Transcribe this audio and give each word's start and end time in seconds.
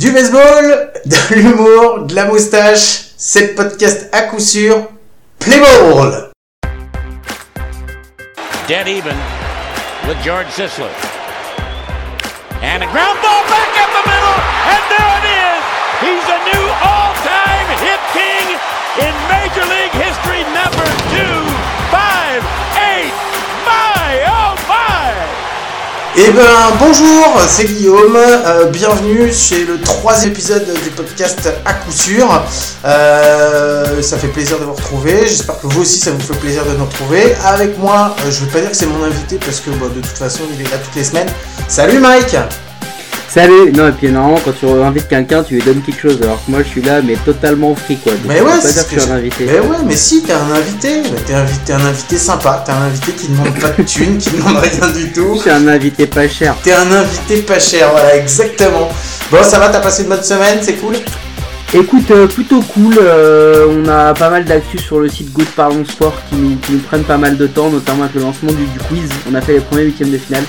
Du 0.00 0.10
baseball, 0.12 0.90
de 1.04 1.34
l'humour, 1.34 2.06
de 2.06 2.14
la 2.14 2.24
moustache, 2.24 3.12
c'est 3.18 3.48
le 3.48 3.54
podcast 3.54 4.08
à 4.14 4.22
coup 4.22 4.40
sûr 4.40 4.88
Play 5.38 5.60
Ball 5.60 6.30
Dead 8.66 8.88
even 8.88 9.14
with 10.08 10.16
George 10.24 10.46
Sisler. 10.56 10.88
And 12.62 12.82
a 12.82 12.86
ground 12.86 13.18
ball 13.20 13.44
back 13.44 13.76
up 13.76 13.90
the 13.92 14.08
middle, 14.08 14.40
and 14.72 14.82
there 14.88 15.12
it 15.20 15.26
is! 15.36 15.60
He's 16.00 16.26
a 16.32 16.40
new 16.48 16.64
all-time 16.80 17.68
hit 17.84 18.00
king 18.16 18.56
in 19.04 19.12
Major 19.28 19.66
League 19.68 19.92
history, 20.00 20.48
number 20.56 20.88
two, 21.12 21.44
five, 21.92 22.40
eight, 22.88 23.12
my, 23.68 24.24
oh 24.24 24.56
my! 24.66 25.09
Eh 26.16 26.32
ben 26.32 26.42
bonjour, 26.80 27.40
c'est 27.46 27.66
Guillaume, 27.66 28.16
euh, 28.16 28.64
bienvenue 28.66 29.32
chez 29.32 29.64
le 29.64 29.80
troisième 29.80 30.32
épisode 30.32 30.66
du 30.82 30.90
podcast 30.90 31.48
à 31.64 31.72
coup 31.72 31.92
sûr. 31.92 32.26
Euh, 32.84 34.02
ça 34.02 34.18
fait 34.18 34.26
plaisir 34.26 34.58
de 34.58 34.64
vous 34.64 34.72
retrouver, 34.72 35.28
j'espère 35.28 35.60
que 35.60 35.68
vous 35.68 35.82
aussi 35.82 36.00
ça 36.00 36.10
vous 36.10 36.18
fait 36.18 36.38
plaisir 36.40 36.64
de 36.66 36.72
nous 36.72 36.84
retrouver. 36.84 37.36
Avec 37.44 37.78
moi, 37.78 38.16
euh, 38.26 38.30
je 38.32 38.44
vais 38.44 38.50
pas 38.50 38.60
dire 38.60 38.70
que 38.70 38.76
c'est 38.76 38.86
mon 38.86 39.04
invité 39.04 39.36
parce 39.36 39.60
que 39.60 39.70
de 39.70 40.00
toute 40.00 40.18
façon 40.18 40.40
il 40.52 40.60
est 40.60 40.70
là 40.70 40.78
toutes 40.78 40.96
les 40.96 41.04
semaines. 41.04 41.28
Salut 41.68 42.00
Mike 42.00 42.36
Salut 43.32 43.70
Non, 43.72 43.86
et 43.88 43.92
puis 43.92 44.10
normalement, 44.10 44.40
quand 44.44 44.52
tu 44.58 44.66
invites 44.66 45.06
quelqu'un, 45.06 45.44
tu 45.44 45.54
lui 45.54 45.62
donnes 45.62 45.82
quelque 45.82 46.00
chose, 46.00 46.18
alors 46.20 46.44
que 46.44 46.50
moi 46.50 46.64
je 46.64 46.68
suis 46.68 46.82
là, 46.82 47.00
mais 47.00 47.14
totalement 47.14 47.76
free 47.76 47.96
quoi. 47.96 48.10
Donc, 48.10 48.22
Mais 48.26 48.40
ouais, 48.40 48.50
pas 48.50 48.60
c'est 48.60 48.72
dire 48.72 48.88
que 48.88 48.94
je 48.96 49.00
suis 49.00 49.10
un 49.10 49.14
invité. 49.14 49.44
Mais 49.46 49.60
ouais, 49.60 49.76
mais 49.86 49.94
si, 49.94 50.22
t'es 50.24 50.32
un 50.32 50.50
invité, 50.52 51.02
t'es 51.26 51.34
invité, 51.34 51.72
un 51.74 51.84
invité 51.86 52.18
sympa, 52.18 52.64
t'es 52.66 52.72
un 52.72 52.82
invité 52.82 53.12
qui 53.12 53.28
demande 53.28 53.54
pas 53.60 53.68
de 53.68 53.82
thunes, 53.84 54.18
qui 54.18 54.30
demande 54.30 54.56
rien 54.56 54.88
du 54.92 55.02
Je 55.02 55.14
tout. 55.14 55.36
suis 55.40 55.50
un 55.50 55.68
invité 55.68 56.08
pas 56.08 56.26
cher. 56.28 56.56
T'es 56.64 56.72
un 56.72 56.90
invité 56.90 57.42
pas 57.42 57.60
cher, 57.60 57.88
voilà, 57.92 58.16
exactement. 58.16 58.88
Bon, 59.30 59.38
ça 59.44 59.60
va, 59.60 59.68
t'as 59.68 59.78
passé 59.78 60.02
une 60.02 60.08
bonne 60.08 60.24
semaine, 60.24 60.58
c'est 60.60 60.74
cool? 60.74 60.96
Écoute, 61.72 62.10
euh, 62.10 62.26
plutôt 62.26 62.60
cool, 62.62 62.98
euh, 63.00 63.68
on 63.70 63.88
a 63.88 64.12
pas 64.12 64.28
mal 64.28 64.44
d'actu 64.44 64.76
sur 64.76 64.98
le 64.98 65.08
site 65.08 65.32
Good 65.32 65.46
Parlons 65.54 65.84
Sport 65.84 66.14
qui 66.28 66.34
nous, 66.34 66.56
qui 66.56 66.72
nous 66.72 66.80
prennent 66.80 67.04
pas 67.04 67.16
mal 67.16 67.36
de 67.36 67.46
temps, 67.46 67.70
notamment 67.70 68.02
avec 68.02 68.16
le 68.16 68.22
lancement 68.22 68.50
du, 68.50 68.64
du 68.64 68.78
quiz. 68.88 69.08
On 69.30 69.34
a 69.36 69.40
fait 69.40 69.52
les 69.52 69.60
premiers 69.60 69.84
huitièmes 69.84 70.10
de 70.10 70.18
finale. 70.18 70.42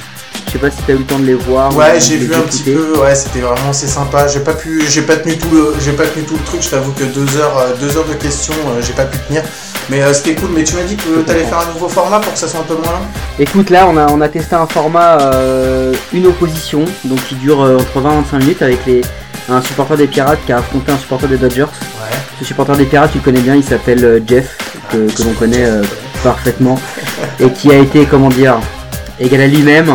Je 0.48 0.52
sais 0.52 0.58
pas 0.60 0.70
si 0.70 0.78
t'as 0.86 0.94
eu 0.94 0.98
le 0.98 1.04
temps 1.06 1.20
de 1.20 1.26
les 1.26 1.34
voir. 1.34 1.76
Ouais, 1.76 1.98
ou 1.98 2.00
j'ai 2.00 2.18
vu 2.18 2.34
un 2.36 2.42
petit 2.42 2.64
peu, 2.64 3.00
ouais, 3.00 3.16
c'était 3.16 3.40
vraiment, 3.40 3.72
c'est 3.72 3.88
sympa. 3.88 4.28
J'ai 4.28 4.42
pas 4.42 4.54
pu, 4.54 4.82
j'ai 4.90 5.02
pas 5.02 5.16
tenu 5.16 5.38
tout 5.38 5.50
le, 5.52 5.76
j'ai 5.80 5.94
pas 5.94 6.06
tenu 6.06 6.26
tout 6.26 6.36
le 6.36 6.44
truc, 6.44 6.62
je 6.62 6.70
t'avoue 6.70 6.92
que 6.92 7.06
deux 7.06 7.38
heures, 7.38 7.58
euh, 7.58 7.74
deux 7.80 7.96
heures 7.98 8.08
de 8.08 8.14
questions, 8.16 8.54
euh, 8.68 8.82
j'ai 8.82 8.94
pas 8.94 9.06
pu 9.06 9.18
tenir. 9.28 9.44
Mais 9.90 10.02
euh, 10.02 10.14
c'était 10.14 10.36
cool, 10.36 10.50
mais 10.56 10.64
tu 10.64 10.76
m'as 10.76 10.84
dit 10.84 10.96
que 10.96 11.22
t'allais 11.26 11.44
faire 11.44 11.60
un 11.60 11.74
nouveau 11.74 11.90
format 11.90 12.20
pour 12.20 12.32
que 12.32 12.40
ça 12.40 12.48
soit 12.48 12.62
un 12.62 12.64
peu 12.64 12.76
moins 12.76 12.92
long 12.94 13.06
Écoute, 13.40 13.70
là, 13.70 13.88
on 13.90 13.98
a, 13.98 14.08
on 14.12 14.22
a 14.22 14.30
testé 14.30 14.56
un 14.56 14.68
format 14.68 15.20
euh, 15.22 15.94
une 16.14 16.28
opposition, 16.28 16.86
donc 17.06 17.20
qui 17.28 17.36
dure 17.36 17.62
euh, 17.62 17.78
entre 17.78 18.00
20 18.00 18.12
et 18.12 18.16
25 18.16 18.38
minutes 18.40 18.62
avec 18.62 18.86
les, 18.86 19.02
un 19.50 19.62
supporter 19.62 19.98
des 19.98 20.08
Pirates 20.08 20.40
qui 20.46 20.54
a 20.54 20.60
affronté 20.60 20.92
un 20.92 20.98
supporter 20.98 21.28
des 21.28 21.38
Dodgers. 21.38 21.64
Ouais. 21.64 22.18
Ce 22.40 22.46
supporter 22.46 22.78
des 22.78 22.86
Pirates, 22.86 23.12
tu 23.12 23.18
le 23.18 23.24
connais 23.24 23.42
bien, 23.42 23.56
il 23.56 23.64
s'appelle 23.64 24.24
Jeff, 24.26 24.58
que, 24.92 25.12
que 25.12 25.24
l'on 25.24 25.34
connaît 25.34 25.68
parfaitement, 26.24 26.80
et 27.40 27.50
qui 27.50 27.72
a 27.72 27.78
été, 27.78 28.06
comment 28.06 28.30
dire, 28.30 28.60
égal 29.22 29.42
à 29.42 29.48
lui-même. 29.48 29.88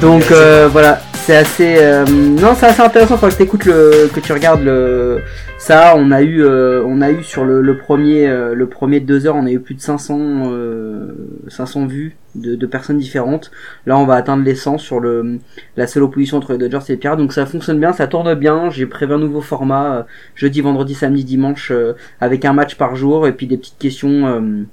Donc 0.00 0.30
euh, 0.30 0.68
voilà, 0.70 1.00
c'est 1.12 1.36
assez, 1.36 1.76
euh, 1.78 2.04
non, 2.06 2.54
c'est 2.56 2.66
assez 2.66 2.82
intéressant. 2.82 3.16
Faut 3.16 3.28
que 3.28 3.34
t'écoutes 3.34 3.64
le, 3.66 4.08
que 4.12 4.20
tu 4.20 4.32
regardes 4.32 4.62
le, 4.62 5.20
ça. 5.58 5.94
On 5.96 6.10
a 6.10 6.22
eu, 6.22 6.42
euh, 6.42 6.82
on 6.86 7.00
a 7.00 7.10
eu 7.10 7.22
sur 7.22 7.44
le, 7.44 7.60
le 7.60 7.76
premier, 7.76 8.26
euh, 8.26 8.54
le 8.54 8.66
premier 8.66 9.00
de 9.00 9.06
deux 9.06 9.26
heures, 9.26 9.36
on 9.36 9.46
a 9.46 9.50
eu 9.50 9.60
plus 9.60 9.74
de 9.74 9.80
500, 9.80 10.18
euh, 10.52 11.12
500 11.48 11.86
vues 11.86 12.16
de, 12.34 12.54
de 12.54 12.66
personnes 12.66 12.98
différentes. 12.98 13.50
Là, 13.86 13.98
on 13.98 14.06
va 14.06 14.14
atteindre 14.14 14.44
les 14.44 14.54
100 14.54 14.78
sur 14.78 15.00
le, 15.00 15.38
la 15.76 15.86
seule 15.86 16.02
opposition 16.02 16.38
entre 16.38 16.52
les 16.52 16.58
Dodgers 16.58 16.84
et 16.88 16.92
les 16.92 16.98
Pirates. 16.98 17.18
Donc 17.18 17.32
ça 17.32 17.46
fonctionne 17.46 17.78
bien, 17.78 17.92
ça 17.92 18.06
tourne 18.06 18.34
bien. 18.34 18.70
J'ai 18.70 18.86
prévu 18.86 19.14
un 19.14 19.18
nouveau 19.18 19.40
format 19.40 19.94
euh, 19.94 20.02
jeudi, 20.34 20.60
vendredi, 20.60 20.94
samedi, 20.94 21.24
dimanche, 21.24 21.70
euh, 21.70 21.94
avec 22.20 22.44
un 22.44 22.52
match 22.52 22.76
par 22.76 22.96
jour 22.96 23.26
et 23.26 23.32
puis 23.32 23.46
des 23.46 23.56
petites 23.56 23.78
questions. 23.78 24.64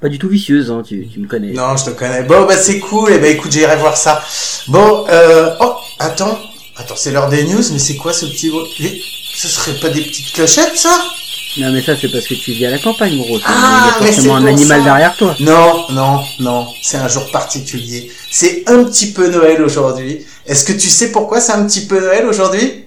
Pas 0.00 0.08
du 0.08 0.18
tout 0.18 0.28
vicieuses, 0.28 0.70
hein, 0.70 0.82
tu, 0.86 1.06
tu 1.08 1.20
me 1.20 1.26
connais. 1.26 1.52
Non, 1.52 1.76
je 1.76 1.86
te 1.86 1.90
connais. 1.90 2.22
Bon, 2.22 2.46
bah 2.46 2.56
c'est 2.56 2.78
cool. 2.78 3.12
Et 3.12 3.18
bah 3.18 3.28
écoute, 3.28 3.52
j'irai 3.52 3.76
voir 3.76 3.96
ça. 3.96 4.22
Bon, 4.68 5.04
euh... 5.08 5.54
oh, 5.60 5.74
attends, 5.98 6.38
attends, 6.76 6.96
c'est 6.96 7.10
l'heure 7.12 7.28
des 7.28 7.44
news. 7.44 7.62
Mais 7.72 7.78
c'est 7.78 7.96
quoi 7.96 8.12
ce 8.12 8.26
petit 8.26 8.50
Ce 9.36 9.48
serait 9.48 9.78
pas 9.80 9.88
des 9.88 10.02
petites 10.02 10.32
clochettes, 10.32 10.76
ça? 10.76 10.90
Non 11.58 11.72
mais 11.72 11.82
ça 11.82 11.94
c'est 12.00 12.08
parce 12.12 12.28
que 12.28 12.34
tu 12.34 12.52
vis 12.52 12.66
à 12.66 12.70
la 12.70 12.78
campagne 12.78 13.16
gros. 13.18 13.40
Ah, 13.44 13.88
Il 14.00 14.04
y 14.04 14.08
a 14.08 14.12
forcément 14.12 14.36
un 14.36 14.46
animal 14.46 14.78
ça. 14.78 14.84
derrière 14.84 15.16
toi. 15.16 15.34
Non, 15.40 15.84
non, 15.90 16.20
non. 16.38 16.68
C'est 16.80 16.96
un 16.96 17.08
jour 17.08 17.28
particulier. 17.32 18.08
C'est 18.30 18.62
un 18.68 18.84
petit 18.84 19.10
peu 19.10 19.28
Noël 19.28 19.60
aujourd'hui. 19.60 20.24
Est-ce 20.46 20.64
que 20.64 20.72
tu 20.72 20.88
sais 20.88 21.10
pourquoi 21.10 21.40
c'est 21.40 21.52
un 21.52 21.66
petit 21.66 21.86
peu 21.86 22.00
Noël 22.00 22.24
aujourd'hui? 22.26 22.84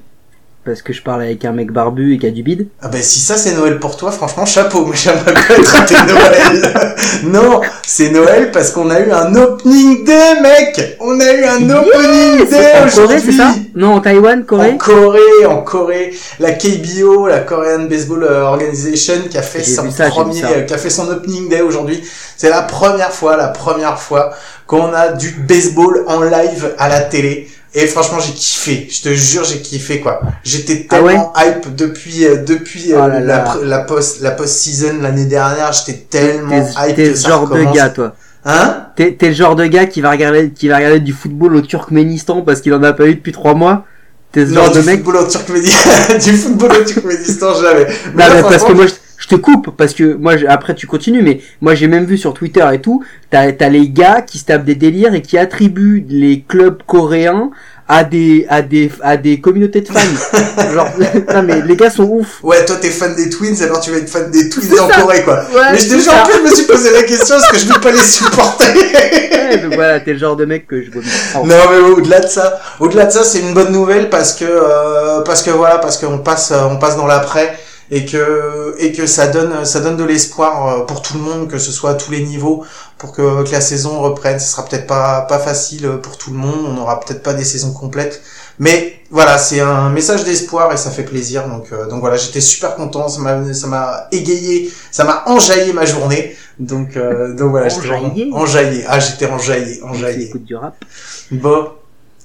Parce 0.66 0.82
que 0.82 0.94
je 0.94 1.02
parle 1.02 1.24
avec 1.24 1.44
un 1.44 1.52
mec 1.52 1.72
barbu 1.72 2.14
et 2.16 2.18
qui 2.18 2.26
a 2.26 2.32
du 2.32 2.42
bide. 2.42 2.68
Ah 2.82 2.88
ben 2.88 3.02
si 3.02 3.20
ça 3.20 3.36
c'est 3.36 3.54
Noël 3.54 3.80
pour 3.80 3.98
toi, 3.98 4.12
franchement 4.12 4.46
chapeau, 4.46 4.86
mais 4.90 4.96
j'aimerais 4.96 5.34
pas 5.34 5.54
être 5.56 5.86
tes 5.86 6.14
Noël. 6.14 6.96
non, 7.26 7.60
c'est 7.86 8.12
Noël 8.12 8.50
parce 8.52 8.72
qu'on 8.72 8.90
a 8.90 9.02
eu 9.02 9.12
un 9.12 9.36
opening 9.36 10.06
day, 10.06 10.40
mec. 10.42 10.98
On 11.02 11.20
a 11.20 11.34
eu 11.34 11.44
un 11.44 11.70
opening 11.70 12.50
day 12.50 12.76
en 12.76 12.90
Corée 12.90 12.90
c'est 12.90 13.00
aujourd'hui. 13.02 13.34
ça? 13.34 13.56
Non 13.76 13.96
en 13.96 14.00
Taïwan, 14.00 14.46
Corée 14.46 14.72
En 14.72 14.78
Corée, 14.78 15.46
en 15.46 15.62
Corée, 15.64 16.14
la 16.40 16.52
KBO, 16.54 17.28
la 17.28 17.40
Korean 17.40 17.84
Baseball 17.90 18.24
Organization, 18.24 19.16
qui 19.30 19.38
a 19.38 19.42
fait 19.42 19.64
son 19.64 19.92
ça, 19.92 20.08
premier, 20.10 20.46
euh, 20.46 20.62
qui 20.62 20.74
a 20.74 20.78
fait 20.78 20.90
son 20.90 21.10
opening 21.10 21.50
day 21.50 21.62
aujourd'hui. 21.62 22.02
C'est 22.38 22.50
la 22.50 22.62
première 22.62 23.12
fois, 23.12 23.36
la 23.36 23.50
première 23.50 24.00
fois 24.00 24.32
qu'on 24.66 24.94
a 24.94 25.10
du 25.10 25.32
baseball 25.32 26.06
en 26.08 26.22
live 26.22 26.74
à 26.78 26.88
la 26.88 27.02
télé. 27.02 27.50
Et 27.76 27.88
franchement, 27.88 28.20
j'ai 28.20 28.34
kiffé. 28.34 28.88
Je 28.92 29.02
te 29.02 29.14
jure, 29.14 29.44
j'ai 29.44 29.60
kiffé 29.60 30.00
quoi. 30.00 30.22
J'étais 30.44 30.86
Ah 30.90 31.02
ouais 31.02 31.14
tellement 31.14 31.34
hype 31.38 31.76
depuis 31.76 32.26
euh, 32.26 32.44
depuis 32.44 32.94
euh, 32.94 33.00
Oh 33.04 33.08
là 33.08 33.20
la, 33.20 33.38
là. 33.38 33.46
pr- 33.46 33.64
la 33.64 33.80
post 33.80 34.22
la 34.22 34.32
post 34.32 34.54
season 34.58 35.00
l'année 35.02 35.26
dernière. 35.26 35.72
J'étais 35.74 36.00
tellement 36.10 36.70
hype 36.86 36.96
t'es 36.96 37.16
ça 37.16 37.30
genre 37.30 37.48
de 37.50 37.64
gars 37.74 37.90
toi. 37.90 38.16
Hein? 38.46 38.88
T'es 38.96 39.14
t'es 39.14 39.30
le 39.30 39.34
genre 39.34 39.56
de 39.56 39.66
gars 39.66 39.86
qui 39.88 40.02
va 40.02 40.12
regarder 40.12 40.52
qui 40.52 40.68
va 40.68 40.76
regarder 40.78 41.00
du 41.00 41.14
football 41.14 41.56
au 41.56 41.62
Turkménistan 41.62 42.42
parce 42.44 42.62
qu'il 42.62 42.74
en 42.74 42.84
a 42.84 42.94
pas 42.94 43.08
eu 43.08 43.16
depuis 43.16 43.32
trois 43.32 43.54
mois? 43.56 43.86
T'es 44.32 44.46
ce 44.46 44.52
Non, 44.52 44.64
genre 44.66 44.72
du 44.74 44.80
de 44.80 44.84
mec. 44.86 44.96
football 45.04 45.16
au 45.24 45.28
Turkménistan, 45.28 45.90
du 46.24 46.34
football 46.38 46.72
au 46.80 46.84
Turkménistan, 46.84 47.54
jamais. 47.62 47.86
Non, 47.86 48.18
là, 48.18 48.30
mais 48.36 48.42
parce 48.42 48.64
que 48.64 48.72
moi 48.74 48.86
je, 48.88 48.94
je 49.24 49.28
te 49.30 49.36
coupe 49.36 49.72
parce 49.78 49.94
que 49.94 50.16
moi 50.16 50.36
je- 50.38 50.46
après 50.46 50.76
tu 50.76 50.86
continues 50.86 51.22
mais 51.22 51.40
moi 51.62 51.76
j'ai 51.76 51.88
même 51.88 52.04
vu 52.06 52.18
sur 52.18 52.34
Twitter 52.34 52.66
et 52.74 52.80
tout 52.82 53.04
t'as 53.30 53.52
t'as 53.54 53.70
les 53.70 53.88
gars 53.90 54.22
qui 54.22 54.38
se 54.38 54.46
tapent 54.46 54.66
des 54.66 54.76
délires 54.76 55.14
et 55.14 55.22
qui 55.22 55.38
attribuent 55.38 56.06
les 56.10 56.44
clubs 56.48 56.82
coréens 56.86 57.52
à 57.88 58.04
des 58.04 58.46
à 58.50 58.62
des 58.62 58.92
à 59.02 59.16
des 59.18 59.40
communautés 59.40 59.82
de 59.82 59.88
fans 59.88 60.00
genre 60.74 60.90
non 61.34 61.44
mais 61.44 61.62
les 61.62 61.76
gars 61.78 61.90
sont 61.90 62.04
ouf 62.04 62.40
Ouais, 62.44 62.66
toi 62.66 62.76
t'es 62.82 62.90
fan 62.90 63.16
des 63.16 63.30
Twins, 63.30 63.62
alors 63.64 63.80
tu 63.80 63.92
vas 63.92 63.98
être 63.98 64.10
fan 64.10 64.30
des 64.32 64.50
Twins 64.50 64.80
en 64.80 64.90
ça. 64.90 65.02
Corée, 65.02 65.22
quoi. 65.24 65.36
Ouais, 65.54 65.72
Mais 65.74 65.78
je 65.78 66.00
ça. 66.00 66.24
en 66.24 66.26
plus, 66.26 66.38
je 66.38 66.44
me 66.50 66.56
suis 66.56 66.66
posé 66.66 66.92
la 66.92 67.04
question, 67.04 67.36
est-ce 67.38 67.50
que 67.52 67.58
je 67.60 67.66
peux 67.74 67.80
pas 67.82 67.92
les 67.92 67.98
supporter 68.00 68.66
Ouais, 68.74 69.58
donc 69.58 69.74
voilà 69.76 70.00
t'es 70.00 70.14
le 70.14 70.20
genre 70.20 70.36
de 70.36 70.46
mec 70.46 70.68
que 70.68 70.82
je 70.82 70.90
Oh. 71.36 71.46
Non, 71.46 71.56
mais 71.72 71.78
au-delà 71.80 72.20
de 72.22 72.28
ça, 72.28 72.60
au-delà 72.80 73.06
de 73.06 73.12
ça, 73.12 73.24
c'est 73.24 73.40
une 73.40 73.54
bonne 73.54 73.72
nouvelle 73.72 74.10
parce 74.10 74.34
que, 74.34 74.46
euh, 74.46 75.22
parce 75.22 75.42
que 75.44 75.52
voilà, 75.52 75.78
parce 75.80 75.98
qu'on 75.98 76.20
passe, 76.20 76.52
euh, 76.52 76.62
on 76.70 76.78
passe 76.78 76.96
dans 76.98 77.08
l'après 77.08 77.58
et 77.96 78.06
que, 78.06 78.74
et 78.80 78.92
que 78.92 79.06
ça 79.06 79.28
donne, 79.28 79.66
ça 79.66 79.80
donne 79.80 79.98
de 79.98 80.04
l'espoir 80.04 80.68
euh, 80.68 80.86
pour 80.86 81.04
tout 81.04 81.14
le 81.14 81.24
monde, 81.24 81.48
que 81.48 81.60
ce 81.60 81.72
soit 81.72 81.92
à 81.92 81.94
tous 81.94 82.10
les 82.10 82.24
niveaux, 82.24 82.66
pour 82.98 83.12
que, 83.12 83.44
que 83.44 83.52
la 83.52 83.62
saison 83.62 84.00
reprenne. 84.02 84.40
Ce 84.40 84.50
sera 84.52 84.66
peut-être 84.66 84.88
pas, 84.88 85.22
pas 85.22 85.38
facile 85.38 85.88
pour 86.02 86.18
tout 86.18 86.32
le 86.32 86.38
monde, 86.38 86.66
on 86.66 86.74
n'aura 86.74 87.00
peut-être 87.00 87.22
pas 87.22 87.36
des 87.36 87.44
saisons 87.44 87.72
complètes, 87.72 88.24
mais 88.58 89.00
voilà, 89.12 89.38
c'est 89.38 89.60
un 89.60 89.92
message 89.92 90.24
d'espoir 90.24 90.74
et 90.74 90.78
ça 90.78 90.90
fait 90.90 91.04
plaisir. 91.04 91.48
Donc, 91.48 91.66
euh, 91.72 91.88
donc 91.88 92.00
voilà, 92.00 92.18
j'étais 92.18 92.42
super 92.42 92.76
content, 92.76 93.08
ça 93.10 93.22
m'a, 93.22 93.54
ça 93.54 93.68
m'a 93.68 94.08
égayé, 94.12 94.74
ça 94.90 95.04
m'a 95.04 95.24
enjaillé 95.28 95.72
ma 95.72 95.86
journée. 95.86 96.36
Donc, 96.58 96.98
euh, 96.98 97.36
donc 97.36 97.52
voilà, 97.52 97.70
j'étais 97.70 97.90
Enjaillé 97.90 98.30
enjaillé. 98.34 98.86
Ah, 98.88 99.00
j'étais 99.00 99.28
enjaillé, 99.28 99.84
enjaillé. 99.84 100.32
du 100.34 100.56
rap 100.56 100.84
Bon. 101.32 101.68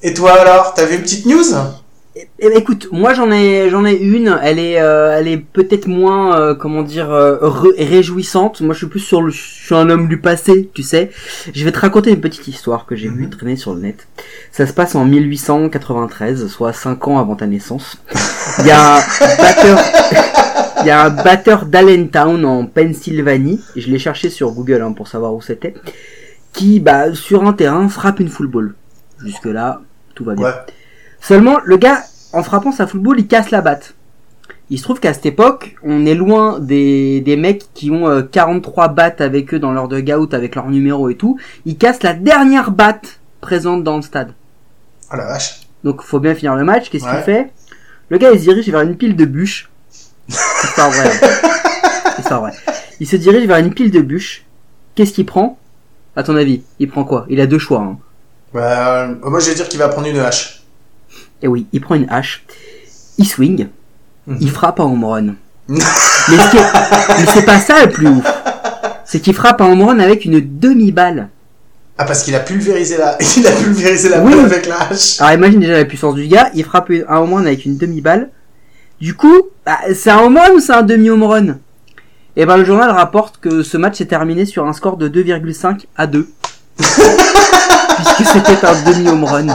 Et 0.02 0.14
toi 0.14 0.32
alors, 0.32 0.72
t'avais 0.72 0.94
une 0.96 1.02
petite 1.02 1.26
news? 1.26 1.44
Eh 2.40 2.48
ben, 2.48 2.56
écoute, 2.58 2.88
moi 2.90 3.14
j'en 3.14 3.30
ai 3.30 3.68
j'en 3.70 3.84
ai 3.84 3.94
une. 3.94 4.38
Elle 4.42 4.58
est 4.58 4.80
euh, 4.80 5.16
elle 5.18 5.28
est 5.28 5.38
peut-être 5.38 5.86
moins 5.86 6.38
euh, 6.38 6.54
comment 6.54 6.82
dire 6.82 7.10
euh, 7.10 7.36
réjouissante. 7.78 8.60
Moi 8.60 8.72
je 8.74 8.78
suis 8.78 8.86
plus 8.88 9.00
sur 9.00 9.22
le 9.22 9.30
je 9.30 9.40
suis 9.40 9.74
un 9.74 9.88
homme 9.90 10.08
du 10.08 10.18
passé, 10.18 10.68
tu 10.74 10.82
sais. 10.82 11.10
Je 11.54 11.64
vais 11.64 11.70
te 11.72 11.78
raconter 11.78 12.10
une 12.10 12.20
petite 12.20 12.48
histoire 12.48 12.86
que 12.86 12.96
j'ai 12.96 13.08
vue 13.08 13.24
Mhm. 13.24 13.30
traîner 13.30 13.56
sur 13.56 13.74
le 13.74 13.80
net. 13.80 14.08
Ça 14.50 14.66
se 14.66 14.72
passe 14.72 14.94
en 14.94 15.04
1893, 15.04 16.46
soit 16.48 16.72
5 16.72 17.06
ans 17.08 17.18
avant 17.18 17.36
ta 17.36 17.46
naissance. 17.46 17.98
Il 18.60 18.66
y 18.66 18.70
a 18.70 18.96
un 18.96 19.00
batteur 19.38 19.78
il 20.80 20.86
y 20.86 20.90
a 20.90 21.04
un 21.04 21.10
batteur 21.10 21.66
d'Allentown 21.66 22.44
en 22.44 22.66
Pennsylvanie. 22.66 23.60
Je 23.76 23.88
l'ai 23.90 23.98
cherché 23.98 24.30
sur 24.30 24.50
Google 24.52 24.82
hein, 24.82 24.92
pour 24.92 25.06
savoir 25.08 25.34
où 25.34 25.40
c'était. 25.42 25.74
Qui 26.52 26.80
bah 26.80 27.14
sur 27.14 27.44
un 27.44 27.52
terrain 27.52 27.88
frappe 27.88 28.20
une 28.20 28.28
full 28.28 28.46
ball. 28.48 28.74
Jusque 29.24 29.44
là 29.46 29.82
tout 30.14 30.24
va 30.24 30.34
bien. 30.34 30.46
Ouais. 30.46 30.52
Seulement, 31.20 31.58
le 31.64 31.76
gars, 31.76 32.02
en 32.32 32.42
frappant 32.42 32.72
sa 32.72 32.86
football, 32.86 33.18
il 33.20 33.26
casse 33.26 33.50
la 33.50 33.60
batte. 33.60 33.94
Il 34.70 34.78
se 34.78 34.82
trouve 34.82 35.00
qu'à 35.00 35.14
cette 35.14 35.26
époque, 35.26 35.76
on 35.82 36.04
est 36.04 36.14
loin 36.14 36.58
des, 36.58 37.20
des 37.22 37.36
mecs 37.36 37.72
qui 37.74 37.90
ont 37.90 38.06
euh, 38.08 38.22
43 38.22 38.88
battes 38.88 39.20
avec 39.22 39.54
eux 39.54 39.58
dans 39.58 39.72
leur 39.72 39.88
dugout, 39.88 40.28
avec 40.32 40.54
leur 40.54 40.68
numéro 40.68 41.08
et 41.08 41.14
tout. 41.16 41.38
Il 41.64 41.78
casse 41.78 42.02
la 42.02 42.12
dernière 42.12 42.70
batte 42.70 43.18
présente 43.40 43.82
dans 43.82 43.96
le 43.96 44.02
stade. 44.02 44.32
Oh 45.12 45.16
la 45.16 45.24
vache. 45.24 45.60
Donc 45.84 46.02
faut 46.02 46.20
bien 46.20 46.34
finir 46.34 46.54
le 46.54 46.64
match. 46.64 46.90
Qu'est-ce 46.90 47.04
Ouais. 47.04 47.12
qu'il 47.14 47.22
fait? 47.22 47.50
Le 48.10 48.18
gars 48.18 48.30
il 48.32 48.38
se 48.38 48.44
dirige 48.44 48.68
vers 48.68 48.82
une 48.82 48.96
pile 48.96 49.16
de 49.16 49.24
bûches. 49.24 49.70
Histoire 50.28 50.90
vraie. 50.90 51.12
hein. 51.22 52.10
Histoire 52.18 52.40
vraie. 52.42 52.52
Il 53.00 53.06
se 53.08 53.16
dirige 53.16 53.46
vers 53.46 53.58
une 53.58 53.72
pile 53.72 53.90
de 53.90 54.00
bûches. 54.02 54.44
Qu'est-ce 54.94 55.12
qu'il 55.14 55.24
prend? 55.24 55.58
À 56.14 56.22
ton 56.24 56.36
avis, 56.36 56.62
il 56.78 56.88
prend 56.90 57.04
quoi? 57.04 57.24
Il 57.30 57.40
a 57.40 57.46
deux 57.46 57.58
choix. 57.60 57.80
Hein. 57.80 57.96
Bah, 58.52 59.04
euh, 59.04 59.14
moi, 59.22 59.38
je 59.40 59.48
vais 59.50 59.54
dire 59.54 59.68
qu'il 59.68 59.78
va 59.78 59.88
prendre 59.88 60.08
une 60.08 60.18
hache. 60.18 60.57
Et 61.42 61.48
oui, 61.48 61.66
il 61.72 61.80
prend 61.80 61.94
une 61.94 62.08
hache. 62.10 62.44
Il 63.18 63.26
swing. 63.26 63.68
Mhm. 64.26 64.38
Il 64.40 64.50
frappe 64.50 64.80
un 64.80 64.84
home 64.84 65.04
run. 65.04 65.34
mais 65.68 65.78
ce 65.80 66.50
qui 66.50 66.56
est- 66.56 67.18
mais 67.20 67.26
c'est 67.32 67.44
pas 67.44 67.60
ça 67.60 67.84
le 67.84 67.90
plus 67.90 68.08
ouf. 68.08 68.24
C'est 69.04 69.20
qu'il 69.20 69.34
frappe 69.34 69.60
un 69.60 69.66
home 69.72 69.82
run 69.82 69.98
avec 70.00 70.24
une 70.24 70.40
demi-balle. 70.58 71.28
Ah, 72.00 72.04
parce 72.04 72.22
qu'il 72.22 72.34
a 72.34 72.40
pulvérisé 72.40 72.96
la, 72.96 73.16
il 73.36 73.46
a 73.46 73.50
pulvérisé 73.52 74.08
la 74.10 74.20
Oui. 74.20 74.34
balle 74.34 74.44
avec 74.46 74.66
la 74.66 74.80
hache. 74.82 75.20
Alors 75.20 75.32
imagine 75.32 75.60
déjà 75.60 75.72
la 75.78 75.84
puissance 75.84 76.14
du 76.14 76.26
gars, 76.28 76.50
il 76.54 76.64
frappe 76.64 76.90
un 77.08 77.16
home 77.18 77.34
run 77.34 77.46
avec 77.46 77.64
une 77.64 77.76
demi-balle. 77.76 78.30
Du 79.00 79.14
coup, 79.14 79.42
bah, 79.66 79.78
c'est 79.94 80.10
un 80.10 80.18
home 80.20 80.36
run 80.36 80.50
ou 80.54 80.60
c'est 80.60 80.72
un 80.72 80.82
demi-home 80.82 81.22
run 81.22 81.58
Et 82.36 82.46
ben 82.46 82.56
le 82.56 82.64
journal 82.64 82.90
rapporte 82.90 83.38
que 83.40 83.62
ce 83.62 83.76
match 83.76 83.98
s'est 83.98 84.06
terminé 84.06 84.44
sur 84.44 84.66
un 84.66 84.72
score 84.72 84.96
de 84.96 85.08
2,5 85.08 85.86
à 85.96 86.06
2. 86.06 86.28
Puisque 86.76 88.24
c'était 88.32 88.64
un 88.64 88.74
demi-home 88.90 89.24
run. 89.24 89.46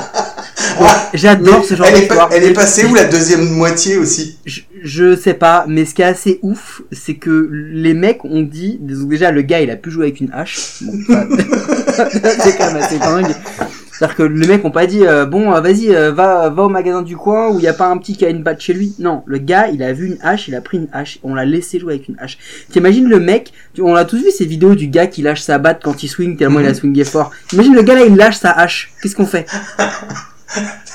Ah, 0.82 1.10
J'adore 1.14 1.64
ce 1.66 1.76
genre 1.76 1.88
elle 1.88 1.96
est, 1.96 2.00
d'histoire. 2.00 2.30
pas- 2.30 2.36
elle 2.36 2.44
est 2.44 2.54
passée 2.54 2.86
où 2.86 2.96
la 2.96 3.06
deuxième 3.06 3.50
moitié 3.50 3.98
aussi? 3.98 4.38
Je, 4.46 4.62
je 4.82 5.16
sais 5.16 5.34
pas, 5.34 5.66
mais 5.68 5.86
ce 5.86 5.94
qui 5.94 6.02
est 6.02 6.06
assez 6.06 6.40
ouf, 6.42 6.82
c'est 6.92 7.16
que 7.16 7.50
les 7.52 7.94
mecs 7.94 8.26
ont 8.26 8.42
dit, 8.42 8.78
déjà 8.82 9.32
le 9.32 9.42
gars 9.42 9.62
il 9.62 9.70
a 9.72 9.76
pu 9.76 9.92
jouer 9.92 10.06
avec 10.08 10.20
une 10.22 10.32
hache. 10.34 10.82
Bon, 10.82 10.94
c'est 12.40 12.58
quand 12.58 12.74
même 12.74 12.82
assez 12.84 12.98
dingue. 13.00 13.34
C'est-à-dire 13.92 14.16
que 14.18 14.24
les 14.24 14.48
mecs 14.48 14.66
ont 14.66 14.72
pas 14.72 14.88
dit 14.88 15.06
euh, 15.06 15.28
bon 15.28 15.54
euh, 15.54 15.62
vas-y 15.62 15.94
euh, 15.96 16.12
va 16.12 16.50
va 16.50 16.64
au 16.64 16.68
magasin 16.70 17.04
du 17.04 17.16
coin 17.16 17.50
où 17.52 17.60
il 17.60 17.64
y 17.64 17.68
a 17.68 17.74
pas 17.74 17.86
un 17.86 17.98
petit 18.00 18.18
qui 18.18 18.26
a 18.26 18.30
une 18.30 18.42
batte 18.42 18.60
chez 18.60 18.74
lui. 18.74 18.96
Non, 18.98 19.22
le 19.28 19.38
gars 19.38 19.68
il 19.68 19.84
a 19.84 19.94
vu 19.94 20.08
une 20.08 20.18
hache, 20.24 20.48
il 20.48 20.56
a 20.56 20.62
pris 20.62 20.78
une 20.80 20.88
hache, 20.92 21.20
on 21.22 21.36
l'a 21.36 21.46
laissé 21.46 21.80
jouer 21.80 21.94
avec 21.94 22.08
une 22.10 22.16
hache. 22.20 22.40
T'imagines 22.72 23.08
le 23.08 23.20
mec, 23.20 23.54
on 23.80 23.94
a 23.94 24.04
tous 24.04 24.18
vu 24.18 24.32
ces 24.32 24.46
vidéos 24.46 24.74
du 24.74 24.88
gars 24.88 25.06
qui 25.06 25.22
lâche 25.22 25.42
sa 25.42 25.60
batte 25.60 25.82
quand 25.84 26.02
il 26.02 26.08
swing 26.08 26.36
tellement 26.38 26.60
il 26.60 26.66
a 26.66 26.74
swingé 26.74 27.04
fort. 27.04 27.30
Imagine 27.54 27.76
le 27.76 27.84
gars 27.84 27.94
là 27.94 28.06
il 28.06 28.16
lâche 28.16 28.38
sa 28.38 28.50
hache. 28.52 28.92
Qu'est-ce 29.02 29.16
qu'on 29.16 29.28
fait? 29.28 29.46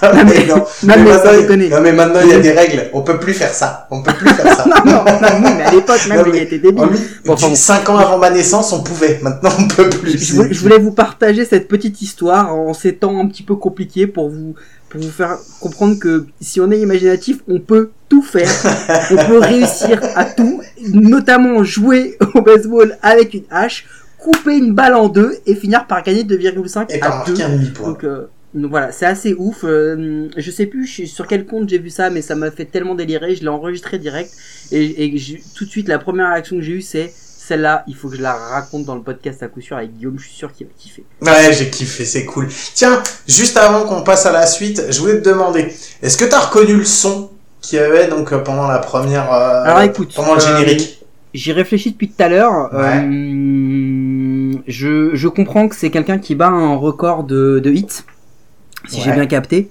Non, 0.02 0.10
mais- 0.24 0.46
non, 0.46 0.56
non, 0.56 0.64
mais 0.84 0.96
mais 0.96 1.04
maintenant, 1.10 1.30
il- 1.32 1.40
déconner. 1.40 1.68
non, 1.68 1.80
mais 1.80 1.92
maintenant, 1.92 2.20
il 2.24 2.30
y 2.30 2.34
a 2.34 2.38
des 2.40 2.52
règles. 2.52 2.90
On 2.92 3.02
peut 3.02 3.18
plus 3.18 3.34
faire 3.34 3.52
ça. 3.52 3.88
On 3.90 4.02
peut 4.02 4.12
plus 4.12 4.28
faire 4.28 4.54
ça. 4.54 4.64
Non 4.84 4.92
non, 5.04 5.04
non, 5.04 5.54
mais 5.56 5.62
à 5.64 5.70
l'époque 5.72 6.06
même 6.08 6.24
il 6.28 6.36
était 6.36 6.58
débile. 6.58 6.86
Bon, 7.24 7.32
enfin, 7.32 7.48
bon. 7.48 7.54
5 7.54 7.88
ans 7.88 7.96
avant 7.98 8.18
ma 8.18 8.30
naissance, 8.30 8.72
on 8.72 8.82
pouvait. 8.82 9.18
Maintenant, 9.22 9.50
on 9.58 9.66
peut 9.68 9.88
plus. 9.90 10.16
je, 10.18 10.34
voulais, 10.36 10.52
je 10.52 10.60
voulais 10.60 10.78
vous 10.78 10.92
partager 10.92 11.44
cette 11.44 11.66
petite 11.68 12.00
histoire 12.00 12.54
en 12.54 12.72
ces 12.74 12.94
temps 12.94 13.18
un 13.18 13.26
petit 13.26 13.42
peu 13.42 13.56
compliqués 13.56 14.06
pour 14.06 14.28
vous 14.30 14.54
pour 14.88 15.00
vous 15.02 15.10
faire 15.10 15.36
comprendre 15.60 15.98
que 15.98 16.26
si 16.40 16.60
on 16.62 16.70
est 16.70 16.78
imaginatif, 16.78 17.38
on 17.48 17.58
peut 17.60 17.90
tout 18.08 18.22
faire. 18.22 18.48
on 19.10 19.16
peut 19.26 19.38
réussir 19.38 20.00
à 20.16 20.24
tout, 20.24 20.62
notamment 20.94 21.62
jouer 21.64 22.16
au 22.34 22.40
baseball 22.40 22.96
avec 23.02 23.34
une 23.34 23.42
hache, 23.50 23.84
couper 24.16 24.56
une 24.56 24.72
balle 24.72 24.94
en 24.94 25.08
deux 25.08 25.36
et 25.44 25.54
finir 25.54 25.86
par 25.86 26.02
gagner 26.02 26.22
2,5 26.24 26.86
Et 26.88 26.98
par 27.00 27.20
à 27.20 27.24
2. 27.26 27.32
marquer 27.32 27.42
un 27.44 27.48
demi-point. 27.56 27.88
Donc, 27.88 28.04
euh, 28.04 28.28
donc 28.54 28.70
voilà, 28.70 28.92
c'est 28.92 29.06
assez 29.06 29.34
ouf. 29.34 29.64
Euh, 29.64 30.28
je 30.36 30.50
sais 30.50 30.66
plus 30.66 30.86
je- 30.86 31.04
sur 31.04 31.26
quel 31.26 31.44
compte 31.46 31.68
j'ai 31.68 31.78
vu 31.78 31.90
ça, 31.90 32.10
mais 32.10 32.22
ça 32.22 32.34
m'a 32.34 32.50
fait 32.50 32.64
tellement 32.64 32.94
délirer. 32.94 33.34
Je 33.36 33.42
l'ai 33.42 33.48
enregistré 33.48 33.98
direct 33.98 34.30
et, 34.72 35.14
tout 35.54 35.64
de 35.64 35.70
suite 35.70 35.88
la 35.88 35.98
première 35.98 36.30
réaction 36.32 36.56
que 36.56 36.62
j'ai 36.62 36.72
eue 36.72 36.82
c'est 36.82 37.12
celle-là. 37.14 37.84
Il 37.88 37.94
faut 37.94 38.08
que 38.08 38.16
je 38.16 38.22
la 38.22 38.34
raconte 38.34 38.84
dans 38.84 38.94
le 38.94 39.02
podcast 39.02 39.42
à 39.42 39.48
coup 39.48 39.60
sûr 39.60 39.76
avec 39.76 39.94
Guillaume. 39.96 40.18
Je 40.18 40.26
suis 40.26 40.36
sûr 40.36 40.52
qu'il 40.52 40.66
va 40.66 40.72
kiffer. 40.78 41.04
Ouais, 41.22 41.52
j'ai 41.52 41.70
kiffé, 41.70 42.04
c'est 42.04 42.24
cool. 42.26 42.48
Tiens, 42.74 43.02
juste 43.26 43.56
avant 43.56 43.84
qu'on 43.86 44.02
passe 44.02 44.26
à 44.26 44.32
la 44.32 44.46
suite, 44.46 44.82
je 44.90 45.00
voulais 45.00 45.20
te 45.20 45.28
demander, 45.28 45.72
est-ce 46.02 46.16
que 46.18 46.24
t'as 46.26 46.40
reconnu 46.40 46.74
le 46.76 46.84
son 46.84 47.30
qu'il 47.60 47.78
y 47.78 47.82
avait 47.82 48.06
donc 48.06 48.32
euh, 48.32 48.38
pendant 48.38 48.66
la 48.68 48.78
première, 48.78 49.32
euh, 49.32 49.62
Alors, 49.64 49.80
écoute, 49.82 50.12
pendant 50.14 50.34
le 50.34 50.40
euh, 50.42 50.58
générique? 50.58 51.04
J'y 51.34 51.52
réfléchis 51.52 51.92
depuis 51.92 52.08
tout 52.08 52.22
à 52.22 52.28
l'heure. 52.28 52.70
Ouais. 52.72 53.02
Je, 54.66 55.14
je 55.14 55.28
comprends 55.28 55.68
que 55.68 55.76
c'est 55.76 55.90
quelqu'un 55.90 56.18
qui 56.18 56.34
bat 56.34 56.48
un 56.48 56.76
record 56.76 57.24
de, 57.24 57.58
de 57.58 57.70
hits, 57.70 58.02
si 58.86 58.96
Ouais. 58.98 59.02
j'ai 59.06 59.12
bien 59.12 59.26
capté. 59.26 59.68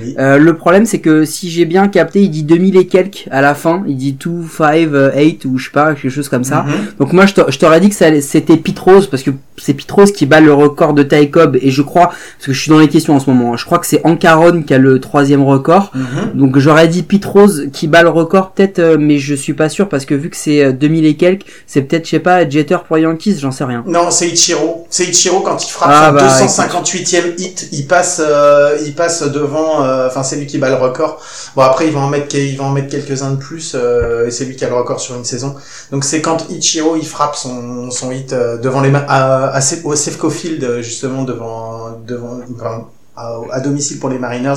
Oui. 0.00 0.14
Euh, 0.18 0.38
le 0.38 0.56
problème, 0.56 0.86
c'est 0.86 1.00
que 1.00 1.24
si 1.24 1.50
j'ai 1.50 1.64
bien 1.64 1.88
capté, 1.88 2.22
il 2.22 2.30
dit 2.30 2.42
2000 2.44 2.76
et 2.76 2.86
quelques 2.86 3.26
à 3.30 3.40
la 3.40 3.54
fin. 3.54 3.84
Il 3.88 3.96
dit 3.96 4.12
2, 4.12 4.30
5, 4.48 4.88
8 5.14 5.44
ou 5.44 5.58
je 5.58 5.64
sais 5.64 5.70
pas, 5.70 5.94
quelque 5.94 6.08
chose 6.10 6.28
comme 6.28 6.44
ça. 6.44 6.62
Mhm. 6.62 6.72
Donc 7.00 7.12
moi, 7.12 7.26
je 7.26 7.34
t'a- 7.34 7.46
je 7.48 7.58
t'aurais 7.58 7.80
dit 7.80 7.88
que 7.90 8.20
c'était 8.20 8.56
Pitrose, 8.56 9.08
parce 9.08 9.22
que 9.22 9.30
c'est 9.58 9.74
Pitrose 9.74 10.12
qui 10.12 10.26
bat 10.26 10.40
le 10.40 10.52
record 10.52 10.92
de 10.94 11.02
Ty 11.02 11.30
Cobb, 11.30 11.56
et 11.60 11.70
je 11.70 11.82
crois, 11.82 12.06
parce 12.08 12.46
que 12.46 12.52
je 12.52 12.60
suis 12.60 12.70
dans 12.70 12.78
les 12.78 12.88
questions 12.88 13.14
en 13.16 13.20
ce 13.20 13.30
moment, 13.30 13.52
hein, 13.54 13.56
je 13.56 13.64
crois 13.64 13.78
que 13.78 13.86
c'est 13.86 14.00
Ancaron 14.04 14.62
qui 14.62 14.74
a 14.74 14.78
le 14.78 15.00
troisième 15.00 15.42
record. 15.42 15.92
Mhm. 15.94 16.32
Donc 16.34 16.58
j'aurais 16.58 16.88
dit 16.88 17.02
Pitrose 17.02 17.68
qui 17.72 17.86
bat 17.88 18.02
le 18.02 18.08
record 18.10 18.52
peut-être, 18.52 18.78
euh, 18.78 18.96
mais 18.98 19.18
je 19.18 19.34
suis 19.34 19.54
pas 19.54 19.68
sûr, 19.68 19.88
parce 19.88 20.04
que 20.04 20.14
vu 20.14 20.30
que 20.30 20.36
c'est 20.36 20.62
euh, 20.62 20.72
2000 20.72 21.06
et 21.06 21.16
quelques, 21.16 21.44
c'est 21.66 21.82
peut-être, 21.82 22.04
je 22.04 22.10
sais 22.10 22.18
pas, 22.20 22.48
Jeter 22.48 22.78
pour 22.86 22.98
Yankees, 22.98 23.38
j'en 23.40 23.50
sais 23.52 23.64
rien. 23.64 23.82
Non, 23.86 24.10
c'est 24.10 24.28
Ichiro. 24.28 24.86
C'est 24.90 25.04
Ichiro 25.04 25.40
quand 25.40 25.62
il 25.64 25.70
frappe 25.70 25.90
Ah, 25.92 26.08
son 26.08 26.14
bah, 26.14 26.70
258e 26.82 27.34
hit, 27.38 27.68
il 27.72 27.86
passe, 27.86 28.20
euh, 28.24 28.76
il 28.84 28.94
passe 28.94 29.22
devant. 29.22 29.82
euh, 29.84 30.06
Enfin, 30.06 30.22
c'est 30.22 30.36
lui 30.36 30.46
qui 30.46 30.58
bat 30.58 30.68
le 30.68 30.76
record. 30.76 31.20
Bon, 31.56 31.62
après, 31.62 31.86
il 31.86 31.92
va 31.92 32.00
en 32.00 32.08
mettre, 32.08 32.34
il 32.36 32.56
va 32.56 32.64
en 32.64 32.70
mettre 32.70 32.88
quelques-uns 32.88 33.32
de 33.32 33.36
plus, 33.36 33.72
euh, 33.74 34.26
et 34.26 34.30
c'est 34.30 34.44
lui 34.44 34.56
qui 34.56 34.64
a 34.64 34.68
le 34.68 34.74
record 34.74 35.00
sur 35.00 35.14
une 35.16 35.24
saison. 35.24 35.54
Donc, 35.90 36.04
c'est 36.04 36.20
quand 36.20 36.46
Ichiro 36.50 36.96
il 36.96 37.06
frappe 37.06 37.34
son, 37.36 37.90
son 37.90 38.10
hit 38.12 38.32
euh, 38.32 38.56
devant 38.58 38.80
les 38.80 38.90
mains 38.90 39.04
à, 39.52 39.60
Se- 39.60 39.84
au 39.84 39.94
Sefco 39.96 40.30
Field, 40.30 40.62
euh, 40.64 40.82
justement 40.82 41.22
devant, 41.24 41.98
devant, 42.06 42.40
enfin, 42.54 42.88
à, 43.16 43.38
à 43.52 43.60
domicile 43.60 43.98
pour 43.98 44.08
les 44.10 44.18
Mariners. 44.18 44.54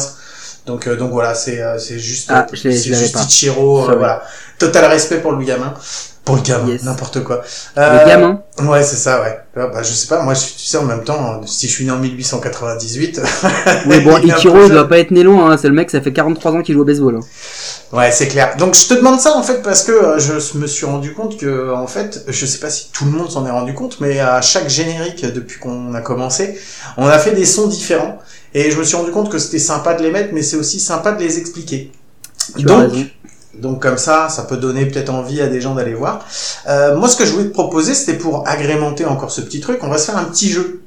Donc, 0.65 0.87
euh, 0.87 0.95
donc 0.95 1.11
voilà, 1.11 1.33
c'est, 1.35 1.61
euh, 1.61 1.79
c'est 1.79 1.97
juste, 1.99 2.29
Ah, 2.31 2.45
c'est 2.71 2.71
juste. 2.99 3.15
Ichiro, 3.27 3.79
euh, 3.89 3.95
voilà. 3.97 4.23
Total 4.59 4.85
respect 4.85 5.19
pour 5.19 5.31
le 5.31 5.43
gamin. 5.43 5.73
Pour 6.29 6.35
le 6.35 6.43
gamin, 6.43 6.67
Yes. 6.67 6.83
n'importe 6.83 7.23
quoi. 7.23 7.41
Le 7.75 7.81
Euh, 7.81 8.05
gamin, 8.05 8.41
Ouais, 8.61 8.83
c'est 8.83 8.97
ça, 8.97 9.19
ouais. 9.23 9.39
Ah, 9.57 9.65
Bah, 9.73 9.81
je 9.81 9.91
sais 9.91 10.05
pas, 10.05 10.21
moi, 10.21 10.35
je- 10.35 10.41
tu 10.41 10.63
sais, 10.63 10.77
en 10.77 10.83
même 10.83 11.03
temps, 11.03 11.41
si 11.47 11.67
je 11.67 11.71
suis 11.71 11.85
né 11.85 11.91
en 11.91 11.97
1898. 11.97 13.19
oui 13.87 13.99
bon, 14.01 14.15
Ichiro 14.19 14.63
il 14.65 14.69
doit 14.69 14.87
pas 14.87 14.99
être 14.99 15.09
né 15.09 15.23
loin, 15.23 15.49
hein, 15.49 15.57
c'est 15.59 15.67
le 15.69 15.73
mec, 15.73 15.89
ça 15.89 16.01
fait 16.01 16.13
43 16.13 16.51
ans 16.51 16.61
qu'il 16.61 16.75
joue 16.75 16.81
au 16.81 16.85
baseball. 16.85 17.15
hein. 17.15 17.97
Ouais, 17.97 18.11
c'est 18.11 18.27
clair. 18.27 18.55
Donc, 18.59 18.75
je 18.75 18.87
te 18.87 18.93
demande 18.93 19.19
ça, 19.19 19.35
en 19.35 19.41
fait, 19.41 19.63
parce 19.63 19.81
que 19.83 19.91
euh, 19.91 20.19
je 20.19 20.57
me 20.59 20.67
suis 20.67 20.85
rendu 20.85 21.13
compte 21.15 21.35
que, 21.39 21.73
en 21.73 21.87
fait, 21.87 22.23
je 22.27 22.45
sais 22.45 22.59
pas 22.59 22.69
si 22.69 22.91
tout 22.93 23.05
le 23.05 23.11
monde 23.11 23.31
s'en 23.31 23.43
est 23.47 23.51
rendu 23.51 23.73
compte, 23.73 23.99
mais 23.99 24.19
à 24.19 24.39
chaque 24.41 24.69
générique, 24.69 25.25
depuis 25.33 25.57
qu'on 25.57 25.95
a 25.95 26.01
commencé, 26.01 26.59
on 26.97 27.07
a 27.07 27.17
fait 27.17 27.31
des 27.31 27.45
sons 27.45 27.65
différents. 27.65 28.19
Et 28.53 28.69
je 28.69 28.77
me 28.77 28.83
suis 28.83 28.97
rendu 28.97 29.09
compte 29.09 29.31
que 29.31 29.39
c'était 29.39 29.57
sympa 29.57 29.95
de 29.95 30.03
les 30.03 30.11
mettre, 30.11 30.29
mais 30.33 30.43
c'est 30.43 30.57
aussi 30.57 30.79
sympa 30.79 31.11
de 31.13 31.23
les 31.23 31.39
expliquer. 31.39 31.91
Tu 32.55 32.63
Donc. 32.65 32.91
Donc 33.59 33.81
comme 33.81 33.97
ça, 33.97 34.29
ça 34.29 34.43
peut 34.43 34.57
donner 34.57 34.85
peut-être 34.85 35.09
envie 35.09 35.41
à 35.41 35.47
des 35.47 35.61
gens 35.61 35.75
d'aller 35.75 35.93
voir. 35.93 36.25
Euh, 36.67 36.95
moi, 36.95 37.07
ce 37.07 37.15
que 37.15 37.25
je 37.25 37.31
voulais 37.31 37.49
te 37.49 37.53
proposer, 37.53 37.93
c'était 37.93 38.17
pour 38.17 38.47
agrémenter 38.47 39.05
encore 39.05 39.31
ce 39.31 39.41
petit 39.41 39.59
truc, 39.59 39.79
on 39.83 39.89
va 39.89 39.97
se 39.97 40.05
faire 40.05 40.17
un 40.17 40.25
petit 40.25 40.49
jeu. 40.49 40.81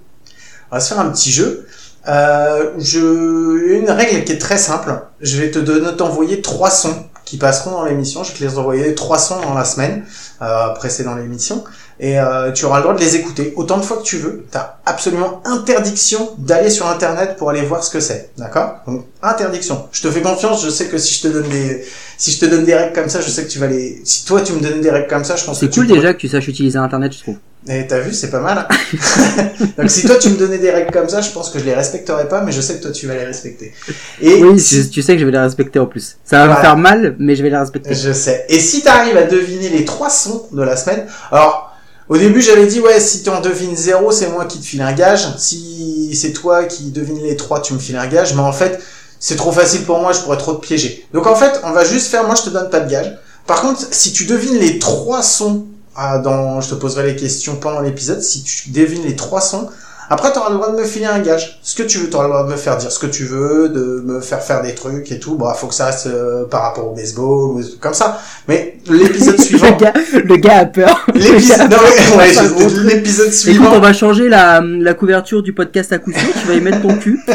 On 0.70 0.76
va 0.76 0.80
se 0.80 0.94
faire 0.94 1.00
un 1.00 1.11
petit 1.11 1.30
jeu. 1.30 1.66
Euh, 2.08 2.73
je... 2.78 3.78
Une 3.78 3.90
règle 3.90 4.25
qui 4.25 4.32
est 4.32 4.38
très 4.38 4.58
simple. 4.58 5.02
Je 5.20 5.40
vais 5.40 5.50
te 5.50 5.58
donner, 5.58 5.94
t'envoyer 5.97 6.40
trois 6.42 6.70
sons 6.70 7.04
qui 7.25 7.37
passeront 7.37 7.73
dans 7.73 7.85
l'émission. 7.85 8.25
Je 8.25 8.32
vais 8.32 8.38
te 8.38 8.44
les 8.44 8.58
envoyer 8.58 8.94
trois 8.94 9.18
sons 9.18 9.40
dans 9.40 9.54
la 9.54 9.64
semaine 9.64 10.04
euh, 10.40 10.70
précédant 10.70 11.14
l'émission. 11.14 11.64
Et 12.04 12.18
euh, 12.18 12.50
tu 12.50 12.64
auras 12.64 12.78
le 12.78 12.82
droit 12.82 12.94
de 12.97 13.00
les 13.00 13.14
écouter 13.14 13.52
autant 13.54 13.78
de 13.78 13.85
fois 13.85 13.99
que 13.99 14.02
tu 14.02 14.16
veux. 14.16 14.44
Tu 14.50 14.59
as 14.59 14.78
absolument 14.87 15.40
interdiction 15.44 16.30
d'aller 16.37 16.68
sur 16.68 16.88
Internet 16.88 17.37
pour 17.37 17.49
aller 17.49 17.62
voir 17.62 17.85
ce 17.85 17.90
que 17.90 18.00
c'est. 18.00 18.30
D'accord? 18.37 18.78
Donc, 18.88 19.04
interdiction. 19.23 19.87
Je 19.92 20.02
te 20.02 20.11
fais 20.11 20.21
confiance. 20.21 20.64
Je 20.64 20.71
sais 20.71 20.87
que 20.87 20.99
si 20.99 21.14
je 21.14 21.23
te 21.23 21.28
donne 21.28 21.49
des, 21.49 21.85
si 22.18 22.32
je 22.32 22.40
te 22.40 22.47
donne 22.47 22.64
des 22.64 22.75
règles 22.75 22.92
comme 22.92 23.09
ça, 23.09 23.21
je 23.21 23.30
sais 23.30 23.44
que 23.44 23.49
tu 23.50 23.61
vas 23.61 23.68
les... 23.68 24.02
Si 24.04 24.25
toi, 24.25 24.40
tu 24.40 24.52
me 24.52 24.59
donnes 24.61 24.80
des 24.80 24.90
règles 24.90 25.06
comme 25.06 25.23
ça, 25.25 25.37
je 25.37 25.44
pense 25.44 25.61
que 25.61 25.64
C'est 25.66 25.71
tu 25.71 25.78
cool 25.78 25.87
pourrais- 25.87 26.00
déjà 26.00 26.12
que 26.14 26.18
tu 26.18 26.28
saches 26.28 26.49
utiliser 26.49 26.76
internet, 26.78 27.12
je 27.12 27.21
trouve. 27.21 27.37
et 27.68 27.87
t'as 27.87 28.00
vu, 28.00 28.12
c'est 28.12 28.30
pas 28.30 28.40
mal. 28.40 28.66
Donc 29.78 29.88
si 29.88 30.04
toi 30.04 30.16
tu 30.16 30.28
me 30.30 30.37
donnais 30.37 30.59
des 30.59 30.71
règles 30.73 30.90
comme 30.90 31.09
ça, 31.09 31.21
je 31.21 31.30
pense 31.30 31.50
que 31.50 31.61
je 31.61 31.64
les 31.64 31.75
respecterais 31.75 32.26
pas, 32.28 32.40
mais 32.42 32.50
je 32.50 32.61
sais 32.61 32.78
que 32.78 32.82
toi 32.82 32.90
tu 32.90 33.06
vas 33.06 33.14
les 33.14 33.25
respecter. 33.25 33.73
Et 34.21 34.42
Oui, 34.42 34.59
si- 34.59 34.82
tu, 34.87 34.90
tu 34.90 35.02
sais 35.02 35.12
que 35.14 35.21
je 35.21 35.25
vais 35.25 35.30
les 35.30 35.38
respecter 35.38 35.78
en 35.78 35.87
plus. 35.87 36.16
Ça 36.25 36.38
va 36.38 36.44
Voilà. 36.47 36.59
me 36.59 36.64
faire 36.64 36.76
mal, 36.76 37.14
mais 37.21 37.37
je 37.37 37.44
vais 37.44 37.50
les 37.50 37.56
respecter. 37.56 37.94
je 37.94 38.12
sais. 38.12 38.44
Et 38.49 38.59
si 38.59 38.82
t'arrives 38.82 39.16
à 39.16 39.23
deviner 39.23 39.68
les 39.68 39.85
trois 39.85 40.11
sons 40.11 40.47
de 40.52 40.62
la 40.62 40.76
semaine, 40.76 41.06
alors 41.30 41.72
au 42.12 42.19
début 42.19 42.42
j'avais 42.42 42.66
dit 42.66 42.78
ouais 42.78 43.00
si 43.00 43.23
tu 43.23 43.31
en 43.31 43.40
devines 43.40 43.75
zéro, 43.75 44.12
c'est 44.12 44.28
moi 44.28 44.45
qui 44.45 44.61
te 44.61 44.66
file 44.66 44.83
un 44.83 44.92
gage. 44.92 45.26
Si 45.38 46.14
c'est 46.14 46.33
toi 46.33 46.64
qui 46.64 46.90
devines 46.90 47.23
les 47.23 47.37
trois, 47.37 47.62
tu 47.62 47.73
me 47.73 47.78
files 47.78 47.97
un 47.97 48.07
gage. 48.07 48.35
Mais 48.35 48.42
en 48.42 48.52
fait 48.52 48.83
c'est 49.19 49.37
trop 49.37 49.50
facile 49.50 49.85
pour 49.85 49.99
moi, 49.99 50.12
je 50.12 50.21
pourrais 50.21 50.37
trop 50.37 50.52
te 50.52 50.61
piéger. 50.61 51.07
Donc 51.14 51.26
en 51.26 51.35
fait 51.35 51.62
on 51.64 51.71
va 51.71 51.85
juste 51.85 52.09
faire, 52.09 52.26
moi 52.26 52.35
je 52.37 52.42
te 52.42 52.50
donne 52.50 52.69
pas 52.69 52.81
de 52.81 52.90
gage. 52.90 53.19
Par 53.47 53.62
contre 53.62 53.81
si 53.90 54.12
tu 54.12 54.26
devines 54.26 54.59
les 54.59 54.78
trois 54.78 55.23
sons 55.23 55.64
ah, 55.95 56.19
dans, 56.19 56.61
je 56.61 56.69
te 56.69 56.75
poserai 56.75 57.07
les 57.07 57.16
questions 57.16 57.57
pendant 57.57 57.81
l'épisode. 57.81 58.21
Si 58.21 58.42
tu 58.42 58.71
devines 58.71 59.04
les 59.04 59.16
trois 59.16 59.40
sons, 59.40 59.69
Après, 60.11 60.32
tu 60.32 60.38
auras 60.38 60.50
le 60.50 60.56
droit 60.56 60.71
de 60.73 60.76
me 60.76 60.85
filer 60.85 61.06
un 61.06 61.21
gage. 61.21 61.59
Ce 61.62 61.75
que 61.75 61.82
tu 61.82 61.99
veux, 61.99 62.11
tu 62.11 62.14
auras 62.16 62.25
le 62.25 62.30
droit 62.30 62.44
de 62.44 62.50
me 62.50 62.56
faire 62.56 62.76
dire 62.76 62.90
ce 62.92 62.99
que 62.99 63.06
tu 63.06 63.25
veux, 63.25 63.68
de 63.68 64.02
me 64.04 64.21
faire 64.21 64.42
faire 64.42 64.61
des 64.62 64.75
trucs 64.75 65.11
et 65.11 65.18
tout. 65.18 65.37
Bon, 65.37 65.52
faut 65.54 65.68
que 65.68 65.75
ça 65.75 65.87
reste 65.87 66.06
euh, 66.06 66.44
par 66.44 66.62
rapport 66.62 66.88
au 66.88 66.94
baseball, 66.94 67.25
ou 67.56 67.62
comme 67.80 67.94
ça. 67.94 68.21
Mais 68.49 68.76
l'épisode 68.90 69.40
suivant... 69.40 69.66
le, 69.71 69.76
gars, 69.76 69.92
le 70.25 70.37
gars 70.37 70.59
a 70.59 70.64
peur. 70.66 71.06
L'épisode 71.14 71.71
non, 71.71 71.76
ouais, 72.18 72.32
je- 72.32 72.80
l'épisode 72.82 73.26
Écoute, 73.28 73.38
suivant... 73.38 73.73
on 73.75 73.80
va 73.80 73.92
changer 73.92 74.28
la, 74.28 74.61
la 74.62 74.94
couverture 74.94 75.42
du 75.42 75.52
podcast 75.54 75.92
à 75.92 75.99
coup 75.99 76.12
sûr, 76.12 76.28
tu 76.40 76.47
vas 76.49 76.54
y 76.54 76.61
mettre 76.61 76.82
ton 76.82 76.97
cul. 76.97 77.21
Et 77.28 77.32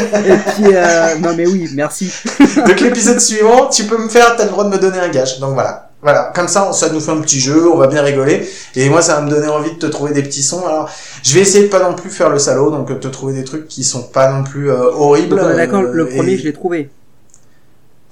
puis, 0.54 0.72
euh, 0.74 1.16
non 1.20 1.34
mais 1.36 1.46
oui, 1.46 1.68
merci. 1.74 2.12
Donc 2.66 2.80
l'épisode 2.80 3.20
suivant, 3.20 3.66
tu 3.68 3.84
peux 3.84 3.98
me 3.98 4.08
faire, 4.08 4.36
t'as 4.36 4.44
le 4.44 4.50
droit 4.50 4.64
de 4.64 4.70
me 4.70 4.78
donner 4.78 4.98
un 4.98 5.08
gage. 5.08 5.40
Donc 5.40 5.54
voilà. 5.54 5.87
Voilà, 6.00 6.32
comme 6.34 6.46
ça, 6.46 6.72
ça 6.72 6.90
nous 6.90 7.00
fait 7.00 7.10
un 7.10 7.20
petit 7.20 7.40
jeu, 7.40 7.68
on 7.72 7.76
va 7.76 7.88
bien 7.88 8.02
rigoler. 8.02 8.48
Et 8.76 8.88
moi, 8.88 9.02
ça 9.02 9.16
va 9.16 9.22
me 9.22 9.30
donner 9.30 9.48
envie 9.48 9.72
de 9.72 9.78
te 9.78 9.86
trouver 9.86 10.12
des 10.12 10.22
petits 10.22 10.44
sons. 10.44 10.64
Alors, 10.64 10.88
je 11.24 11.34
vais 11.34 11.40
essayer 11.40 11.64
de 11.64 11.70
pas 11.70 11.80
non 11.80 11.94
plus 11.94 12.10
faire 12.10 12.30
le 12.30 12.38
salaud, 12.38 12.70
donc 12.70 12.90
euh, 12.90 12.94
te 12.94 13.08
trouver 13.08 13.32
des 13.34 13.42
trucs 13.44 13.66
qui 13.66 13.82
sont 13.82 14.02
pas 14.02 14.30
non 14.30 14.44
plus 14.44 14.70
euh, 14.70 14.92
horribles. 14.92 15.36
Donc, 15.36 15.40
on 15.44 15.50
est 15.50 15.56
d'accord, 15.56 15.82
euh, 15.82 15.90
le 15.92 16.08
premier, 16.08 16.32
et- 16.32 16.38
je 16.38 16.44
l'ai 16.44 16.52
trouvé. 16.52 16.90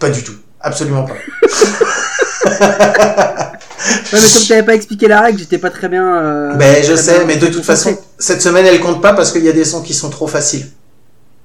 Pas 0.00 0.10
du 0.10 0.22
tout. 0.24 0.34
Absolument 0.60 1.04
pas. 1.04 1.14
Ouais, 4.12 4.18
mais 4.20 4.32
comme 4.32 4.42
tu 4.42 4.64
pas 4.64 4.74
expliqué 4.74 5.08
la 5.08 5.20
règle, 5.20 5.38
j'étais 5.38 5.58
pas 5.58 5.70
très 5.70 5.88
bien. 5.88 6.16
Euh, 6.16 6.54
ben, 6.54 6.82
je 6.84 6.94
sais, 6.94 7.24
mais 7.24 7.36
de 7.36 7.46
toute 7.46 7.64
façon, 7.64 7.96
cette 8.18 8.42
semaine, 8.42 8.66
elle 8.66 8.80
compte 8.80 9.00
pas 9.02 9.12
parce 9.14 9.32
qu'il 9.32 9.44
y 9.44 9.48
a 9.48 9.52
des 9.52 9.64
sons 9.64 9.82
qui 9.82 9.94
sont 9.94 10.10
trop 10.10 10.26
faciles. 10.26 10.66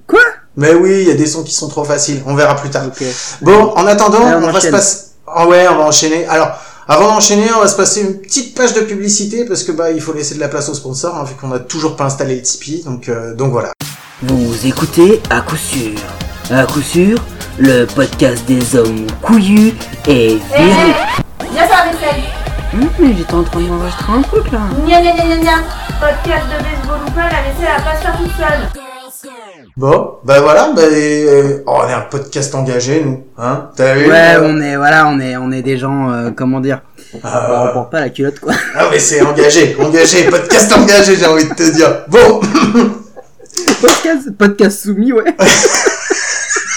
Quoi? 0.08 0.22
Mais 0.56 0.74
oui, 0.74 1.02
il 1.02 1.08
y 1.08 1.12
a 1.12 1.16
des 1.16 1.28
sons 1.28 1.44
qui 1.44 1.54
sont 1.54 1.68
trop 1.68 1.84
faciles. 1.84 2.22
On 2.26 2.36
verra 2.36 2.56
plus 2.56 2.70
tard. 2.70 2.86
Ok. 2.88 3.04
Bon, 3.42 3.74
en 3.76 3.86
attendant, 3.88 4.26
Allez, 4.26 4.46
on 4.46 4.50
on, 4.50 4.52
va 4.52 4.60
se 4.60 4.68
passer. 4.68 4.98
Ah 5.34 5.48
ouais, 5.48 5.68
on 5.70 5.76
va 5.78 5.84
enchaîner. 5.84 6.26
Alors, 6.28 6.50
avant 6.88 7.08
d'enchaîner, 7.08 7.48
on 7.56 7.62
va 7.62 7.68
se 7.68 7.76
passer 7.76 8.02
une 8.02 8.20
petite 8.20 8.56
page 8.56 8.74
de 8.74 8.82
publicité 8.82 9.46
parce 9.46 9.64
que 9.64 9.72
bah 9.72 9.92
il 9.92 10.02
faut 10.02 10.14
laisser 10.14 10.36
de 10.36 10.40
la 10.40 10.50
place 10.50 10.68
aux 10.68 10.74
sponsors 10.74 11.16
hein, 11.16 11.24
vu 11.24 11.36
qu'on 11.36 11.52
a 11.52 11.60
toujours 11.60 11.96
pas 11.96 12.06
installé 12.06 12.36
le 12.36 12.42
Tipeee. 12.42 12.84
Donc 12.84 13.08
euh, 13.08 13.34
donc 13.34 13.52
voilà. 13.52 13.72
Vous 14.24 14.68
écoutez 14.68 15.22
à 15.30 15.42
coup 15.42 15.56
sûr. 15.56 15.94
À 16.52 16.66
coup 16.66 16.82
sûr, 16.82 17.18
le 17.58 17.86
podcast 17.86 18.44
des 18.46 18.76
hommes 18.76 19.08
couillus 19.22 19.74
et 20.08 20.40
virils. 20.56 20.96
Viens 21.52 21.68
faire 21.68 21.86
la 21.86 21.92
vaisselle. 21.92 22.24
Hum, 22.74 22.90
mais 23.00 23.14
j'étais 23.18 23.34
en 23.34 23.44
train 23.44 23.62
d'enregistrer 23.62 24.14
un 24.14 24.22
truc 24.22 24.52
là. 24.52 24.60
Gna 24.86 25.02
gna 25.02 25.14
gna 25.14 25.24
gna 25.24 25.38
gna. 25.38 25.52
Podcast 26.00 26.46
de 26.48 26.64
baseball 26.64 27.00
ou 27.08 27.12
pas, 27.12 27.24
la 27.24 27.42
vaisselle 27.42 27.70
elle 27.78 27.84
va 27.84 27.92
pas 27.92 27.98
faire 27.98 28.18
toute 28.18 28.32
seule. 28.38 28.91
Bon, 29.78 30.18
bah 30.26 30.42
voilà, 30.42 30.74
bah, 30.76 30.82
euh, 30.84 31.64
oh, 31.66 31.78
on 31.84 31.88
est 31.88 31.94
un 31.94 32.02
podcast 32.02 32.54
engagé 32.56 33.02
nous, 33.06 33.24
hein. 33.38 33.70
T'as 33.76 33.96
vu 33.96 34.10
Ouais, 34.10 34.36
euh, 34.36 34.42
on 34.44 34.62
est, 34.62 34.76
voilà, 34.76 35.08
on 35.08 35.18
est, 35.20 35.38
on 35.38 35.50
est 35.52 35.62
des 35.62 35.78
gens, 35.78 36.12
euh, 36.12 36.30
comment 36.36 36.60
dire, 36.60 36.82
Ah. 37.24 37.68
on 37.70 37.74
porte 37.74 37.92
pas 37.92 38.02
la 38.02 38.10
culotte 38.10 38.40
quoi. 38.42 38.54
Ah 38.76 38.88
mais 38.92 39.00
c'est 39.00 39.22
engagé, 39.22 39.76
engagé, 39.80 40.26
podcast 40.30 40.74
engagé, 40.74 41.16
j'ai 41.16 41.26
envie 41.26 41.48
de 41.48 41.54
te 41.54 41.72
dire. 41.74 42.04
Bon, 42.10 42.42
podcast, 43.82 44.32
podcast 44.38 44.82
soumis, 44.84 45.14
ouais. 45.14 45.24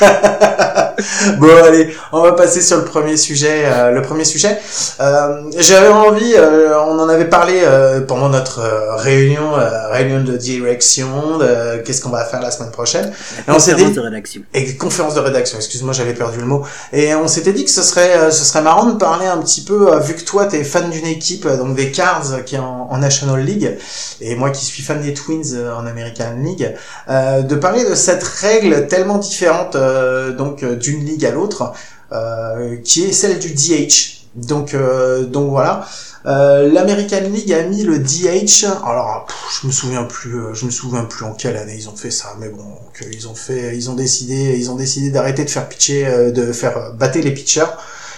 bon 1.39 1.49
allez, 1.65 1.95
on 2.13 2.23
va 2.23 2.33
passer 2.33 2.63
sur 2.63 2.79
le 2.79 2.85
premier 2.85 3.17
sujet. 3.17 3.63
euh, 3.67 3.91
le 3.91 4.03
premier 4.03 4.25
sujet, 4.25 4.59
euh, 5.01 5.43
j'avais 5.59 5.89
envie, 5.89 6.35
euh, 6.37 6.79
on 6.87 6.99
en 6.99 7.09
avait 7.09 7.27
parlé 7.29 7.61
euh, 7.63 8.01
pendant 8.01 8.29
notre 8.29 8.61
euh, 8.61 8.97
réunion, 8.97 9.57
euh, 9.57 9.89
réunion 9.91 10.23
de 10.23 10.37
direction, 10.37 11.39
de 11.39 11.79
qu'est-ce 11.85 12.01
qu'on 12.03 12.11
va 12.11 12.25
faire 12.25 12.41
la 12.41 12.51
semaine 12.51 12.71
prochaine. 12.71 13.13
Et 13.47 13.51
on 13.51 13.55
Conférence 13.55 13.85
dit, 13.85 13.93
de 13.93 14.01
rédaction. 14.01 14.41
et 14.53 14.77
conférence 14.77 15.15
de 15.15 15.21
rédaction, 15.21 15.59
excuse-moi, 15.59 15.93
j'avais 15.93 16.15
perdu 16.15 16.39
le 16.41 16.47
mot. 16.47 16.65
Et 16.93 17.15
on 17.15 17.29
s'était 17.29 17.53
dit 17.53 17.65
que 17.65 17.71
ce 17.71 17.83
serait, 17.83 18.17
euh, 18.17 18.31
ce 18.31 18.45
serait 18.45 18.63
marrant 18.63 18.87
de 18.87 18.97
parler 18.97 19.27
un 19.27 19.39
petit 19.39 19.63
peu, 19.65 19.97
vu 20.01 20.15
que 20.15 20.23
toi 20.23 20.47
t'es 20.47 20.65
fan 20.65 20.91
d'une 20.91 21.07
équipe, 21.07 21.47
donc 21.47 21.75
des 21.77 21.91
Cards 21.93 22.45
qui 22.45 22.57
est 22.57 22.59
en, 22.59 22.89
en 22.91 22.99
National 22.99 23.41
League, 23.41 23.77
et 24.21 24.35
moi 24.35 24.51
qui 24.51 24.65
suis 24.65 24.83
fan 24.83 25.01
des 25.01 25.15
Twins 25.15 25.43
euh, 25.55 25.75
en 25.75 25.87
American 25.87 26.35
League, 26.43 26.75
euh, 27.09 27.43
de 27.43 27.55
parler 27.55 27.85
de 27.89 27.95
cette 27.95 28.23
règle 28.25 28.87
tellement 28.89 29.19
différente 29.19 29.77
euh, 29.77 29.94
donc 30.33 30.63
euh, 30.63 30.77
d'une 30.77 31.05
ligue 31.05 31.25
à 31.27 31.31
l'autre, 31.31 31.73
euh, 32.13 32.77
qui 32.85 33.05
est 33.05 33.13
celle 33.13 33.39
du 33.39 33.51
DH. 33.51 34.25
Donc 34.37 34.75
euh, 34.75 35.27
voilà. 35.33 35.87
Euh, 36.27 36.73
L'American 36.73 37.21
League 37.31 37.53
a 37.53 37.63
mis 37.65 37.83
le 37.83 37.99
DH. 37.99 38.65
Alors, 38.85 39.27
je 39.61 39.67
me 39.67 39.73
souviens 39.73 40.05
plus. 40.05 40.35
euh, 40.35 40.55
je 40.55 40.65
me 40.65 40.71
souviens 40.71 41.05
plus 41.05 41.25
en 41.25 41.35
quelle 41.35 41.57
année 41.57 41.77
ils 41.77 41.89
ont 41.89 41.97
fait 41.97 42.11
ça. 42.11 42.35
Mais 42.41 42.49
bon, 42.49 42.65
ils 43.13 43.29
ont 43.29 43.35
fait, 43.35 43.77
ils 43.77 43.91
ont 43.91 43.95
décidé, 43.95 44.57
ils 44.59 44.71
ont 44.71 44.77
décidé 44.77 45.11
d'arrêter 45.11 45.45
de 45.45 45.51
faire 45.51 45.69
pitcher, 45.69 46.07
euh, 46.07 46.31
de 46.33 46.53
faire 46.53 46.77
euh, 46.79 46.93
battre 46.93 47.19
les 47.19 47.31
pitchers 47.31 47.67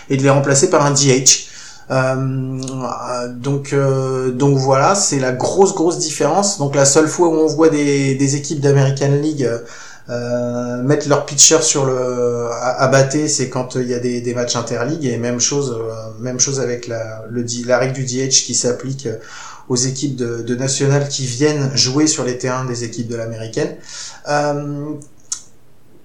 et 0.09 0.17
de 0.17 0.23
les 0.23 0.31
remplacer 0.31 0.71
par 0.71 0.87
un 0.87 0.93
DH. 0.93 1.49
Euh, 1.91 2.61
euh, 3.15 3.29
donc 3.29 3.73
euh, 3.73 4.33
voilà, 4.39 4.95
c'est 4.95 5.19
la 5.19 5.33
grosse 5.33 5.75
grosse 5.75 5.99
différence. 5.99 6.59
Donc 6.59 6.77
la 6.77 6.85
seule 6.85 7.09
fois 7.09 7.29
où 7.29 7.35
on 7.35 7.47
voit 7.47 7.69
des 7.69 8.37
équipes 8.37 8.61
d'American 8.61 9.11
League 9.21 9.49
euh, 10.09 10.79
euh, 10.79 10.83
mettre 10.83 11.09
leur 11.09 11.27
pitcher 11.27 11.63
sur 11.63 11.85
le 11.87 12.49
à, 12.53 12.83
à 12.83 12.89
battre, 12.89 13.17
c'est 13.29 13.49
quand 13.49 13.75
il 13.77 13.89
y 13.89 13.95
a 13.95 13.99
des, 13.99 14.21
des 14.21 14.35
matchs 14.35 14.57
interligues 14.57 15.05
et 15.05 15.17
même 15.19 15.41
chose 15.41 15.77
euh, 15.79 15.93
même 16.21 16.39
chose 16.41 16.61
avec 16.61 16.87
la 16.87 17.25
le 17.31 17.45
la 17.67 17.79
règle 17.79 17.95
du 17.95 18.05
DH 18.05 18.45
qui 18.45 18.55
s'applique 18.55 19.07
euh, 19.07 19.17
aux 19.69 19.77
équipes 19.77 20.17
de, 20.17 20.43
de 20.43 20.55
nationales 20.55 21.09
qui 21.09 21.27
viennent 21.27 21.71
jouer 21.77 22.07
sur 22.07 22.25
les 22.25 22.39
terrains 22.39 22.65
des 22.65 22.85
équipes 22.85 23.09
de 23.09 23.17
l'américaine. 23.17 23.77
Euh, 24.29 24.95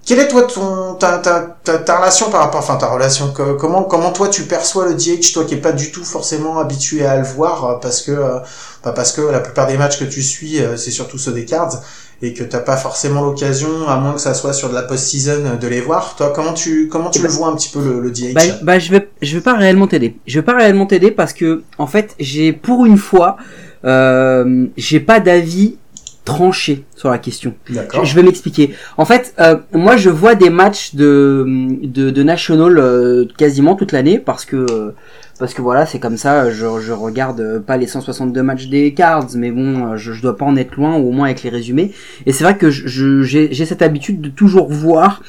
quelle 0.03 0.20
est 0.20 0.27
toi 0.27 0.43
ton 0.43 0.96
ta, 0.96 1.20
ta, 1.20 1.58
ta, 1.63 1.77
ta 1.77 1.98
relation 2.00 2.31
par 2.31 2.41
rapport 2.41 2.60
enfin 2.62 2.75
ta 2.75 2.88
relation 2.88 3.31
co- 3.31 3.55
comment 3.55 3.84
comment 3.84 4.12
toi 4.12 4.29
tu 4.29 4.43
perçois 4.43 4.88
le 4.88 4.96
DH 4.96 5.31
toi 5.34 5.46
qui 5.46 5.53
est 5.53 5.58
pas 5.62 5.72
du 5.74 5.91
tout 5.91 6.03
forcément 6.03 6.58
habitué 6.58 7.05
à 7.05 7.17
le 7.17 7.24
voir 7.24 7.65
euh, 7.65 7.75
parce 7.79 8.01
que 8.01 8.12
euh, 8.12 8.39
bah, 8.84 8.93
parce 8.93 9.12
que 9.12 9.22
la 9.22 9.39
plupart 9.39 9.67
des 9.67 9.77
matchs 9.77 10.00
que 10.00 10.05
tu 10.05 10.24
suis 10.24 10.60
euh, 10.60 10.75
c'est 10.75 10.89
surtout 10.91 11.20
ceux 11.20 11.31
des 11.34 11.46
Cards 11.46 11.81
et 12.24 12.34
que 12.34 12.44
t'as 12.44 12.60
pas 12.60 12.78
forcément 12.78 13.24
l'occasion 13.24 13.88
à 13.88 13.98
moins 13.98 14.13
que 14.13 14.22
ça 14.22 14.34
soit 14.34 14.54
sur 14.54 14.70
de 14.70 14.75
la 14.75 14.84
post-season 14.84 15.58
de 15.60 15.68
les 15.68 15.82
voir 15.82 16.16
toi 16.16 16.32
comment 16.36 16.54
tu 16.54 16.88
comment 16.88 17.10
tu 17.10 17.20
Eh 17.20 17.24
le 17.24 17.28
ben, 17.30 17.34
vois 17.36 17.48
un 17.48 17.56
petit 17.56 17.70
peu 17.70 17.84
le, 17.84 18.00
le 18.00 18.12
DH 18.12 18.34
Bah, 18.36 18.42
bah, 18.62 18.80
je 18.80 18.92
vais, 18.92 19.10
je 19.22 19.36
vais 19.36 19.42
pas 19.42 19.56
réellement 19.56 19.88
t'aider. 19.88 20.16
Je 20.28 20.40
vais 20.40 20.46
pas 20.46 20.56
réellement 20.56 20.86
t'aider 20.86 21.12
parce 21.12 21.34
que, 21.34 21.63
en 21.78 21.88
fait, 21.88 22.16
j'ai, 22.20 22.54
pour 22.54 22.86
une 22.86 22.98
fois, 22.98 23.38
euh, 23.86 24.68
j'ai 24.78 25.00
pas 25.00 25.20
d'avis 25.20 25.78
tranché 26.24 26.84
sur 26.96 27.10
la 27.10 27.18
question. 27.18 27.56
d'accord 27.70 28.06
Je, 28.06 28.12
je 28.12 28.16
vais 28.16 28.24
m'expliquer. 28.24 28.75
En 28.98 29.06
fait, 29.06 29.34
euh, 29.40 29.58
moi, 29.74 29.98
je 29.98 30.10
vois 30.12 30.36
des 30.36 30.51
matchs 30.51 30.94
de 30.94 31.46
de, 31.82 32.12
de 32.12 32.24
national 32.24 32.78
euh, 32.78 33.25
quasiment 33.38 33.75
toute 33.75 33.92
l'année 33.92 34.20
parce 34.20 34.46
que 34.46 34.58
euh, 34.58 34.92
parce 35.41 35.55
que 35.55 35.62
voilà, 35.63 35.88
c'est 35.88 35.98
comme 35.98 36.17
ça. 36.17 36.51
Je, 36.51 36.79
je 36.79 36.93
regarde 36.93 37.39
euh, 37.41 37.60
pas 37.60 37.75
les 37.75 37.88
162 37.88 38.43
matchs 38.43 38.67
des 38.67 38.93
Cards, 38.93 39.29
mais 39.36 39.50
bon, 39.50 39.88
euh, 39.88 39.98
je, 39.98 40.13
je 40.13 40.21
dois 40.21 40.38
pas 40.38 40.45
en 40.45 40.55
être 40.55 40.75
loin, 40.75 40.98
ou 40.98 41.10
au 41.10 41.12
moins 41.12 41.25
avec 41.25 41.41
les 41.41 41.50
résumés. 41.50 41.91
Et 42.27 42.31
c'est 42.31 42.43
vrai 42.43 42.57
que 42.57 42.69
j'ai 42.69 43.65
cette 43.65 43.81
habitude 43.81 44.21
de 44.21 44.29
toujours 44.29 44.71
voir 44.71 45.24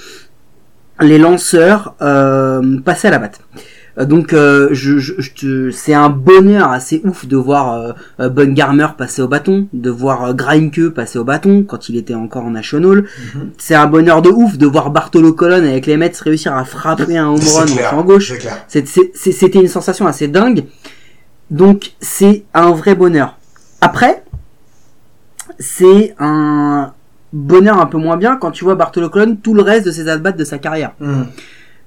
les 1.01 1.17
lanceurs 1.17 1.95
euh, 2.03 2.79
passer 2.81 3.09
à 3.09 3.11
la 3.11 3.19
batte. 3.19 3.41
Euh, 3.99 4.05
Donc 4.05 4.33
euh, 4.33 4.69
je, 4.73 4.99
je, 4.99 5.13
je 5.19 5.71
c'est 5.71 5.95
un 5.95 6.09
bonheur 6.09 6.71
assez 6.71 7.01
ouf 7.05 7.27
de 7.27 7.37
voir 7.37 7.75
euh, 7.75 7.93
euh, 8.21 8.29
Bungarmer 8.29 8.89
passer 8.97 9.23
au 9.23 9.29
bâton, 9.29 9.69
de 9.73 9.91
voir 9.91 10.25
euh, 10.25 10.91
passer 10.95 11.19
au 11.19 11.25
bâton 11.25 11.65
quand 11.65 11.89
il 11.89 11.97
était 11.97 12.15
encore 12.15 12.45
en 12.45 12.51
national. 12.51 13.05
Mhm. 13.35 13.51
C'est 13.59 13.75
un 13.75 13.87
bonheur 13.87 14.23
de 14.23 14.31
ouf 14.31 14.57
de 14.57 14.67
voir 14.67 14.91
Bartolo 14.91 15.33
Colon 15.33 15.57
avec 15.57 15.87
les 15.87 15.97
Mets 15.97 16.13
réussir 16.23 16.55
à 16.57 16.65
frapper 16.65 17.19
un 17.19 17.29
home 17.29 17.41
run 17.57 17.67
clair, 17.67 17.95
en 17.97 18.03
gauche. 18.03 18.33
C'était 18.69 19.61
une 19.61 19.69
sensation 19.69 20.07
assez 20.07 20.29
dingue. 20.29 20.65
Donc 21.51 21.93
c'est 22.01 22.45
un 22.55 22.71
vrai 22.73 22.95
bonheur. 22.95 23.39
Après, 23.81 24.23
c'est 25.59 26.15
un 26.19 26.93
bonheur 27.33 27.79
un 27.81 27.87
peu 27.87 27.99
moins 27.99 28.17
bien 28.17 28.37
quand 28.37 28.51
tu 28.51 28.65
vois 28.65 28.75
Bartolo 28.75 29.09
Colon 29.11 29.37
tout 29.43 29.55
le 29.55 29.63
reste 29.63 29.87
de 29.87 29.91
ses 29.91 30.09
at 30.09 30.19
de 30.19 30.45
sa 30.45 30.59
carrière. 30.59 30.93
Mhm. 31.01 31.27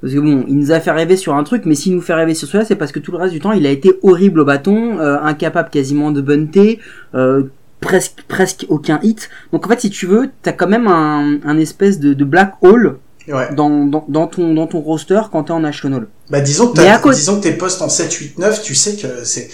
Parce 0.02 0.14
que 0.14 0.20
bon, 0.20 0.46
il 0.48 0.58
nous 0.58 0.72
a 0.72 0.80
fait 0.80 0.92
rêver 0.92 1.18
sur 1.18 1.36
un 1.36 1.44
truc, 1.44 1.64
mais 1.66 1.76
s'il 1.76 1.96
nous 1.96 2.02
fait 2.02 2.14
rêver 2.14 2.34
sur 2.34 2.48
cela, 2.48 2.66
c'est 2.66 2.76
parce 2.76 2.92
que 2.92 3.00
tout 3.00 3.12
le 3.12 3.18
reste 3.18 3.34
du 3.34 3.40
temps, 3.40 3.52
il 3.54 3.66
a 3.66 3.72
été 3.72 3.94
horrible 4.04 4.42
au 4.42 4.46
bâton, 4.46 5.00
euh, 5.00 5.18
incapable 5.22 5.70
quasiment 5.70 6.12
de 6.12 6.22
bunter, 6.22 6.80
euh, 7.16 7.44
presque 7.80 8.24
presque 8.28 8.66
aucun 8.70 9.00
hit. 9.04 9.30
Donc 9.52 9.66
en 9.66 9.70
fait, 9.70 9.82
si 9.82 9.90
tu 9.90 10.06
veux, 10.06 10.30
t'as 10.42 10.52
quand 10.52 10.68
même 10.68 10.88
un, 10.88 11.40
un 11.44 11.58
espèce 11.58 12.00
de, 12.00 12.14
de 12.14 12.26
black 12.26 12.54
hole 12.62 12.98
ouais 13.28 13.54
dans, 13.56 13.86
dans, 13.86 14.06
dans 14.08 14.28
ton 14.28 14.54
dans 14.54 14.68
ton 14.68 14.82
roster 14.82 15.22
quand 15.32 15.46
t'es 15.46 15.52
en 15.52 15.60
national. 15.62 16.08
Bah 16.30 16.42
disons 16.42 16.68
que 16.72 17.14
disons 17.14 17.38
que 17.38 17.44
tes 17.44 17.54
postes 17.54 17.82
en 17.82 17.90
7 17.90 18.12
8 18.14 18.40
9, 18.40 18.62
tu 18.62 18.76
sais 18.76 18.96
que 18.96 19.24
c'est 19.24 19.50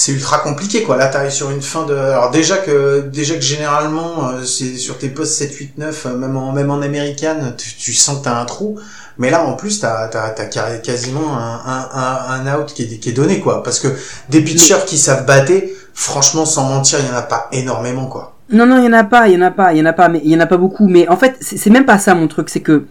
c'est 0.00 0.12
ultra 0.12 0.38
compliqué 0.38 0.84
quoi. 0.84 0.96
Là 0.96 1.08
t'arrives 1.08 1.32
sur 1.32 1.50
une 1.50 1.60
fin 1.60 1.84
de 1.84 1.92
alors 1.92 2.30
déjà 2.30 2.56
que 2.58 3.00
déjà 3.00 3.34
que 3.34 3.40
généralement 3.40 4.28
euh, 4.28 4.44
c'est 4.44 4.76
sur 4.76 4.96
tes 4.96 5.08
postes 5.08 5.32
7 5.34 5.52
8 5.52 5.78
9 5.78 6.06
euh, 6.06 6.16
même 6.16 6.36
en 6.36 6.52
même 6.52 6.70
en 6.70 6.80
américaine, 6.80 7.54
tu, 7.58 7.74
tu 7.74 7.92
sens 7.92 8.18
que 8.20 8.24
t'as 8.24 8.40
un 8.40 8.44
trou. 8.44 8.78
Mais 9.18 9.28
là 9.30 9.44
en 9.44 9.54
plus 9.54 9.80
t'as 9.80 10.06
t'as 10.06 10.30
t'as 10.30 10.44
carré- 10.44 10.80
quasiment 10.82 11.36
un 11.36 11.88
un 11.92 12.46
un, 12.46 12.60
out 12.60 12.72
qui 12.72 12.84
est 12.84 12.98
qui 13.00 13.08
est 13.08 13.12
donné 13.12 13.40
quoi 13.40 13.64
parce 13.64 13.80
que 13.80 13.88
des 14.28 14.40
pitchers 14.40 14.84
qui 14.86 14.98
savent 14.98 15.26
battre 15.26 15.52
franchement 15.94 16.46
sans 16.46 16.68
mentir, 16.68 17.00
il 17.00 17.06
y 17.08 17.10
en 17.10 17.16
a 17.16 17.22
pas 17.22 17.48
énormément 17.50 18.06
quoi. 18.06 18.36
Non, 18.52 18.66
non, 18.66 18.78
il 18.78 18.84
y 18.84 18.88
en 18.88 18.92
a 18.92 19.02
pas, 19.04 19.26
il 19.26 19.34
y 19.34 19.36
en 19.36 19.42
a 19.46 19.50
pas, 19.50 19.72
il 19.72 19.78
y 19.78 19.82
en 19.82 19.86
a 19.86 19.92
pas, 19.92 20.08
mais 20.08 20.20
il 20.24 20.30
y 20.30 20.36
en 20.36 20.40
a 20.40 20.46
pas 20.46 20.56
beaucoup. 20.56 20.86
Mais 20.86 21.08
en 21.08 21.16
fait, 21.16 21.34
c'est 21.40 21.58
c'est 21.58 21.70
même 21.70 21.84
pas 21.84 21.98
ça 21.98 22.14
mon 22.14 22.28
truc, 22.28 22.48
c'est 22.50 22.60
que 22.60 22.84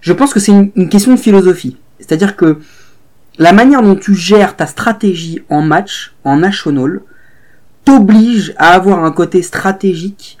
je 0.00 0.12
pense 0.14 0.32
que 0.32 0.40
c'est 0.40 0.52
une, 0.52 0.72
une 0.74 0.88
question 0.88 1.12
de 1.14 1.20
philosophie. 1.20 1.76
C'est-à-dire 2.00 2.34
que 2.34 2.58
la 3.38 3.52
manière 3.52 3.82
dont 3.82 3.96
tu 3.96 4.14
gères 4.14 4.56
ta 4.56 4.66
stratégie 4.66 5.42
en 5.50 5.62
match, 5.62 6.14
en 6.24 6.36
national, 6.36 7.00
t'oblige 7.84 8.54
à 8.56 8.68
avoir 8.70 9.04
un 9.04 9.12
côté 9.12 9.42
stratégique 9.42 10.38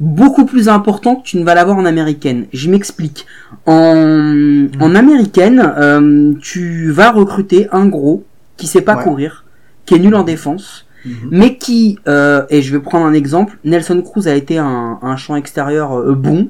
beaucoup 0.00 0.44
plus 0.46 0.68
important 0.68 1.16
que 1.16 1.24
tu 1.24 1.38
ne 1.38 1.44
vas 1.44 1.54
l'avoir 1.54 1.76
en 1.76 1.84
américaine. 1.84 2.46
Je 2.52 2.70
m'explique. 2.70 3.26
En, 3.66 4.66
en 4.80 4.94
américaine, 4.94 5.72
euh, 5.76 6.32
tu 6.40 6.90
vas 6.90 7.10
recruter 7.10 7.68
un 7.72 7.86
gros 7.86 8.24
qui 8.56 8.66
sait 8.66 8.80
pas 8.80 8.96
Ouais. 8.96 9.02
courir, 9.04 9.44
qui 9.86 9.94
est 9.94 9.98
nul 9.98 10.14
en 10.14 10.22
défense, 10.24 10.86
Mhm. 11.04 11.28
mais 11.30 11.56
qui, 11.58 11.98
euh, 12.08 12.44
et 12.50 12.62
je 12.62 12.72
vais 12.76 12.80
prendre 12.82 13.06
un 13.06 13.12
exemple, 13.12 13.58
Nelson 13.64 14.02
Cruz 14.02 14.26
a 14.28 14.34
été 14.34 14.58
un, 14.58 14.98
un 15.00 15.16
champ 15.16 15.36
extérieur 15.36 15.96
euh, 15.98 16.14
bon, 16.14 16.48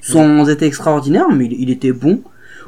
sans 0.00 0.48
être 0.48 0.62
extraordinaire, 0.62 1.26
mais 1.32 1.46
il, 1.46 1.52
il 1.60 1.70
était 1.70 1.92
bon. 1.92 2.20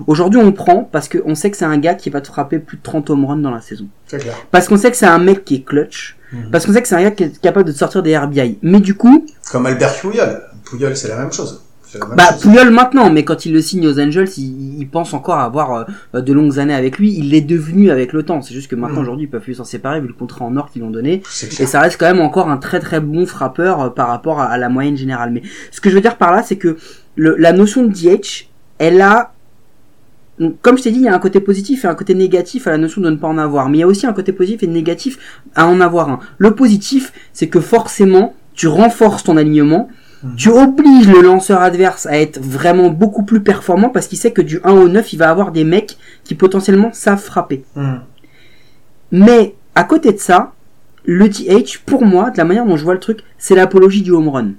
Aujourd'hui, 0.06 0.40
on 0.40 0.52
prend 0.52 0.84
parce 0.90 1.08
qu'on 1.08 1.34
sait 1.34 1.50
que 1.50 1.56
c'est 1.56 1.64
un 1.64 1.78
gars 1.78 1.94
qui 1.94 2.10
va 2.10 2.20
te 2.20 2.28
frapper 2.28 2.58
plus 2.58 2.76
de 2.78 2.82
30 2.82 3.10
home 3.10 3.24
runs 3.24 3.36
dans 3.38 3.50
la 3.50 3.60
saison. 3.60 3.86
Clair. 4.08 4.34
Parce 4.50 4.68
qu'on 4.68 4.76
sait 4.76 4.90
que 4.90 4.96
c'est 4.96 5.06
un 5.06 5.18
mec 5.18 5.44
qui 5.44 5.56
est 5.56 5.62
clutch. 5.64 6.16
Mhm. 6.32 6.50
Parce 6.52 6.64
qu'on 6.66 6.72
sait 6.72 6.82
que 6.82 6.88
c'est 6.88 6.94
un 6.96 7.02
gars 7.02 7.10
qui 7.10 7.24
est 7.24 7.40
capable 7.40 7.66
de 7.66 7.72
te 7.72 7.78
sortir 7.78 8.02
des 8.02 8.16
RBI. 8.16 8.58
Mais 8.62 8.80
du 8.80 8.94
coup, 8.94 9.26
Comme 9.50 9.66
Albert 9.66 9.94
Puyol. 10.00 10.42
Puyol, 10.64 10.96
c'est 10.96 11.08
la 11.08 11.16
même 11.16 11.32
chose. 11.32 11.62
La 11.98 12.06
même 12.06 12.14
bah 12.16 12.30
chose. 12.32 12.42
Puyol 12.42 12.70
maintenant, 12.70 13.10
mais 13.10 13.24
quand 13.24 13.46
il 13.46 13.52
le 13.52 13.60
signe 13.60 13.84
aux 13.88 13.98
Angels, 13.98 14.28
il, 14.36 14.78
il 14.80 14.88
pense 14.88 15.12
encore 15.12 15.38
avoir 15.40 15.86
euh, 16.14 16.20
de 16.20 16.32
longues 16.32 16.60
années 16.60 16.72
avec 16.74 16.98
lui. 16.98 17.12
Il 17.18 17.30
l'est 17.30 17.40
devenu 17.40 17.90
avec 17.90 18.12
le 18.12 18.22
temps. 18.22 18.42
C'est 18.42 18.54
juste 18.54 18.70
que 18.70 18.76
maintenant, 18.76 18.98
Mhm. 18.98 19.02
aujourd'hui, 19.02 19.26
ils 19.26 19.28
peuvent 19.28 19.42
plus 19.42 19.54
s'en 19.54 19.64
séparer 19.64 20.00
vu 20.00 20.06
le 20.06 20.12
contrat 20.14 20.44
en 20.44 20.56
or 20.56 20.70
qu'ils 20.70 20.82
l'ont 20.82 20.90
donné. 20.90 21.20
Et 21.58 21.66
ça 21.66 21.80
reste 21.80 21.98
quand 21.98 22.06
même 22.06 22.20
encore 22.20 22.48
un 22.48 22.58
très 22.58 22.78
très 22.78 23.00
bon 23.00 23.26
frappeur 23.26 23.80
euh, 23.80 23.88
par 23.90 24.06
rapport 24.06 24.40
à, 24.40 24.44
à 24.46 24.56
la 24.56 24.68
moyenne 24.68 24.96
générale. 24.96 25.32
Mais 25.32 25.42
ce 25.72 25.80
que 25.80 25.90
je 25.90 25.96
veux 25.96 26.00
dire 26.00 26.16
par 26.16 26.30
là, 26.30 26.44
c'est 26.44 26.56
que 26.56 26.76
le, 27.16 27.34
la 27.36 27.52
notion 27.52 27.82
de 27.84 27.92
DH, 27.92 28.46
elle 28.78 29.00
a, 29.00 29.32
comme 30.62 30.78
je 30.78 30.82
t'ai 30.82 30.90
dit, 30.90 30.98
il 30.98 31.04
y 31.04 31.08
a 31.08 31.14
un 31.14 31.18
côté 31.18 31.40
positif 31.40 31.84
et 31.84 31.88
un 31.88 31.94
côté 31.94 32.14
négatif 32.14 32.66
à 32.66 32.70
la 32.70 32.78
notion 32.78 33.00
de 33.00 33.10
ne 33.10 33.16
pas 33.16 33.28
en 33.28 33.38
avoir. 33.38 33.68
Mais 33.68 33.78
il 33.78 33.80
y 33.80 33.84
a 33.84 33.86
aussi 33.86 34.06
un 34.06 34.12
côté 34.12 34.32
positif 34.32 34.62
et 34.62 34.66
négatif 34.66 35.18
à 35.54 35.66
en 35.66 35.80
avoir 35.80 36.08
un. 36.08 36.20
Le 36.38 36.54
positif, 36.54 37.12
c'est 37.32 37.48
que 37.48 37.60
forcément, 37.60 38.34
tu 38.54 38.66
renforces 38.66 39.24
ton 39.24 39.36
alignement. 39.36 39.88
Mhm. 40.22 40.36
Tu 40.36 40.48
obliges 40.50 41.08
le 41.08 41.20
lanceur 41.22 41.60
adverse 41.60 42.06
à 42.06 42.18
être 42.18 42.40
vraiment 42.40 42.88
beaucoup 42.88 43.22
plus 43.22 43.40
performant 43.40 43.90
parce 43.90 44.06
qu'il 44.06 44.18
sait 44.18 44.32
que 44.32 44.42
du 44.42 44.60
1 44.64 44.72
au 44.72 44.88
9, 44.88 45.12
il 45.12 45.16
va 45.18 45.30
avoir 45.30 45.52
des 45.52 45.64
mecs 45.64 45.98
qui 46.24 46.34
potentiellement 46.34 46.90
savent 46.92 47.22
frapper. 47.22 47.64
Mhm. 47.76 48.00
Mais 49.12 49.54
à 49.74 49.84
côté 49.84 50.12
de 50.12 50.18
ça, 50.18 50.52
le 51.04 51.28
DH, 51.28 51.80
pour 51.84 52.04
moi, 52.04 52.30
de 52.30 52.38
la 52.38 52.44
manière 52.44 52.66
dont 52.66 52.76
je 52.76 52.84
vois 52.84 52.94
le 52.94 53.00
truc, 53.00 53.20
c'est 53.38 53.54
l'apologie 53.54 54.02
du 54.02 54.12
home 54.12 54.28
run. 54.28 54.50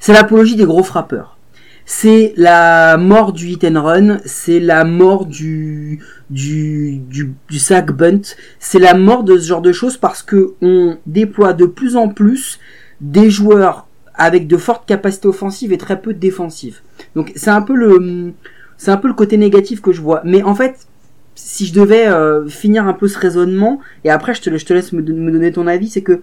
C'est 0.00 0.12
l'apologie 0.12 0.56
des 0.56 0.64
gros 0.64 0.82
frappeurs. 0.82 1.36
C'est 1.84 2.32
la 2.36 2.96
mort 2.96 3.32
du 3.32 3.48
hit 3.48 3.64
and 3.64 3.82
run, 3.82 4.18
c'est 4.24 4.60
la 4.60 4.84
mort 4.84 5.26
du 5.26 6.00
du 6.30 6.98
du, 6.98 7.34
du 7.50 7.58
bunt, 7.92 8.20
c'est 8.60 8.78
la 8.78 8.94
mort 8.94 9.24
de 9.24 9.36
ce 9.36 9.48
genre 9.48 9.62
de 9.62 9.72
choses 9.72 9.96
parce 9.96 10.22
que 10.22 10.54
on 10.62 10.96
déploie 11.06 11.52
de 11.52 11.66
plus 11.66 11.96
en 11.96 12.08
plus 12.08 12.60
des 13.00 13.30
joueurs 13.30 13.86
avec 14.14 14.46
de 14.46 14.56
fortes 14.56 14.86
capacités 14.86 15.26
offensives 15.26 15.72
et 15.72 15.78
très 15.78 16.00
peu 16.00 16.14
défensives. 16.14 16.80
Donc 17.16 17.32
c'est 17.34 17.50
un 17.50 17.62
peu 17.62 17.74
le 17.74 18.32
c'est 18.76 18.90
un 18.90 18.96
peu 18.96 19.08
le 19.08 19.14
côté 19.14 19.36
négatif 19.36 19.80
que 19.80 19.92
je 19.92 20.00
vois. 20.00 20.22
Mais 20.24 20.42
en 20.42 20.54
fait, 20.54 20.86
si 21.34 21.66
je 21.66 21.72
devais 21.72 22.06
euh, 22.06 22.48
finir 22.48 22.86
un 22.86 22.92
peu 22.92 23.08
ce 23.08 23.18
raisonnement, 23.18 23.80
et 24.04 24.10
après 24.10 24.34
je 24.34 24.42
te, 24.42 24.56
je 24.56 24.64
te 24.64 24.72
laisse 24.72 24.92
me, 24.92 25.02
me 25.02 25.30
donner 25.30 25.52
ton 25.52 25.66
avis, 25.66 25.88
c'est 25.88 26.02
que 26.02 26.22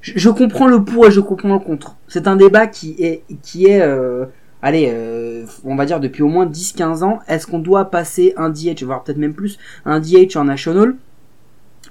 je, 0.00 0.12
je 0.16 0.30
comprends 0.30 0.66
le 0.66 0.84
pour 0.84 1.06
et 1.06 1.10
je 1.10 1.20
comprends 1.20 1.54
le 1.54 1.58
contre. 1.60 1.96
C'est 2.08 2.26
un 2.26 2.36
débat 2.36 2.66
qui 2.66 2.96
est, 2.98 3.22
qui 3.42 3.66
est 3.66 3.80
euh, 3.82 4.26
allez, 4.64 4.90
euh, 4.92 5.44
on 5.64 5.76
va 5.76 5.86
dire 5.86 6.00
depuis 6.00 6.22
au 6.22 6.28
moins 6.28 6.46
10-15 6.46 7.04
ans, 7.04 7.20
est-ce 7.28 7.46
qu'on 7.46 7.58
doit 7.60 7.90
passer 7.90 8.32
un 8.36 8.48
DH, 8.50 8.82
voire 8.82 9.04
peut-être 9.04 9.18
même 9.18 9.34
plus, 9.34 9.58
un 9.84 10.00
DH 10.00 10.36
en 10.36 10.44
national? 10.44 10.96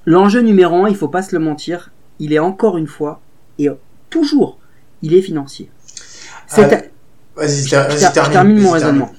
L'enjeu 0.06 0.42
numéro 0.42 0.84
un, 0.84 0.90
il 0.90 0.96
faut 0.96 1.08
pas 1.08 1.22
se 1.22 1.34
le 1.36 1.40
mentir, 1.42 1.92
il 2.20 2.34
est 2.34 2.40
encore 2.40 2.78
une 2.78 2.88
fois, 2.88 3.22
et 3.60 3.70
toujours, 4.10 4.58
il 5.02 5.14
est 5.14 5.22
financier. 5.22 5.70
Ah, 6.52 6.62
Vas-y, 6.62 6.70
ter- 6.70 6.84
je, 7.38 7.42
vas-y, 7.42 7.70
ter- 7.70 7.92
je 8.10 8.14
termine. 8.14 8.32
termine 8.34 8.60
mon 8.60 8.72
raisonnement. 8.72 9.12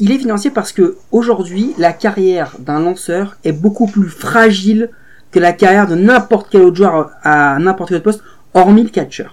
Il 0.00 0.10
est 0.12 0.18
financier 0.18 0.50
parce 0.50 0.72
que 0.72 0.96
aujourd'hui, 1.12 1.74
la 1.78 1.92
carrière 1.92 2.56
d'un 2.58 2.80
lanceur 2.80 3.36
est 3.44 3.52
beaucoup 3.52 3.86
plus 3.86 4.08
fragile 4.08 4.90
que 5.30 5.38
la 5.38 5.52
carrière 5.52 5.86
de 5.86 5.94
n'importe 5.94 6.48
quel 6.50 6.62
autre 6.62 6.76
joueur 6.76 7.10
à 7.22 7.58
n'importe 7.60 7.90
quel 7.90 8.02
poste, 8.02 8.22
hormis 8.54 8.82
le 8.82 8.88
catcher, 8.88 9.28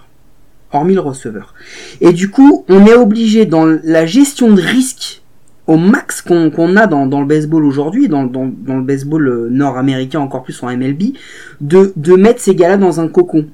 hormis 0.72 0.94
le 0.94 1.00
receveur. 1.00 1.54
Et 2.00 2.12
du 2.12 2.30
coup, 2.30 2.64
on 2.68 2.86
est 2.86 2.94
obligé 2.94 3.46
dans 3.46 3.64
la 3.64 4.06
gestion 4.06 4.52
de 4.52 4.60
risque 4.60 5.22
au 5.66 5.76
max 5.76 6.22
qu'on 6.22 6.76
a 6.76 6.86
dans, 6.86 7.20
le 7.20 7.26
baseball 7.26 7.64
aujourd'hui, 7.64 8.08
dans, 8.08 8.22
le 8.22 8.82
baseball 8.82 9.28
euh, 9.28 9.48
nord-américain, 9.50 10.20
encore 10.20 10.44
plus 10.44 10.62
en 10.62 10.68
MLB, 10.68 11.14
de, 11.60 12.16
mettre 12.16 12.40
ces 12.40 12.54
gars-là 12.54 12.76
dans 12.76 13.00
un 13.00 13.08
cocon. 13.08 13.46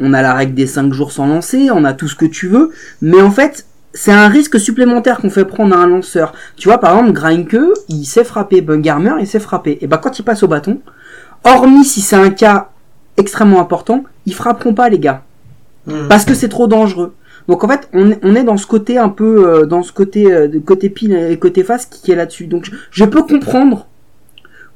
On 0.00 0.12
a 0.12 0.22
la 0.22 0.34
règle 0.34 0.54
des 0.54 0.66
5 0.66 0.92
jours 0.92 1.12
sans 1.12 1.26
lancer, 1.26 1.70
on 1.72 1.84
a 1.84 1.92
tout 1.92 2.08
ce 2.08 2.16
que 2.16 2.24
tu 2.24 2.48
veux, 2.48 2.70
mais 3.02 3.20
en 3.20 3.30
fait, 3.30 3.66
c'est 3.92 4.12
un 4.12 4.28
risque 4.28 4.58
supplémentaire 4.58 5.18
qu'on 5.18 5.30
fait 5.30 5.44
prendre 5.44 5.76
à 5.76 5.80
un 5.80 5.86
lanceur. 5.86 6.32
Tu 6.56 6.68
vois, 6.68 6.78
par 6.78 6.96
exemple, 6.96 7.12
Greinke, 7.12 7.58
il 7.88 8.04
sait 8.04 8.24
frapper, 8.24 8.62
Bungarmer, 8.62 9.14
il 9.20 9.26
sait 9.26 9.40
frapper. 9.40 9.78
Et 9.80 9.86
ben 9.86 9.98
quand 9.98 10.18
il 10.18 10.22
passe 10.22 10.42
au 10.42 10.48
bâton, 10.48 10.80
hormis 11.44 11.84
si 11.84 12.00
c'est 12.00 12.16
un 12.16 12.30
cas 12.30 12.70
extrêmement 13.16 13.60
important, 13.60 14.04
ils 14.26 14.34
frapperont 14.34 14.74
pas 14.74 14.88
les 14.88 14.98
gars 14.98 15.22
Mhm. 15.86 16.08
parce 16.08 16.24
que 16.24 16.34
c'est 16.34 16.48
trop 16.48 16.66
dangereux. 16.66 17.14
Donc 17.48 17.64
en 17.64 17.68
fait, 17.68 17.88
on, 17.92 18.34
est 18.34 18.44
dans 18.44 18.56
ce 18.56 18.66
côté 18.66 18.98
un 18.98 19.08
peu, 19.08 19.48
euh, 19.48 19.66
dans 19.66 19.82
ce 19.82 19.92
côté 19.92 20.32
euh, 20.32 20.48
côté 20.64 20.90
pile 20.90 21.14
et 21.14 21.38
côté 21.38 21.64
face 21.64 21.86
qui, 21.86 22.12
est 22.12 22.14
là-dessus. 22.14 22.46
Donc 22.46 22.64
je, 22.64 22.72
je 22.90 23.04
peux 23.04 23.22
comprendre 23.22 23.88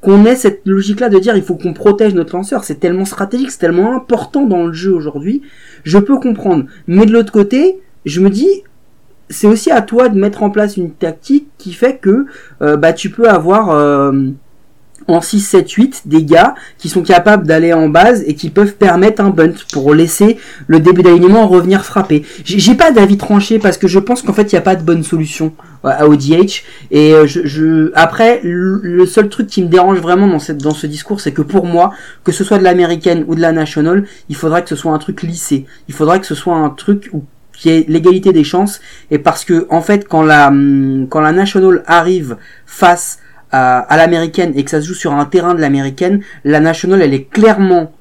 qu'on 0.01 0.25
ait 0.25 0.35
cette 0.35 0.61
logique-là 0.65 1.09
de 1.09 1.19
dire 1.19 1.35
il 1.35 1.43
faut 1.43 1.55
qu'on 1.55 1.73
protège 1.73 2.13
notre 2.13 2.35
lanceur. 2.35 2.63
C'est 2.63 2.79
tellement 2.79 3.05
stratégique, 3.05 3.51
c'est 3.51 3.59
tellement 3.59 3.95
important 3.95 4.45
dans 4.45 4.65
le 4.65 4.73
jeu 4.73 4.93
aujourd'hui. 4.93 5.41
Je 5.83 5.97
peux 5.97 6.17
comprendre. 6.17 6.65
Mais 6.87 7.05
de 7.05 7.11
l'autre 7.11 7.31
côté, 7.31 7.79
je 8.05 8.19
me 8.19 8.29
dis 8.29 8.63
c'est 9.29 9.47
aussi 9.47 9.71
à 9.71 9.81
toi 9.81 10.09
de 10.09 10.19
mettre 10.19 10.43
en 10.43 10.49
place 10.49 10.77
une 10.77 10.91
tactique 10.91 11.47
qui 11.57 11.73
fait 11.73 11.97
que 11.97 12.25
euh, 12.61 12.77
bah 12.77 12.93
tu 12.93 13.09
peux 13.09 13.27
avoir 13.27 13.71
euh, 13.71 14.11
en 15.07 15.21
6, 15.21 15.39
7, 15.39 15.69
8 15.69 16.01
des 16.05 16.23
gars 16.23 16.55
qui 16.77 16.89
sont 16.89 17.03
capables 17.03 17.45
d'aller 17.45 17.73
en 17.73 17.89
base 17.89 18.23
et 18.25 18.33
qui 18.35 18.49
peuvent 18.49 18.73
permettre 18.73 19.21
un 19.21 19.29
bunt 19.29 19.53
pour 19.71 19.93
laisser 19.93 20.37
le 20.67 20.79
début 20.79 21.03
d'alignement 21.03 21.47
revenir 21.47 21.85
frapper. 21.85 22.25
J'ai 22.43 22.75
pas 22.75 22.91
d'avis 22.91 23.17
tranché 23.17 23.59
parce 23.59 23.77
que 23.77 23.87
je 23.87 23.99
pense 23.99 24.21
qu'en 24.21 24.33
fait 24.33 24.51
il 24.51 24.55
n'y 24.55 24.59
a 24.59 24.61
pas 24.61 24.75
de 24.75 24.83
bonne 24.83 25.03
solution 25.03 25.53
à 25.83 26.07
ODH 26.07 26.63
et 26.89 27.13
euh, 27.13 27.27
je, 27.27 27.91
après 27.93 28.39
le 28.43 29.05
seul 29.05 29.29
truc 29.29 29.47
qui 29.47 29.61
me 29.61 29.67
dérange 29.67 29.99
vraiment 29.99 30.27
dans 30.27 30.73
ce 30.73 30.87
discours 30.87 31.21
c'est 31.21 31.31
que 31.31 31.43
pour 31.43 31.65
moi 31.65 31.91
que 32.23 32.31
ce 32.31 32.43
soit 32.43 32.57
de 32.57 32.63
l'américaine 32.63 33.23
ou 33.27 33.35
de 33.35 33.41
la 33.41 33.51
national 33.51 34.05
il 34.29 34.35
faudrait 34.35 34.63
que 34.63 34.69
ce 34.69 34.75
soit 34.75 34.91
un 34.91 34.97
truc 34.97 35.21
lissé. 35.21 35.65
Il 35.87 35.93
faudrait 35.93 36.19
que 36.19 36.25
ce 36.25 36.35
soit 36.35 36.55
un 36.55 36.69
truc 36.69 37.09
où 37.13 37.23
qui 37.57 37.69
est 37.69 37.87
l'égalité 37.87 38.33
des 38.33 38.43
chances. 38.43 38.81
Et 39.11 39.17
parce 39.19 39.45
que 39.45 39.65
en 39.69 39.81
fait 39.81 40.07
quand 40.07 40.23
la 40.23 40.47
hum, 40.49 41.07
quand 41.09 41.21
la 41.21 41.31
national 41.31 41.83
arrive 41.87 42.37
face 42.65 43.19
à, 43.51 43.79
à 43.79 43.97
l'américaine 43.97 44.53
et 44.55 44.63
que 44.63 44.71
ça 44.71 44.81
se 44.81 44.87
joue 44.87 44.93
sur 44.93 45.13
un 45.13 45.25
terrain 45.25 45.53
de 45.53 45.61
l'américaine 45.61 46.21
la 46.43 46.59
national 46.59 47.01
elle 47.01 47.13
est 47.13 47.25
clairement 47.25 47.91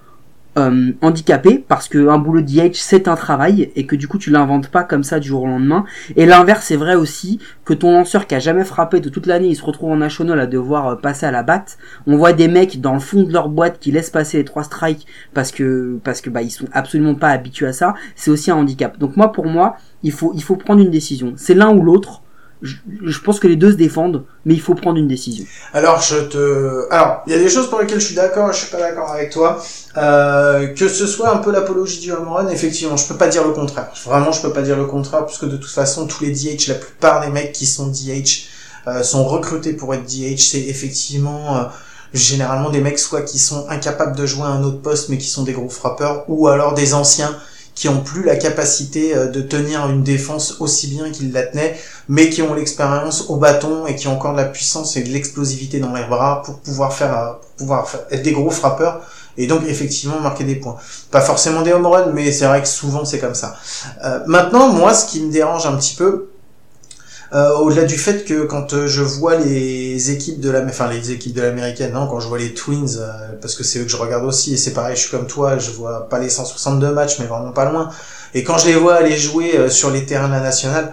euh, 0.57 0.93
handicapée 1.03 1.65
parce 1.67 1.89
que 1.89 2.09
un 2.09 2.19
boulot 2.19 2.41
DH 2.41 2.75
c'est 2.75 3.09
un 3.09 3.17
travail 3.17 3.73
et 3.75 3.87
que 3.87 3.97
du 3.97 4.07
coup 4.07 4.19
tu 4.19 4.31
l'inventes 4.31 4.69
pas 4.69 4.85
comme 4.85 5.03
ça 5.03 5.19
du 5.19 5.29
jour 5.29 5.43
au 5.43 5.47
lendemain. 5.47 5.85
Et 6.15 6.27
l'inverse 6.27 6.67
c'est 6.67 6.77
vrai 6.77 6.95
aussi 6.95 7.41
que 7.65 7.75
ton 7.75 7.93
lanceur 7.93 8.29
qui 8.29 8.37
a 8.37 8.39
jamais 8.39 8.65
frappé 8.65 9.01
de 9.01 9.09
toute 9.09 9.27
l'année 9.27 9.49
il 9.49 9.57
se 9.57 9.65
retrouve 9.65 9.91
en 9.91 9.97
national 9.97 10.39
à 10.39 10.47
devoir 10.47 10.87
euh, 10.87 10.95
passer 10.95 11.27
à 11.27 11.33
la 11.33 11.43
batte. 11.43 11.77
On 12.07 12.17
voit 12.17 12.33
des 12.33 12.47
mecs 12.47 12.81
dans 12.81 12.95
le 12.95 13.01
fond 13.01 13.25
de 13.25 13.33
leur 13.33 13.49
boîte 13.49 13.81
qui 13.81 13.91
laissent 13.91 14.11
passer 14.11 14.37
les 14.39 14.45
trois 14.45 14.63
strikes 14.63 15.07
parce 15.33 15.51
que 15.51 15.99
parce 16.05 16.21
que 16.21 16.31
bah 16.31 16.43
ils 16.43 16.51
sont 16.51 16.69
absolument 16.73 17.17
pas 17.17 17.31
habitués 17.31 17.67
à 17.67 17.73
ça. 17.73 17.95
C'est 18.15 18.31
aussi 18.31 18.53
un 18.53 18.57
handicap. 18.57 18.97
Donc 18.99 19.17
moi 19.17 19.33
pour 19.33 19.47
moi 19.47 19.77
il 20.05 20.13
faut 20.13 20.33
il 20.37 20.43
faut 20.43 20.57
prendre 20.57 20.81
une 20.81 20.91
décision. 20.91 21.33
C'est 21.37 21.55
l'un 21.55 21.75
ou 21.75 21.83
l'autre 21.83 22.23
je, 22.65 22.75
je 23.03 23.19
pense 23.21 23.39
que 23.39 23.47
les 23.47 23.57
deux 23.57 23.73
se 23.73 23.77
défendent 23.77 24.25
mais 24.45 24.55
il 24.55 24.61
faut 24.61 24.75
prendre 24.75 24.99
une 24.99 25.09
décision 25.09 25.45
Alors, 25.73 26.01
je 26.01 26.17
te... 26.17 26.87
Alors, 26.91 27.23
il 27.27 27.33
y 27.33 27.37
a 27.37 27.39
des 27.39 27.49
choses 27.49 27.69
pour 27.71 27.79
lesquelles 27.81 28.01
je 28.01 28.07
suis 28.07 28.15
d'accord 28.15 28.53
je 28.53 28.59
suis 28.59 28.71
pas 28.71 28.79
d'accord 28.79 29.11
avec 29.11 29.31
toi. 29.31 29.63
Euh, 29.97 30.69
que 30.69 30.89
ce 30.89 31.07
soit 31.07 31.33
un 31.33 31.39
peu 31.39 31.53
l'apologie 31.53 32.01
du 32.01 32.11
home 32.13 32.29
run, 32.29 32.49
effectivement, 32.49 32.97
je 32.97 33.07
peux 33.07 33.17
pas 33.17 33.29
dire 33.29 33.47
le 33.47 33.53
contraire. 33.53 33.89
Vraiment, 34.05 34.33
je 34.33 34.43
peux 34.43 34.53
pas 34.53 34.63
dire 34.63 34.77
le 34.77 34.87
contraire, 34.87 35.25
puisque 35.27 35.45
de 35.45 35.57
toute 35.57 35.71
façon, 35.71 36.07
tous 36.07 36.25
les 36.25 36.33
DH, 36.33 36.69
la 36.69 36.75
plupart 36.75 37.21
des 37.25 37.31
mecs 37.31 37.53
qui 37.53 37.67
sont 37.67 37.87
DH 37.87 38.49
euh, 38.89 39.03
sont 39.03 39.25
recrutés 39.25 39.73
pour 39.73 39.95
être 39.95 40.05
DH. 40.05 40.39
C'est 40.39 40.63
effectivement... 40.63 41.57
euh, 41.59 41.63
généralement 42.13 42.71
des 42.71 42.81
mecs 42.81 43.01
soit 43.01 43.23
qui 43.23 43.41
sont 43.41 43.67
incapables 43.69 44.17
de 44.17 44.25
jouer 44.25 44.45
à 44.45 44.51
un 44.51 44.63
autre 44.63 44.81
poste 44.81 45.09
mais 45.09 45.19
qui 45.19 45.27
sont 45.27 45.43
des 45.43 45.53
gros 45.53 45.69
frappeurs 45.69 46.25
ou 46.29 46.47
alors 46.47 46.75
des 46.75 46.95
anciens 46.95 47.37
qui 47.75 47.89
ont 47.89 48.01
plus 48.01 48.23
la 48.23 48.37
capacité 48.37 49.15
euh, 49.15 49.27
de 49.27 49.41
tenir 49.41 49.89
une 49.89 50.03
défense 50.03 50.61
aussi 50.61 50.89
bien 50.89 51.11
qu'ils 51.11 51.33
la 51.33 51.43
tenaient 51.43 51.77
mais 52.09 52.29
qui 52.31 52.43
ont 52.43 52.55
l'expérience 52.55 53.27
au 53.29 53.37
bâton 53.37 53.87
et 53.87 53.97
qui 53.97 54.09
ont 54.09 54.15
encore 54.15 54.33
de 54.33 54.39
la 54.39 54.45
puissance 54.45 54.97
et 54.97 55.03
de 55.03 55.09
l'explosivité 55.09 55.81
dans 55.81 55.93
les 55.93 56.05
bras 56.05 56.43
pour 56.45 56.59
pouvoir 56.61 56.93
faire, 56.93 57.19
euh, 57.19 57.33
pouvoir 57.57 57.87
être 58.11 58.23
des 58.23 58.33
gros 58.33 58.51
frappeurs 58.51 59.03
et 59.37 59.47
donc 59.47 59.63
effectivement 59.67 60.21
marquer 60.21 60.45
des 60.45 60.57
points. 60.57 60.77
Pas 61.11 61.21
forcément 61.21 61.63
des 61.63 61.73
home 61.73 61.87
runs, 61.87 62.13
mais 62.13 62.31
c'est 62.33 62.47
vrai 62.47 62.63
que 62.63 62.69
souvent 62.69 63.05
c'est 63.05 63.19
comme 63.19 63.35
ça. 63.35 63.57
Euh, 64.05 64.21
maintenant, 64.27 64.69
moi, 64.69 64.95
ce 64.95 65.07
qui 65.07 65.21
me 65.21 65.33
dérange 65.33 65.67
un 65.67 65.77
petit 65.77 65.97
peu, 65.97 66.29
Euh, 67.35 67.57
au-delà 67.59 67.85
du 67.85 67.99
fait 67.99 68.25
que 68.25 68.45
quand 68.45 68.75
euh, 68.75 68.87
je 68.87 69.03
vois 69.03 69.35
les 69.37 70.11
équipes 70.13 70.39
de 70.41 70.51
la, 70.51 70.63
enfin 70.65 70.89
les 70.89 71.11
équipes 71.11 71.35
de 71.35 71.43
l'américaine, 71.43 71.93
non, 71.93 72.07
quand 72.07 72.21
je 72.21 72.29
vois 72.29 72.39
les 72.39 72.55
Twins, 72.55 72.87
euh, 72.99 73.11
parce 73.43 73.57
que 73.57 73.65
c'est 73.65 73.81
eux 73.81 73.85
que 73.85 73.91
je 73.91 73.97
regarde 73.97 74.25
aussi, 74.25 74.55
et 74.55 74.57
c'est 74.57 74.73
pareil, 74.73 74.95
je 74.95 75.01
suis 75.01 75.11
comme 75.11 75.27
toi, 75.27 75.59
je 75.59 75.71
vois 75.73 76.09
pas 76.09 76.21
les 76.21 76.31
162 76.31 76.93
matchs, 76.93 77.19
mais 77.19 77.27
vraiment 77.27 77.51
pas 77.51 77.71
loin. 77.71 77.91
Et 78.35 78.45
quand 78.45 78.57
je 78.59 78.67
les 78.67 78.75
vois 78.77 78.95
aller 78.95 79.17
jouer 79.17 79.57
euh, 79.59 79.69
sur 79.69 79.91
les 79.91 80.07
terrains 80.07 80.29
de 80.29 80.33
la 80.35 80.41
nationale, 80.41 80.93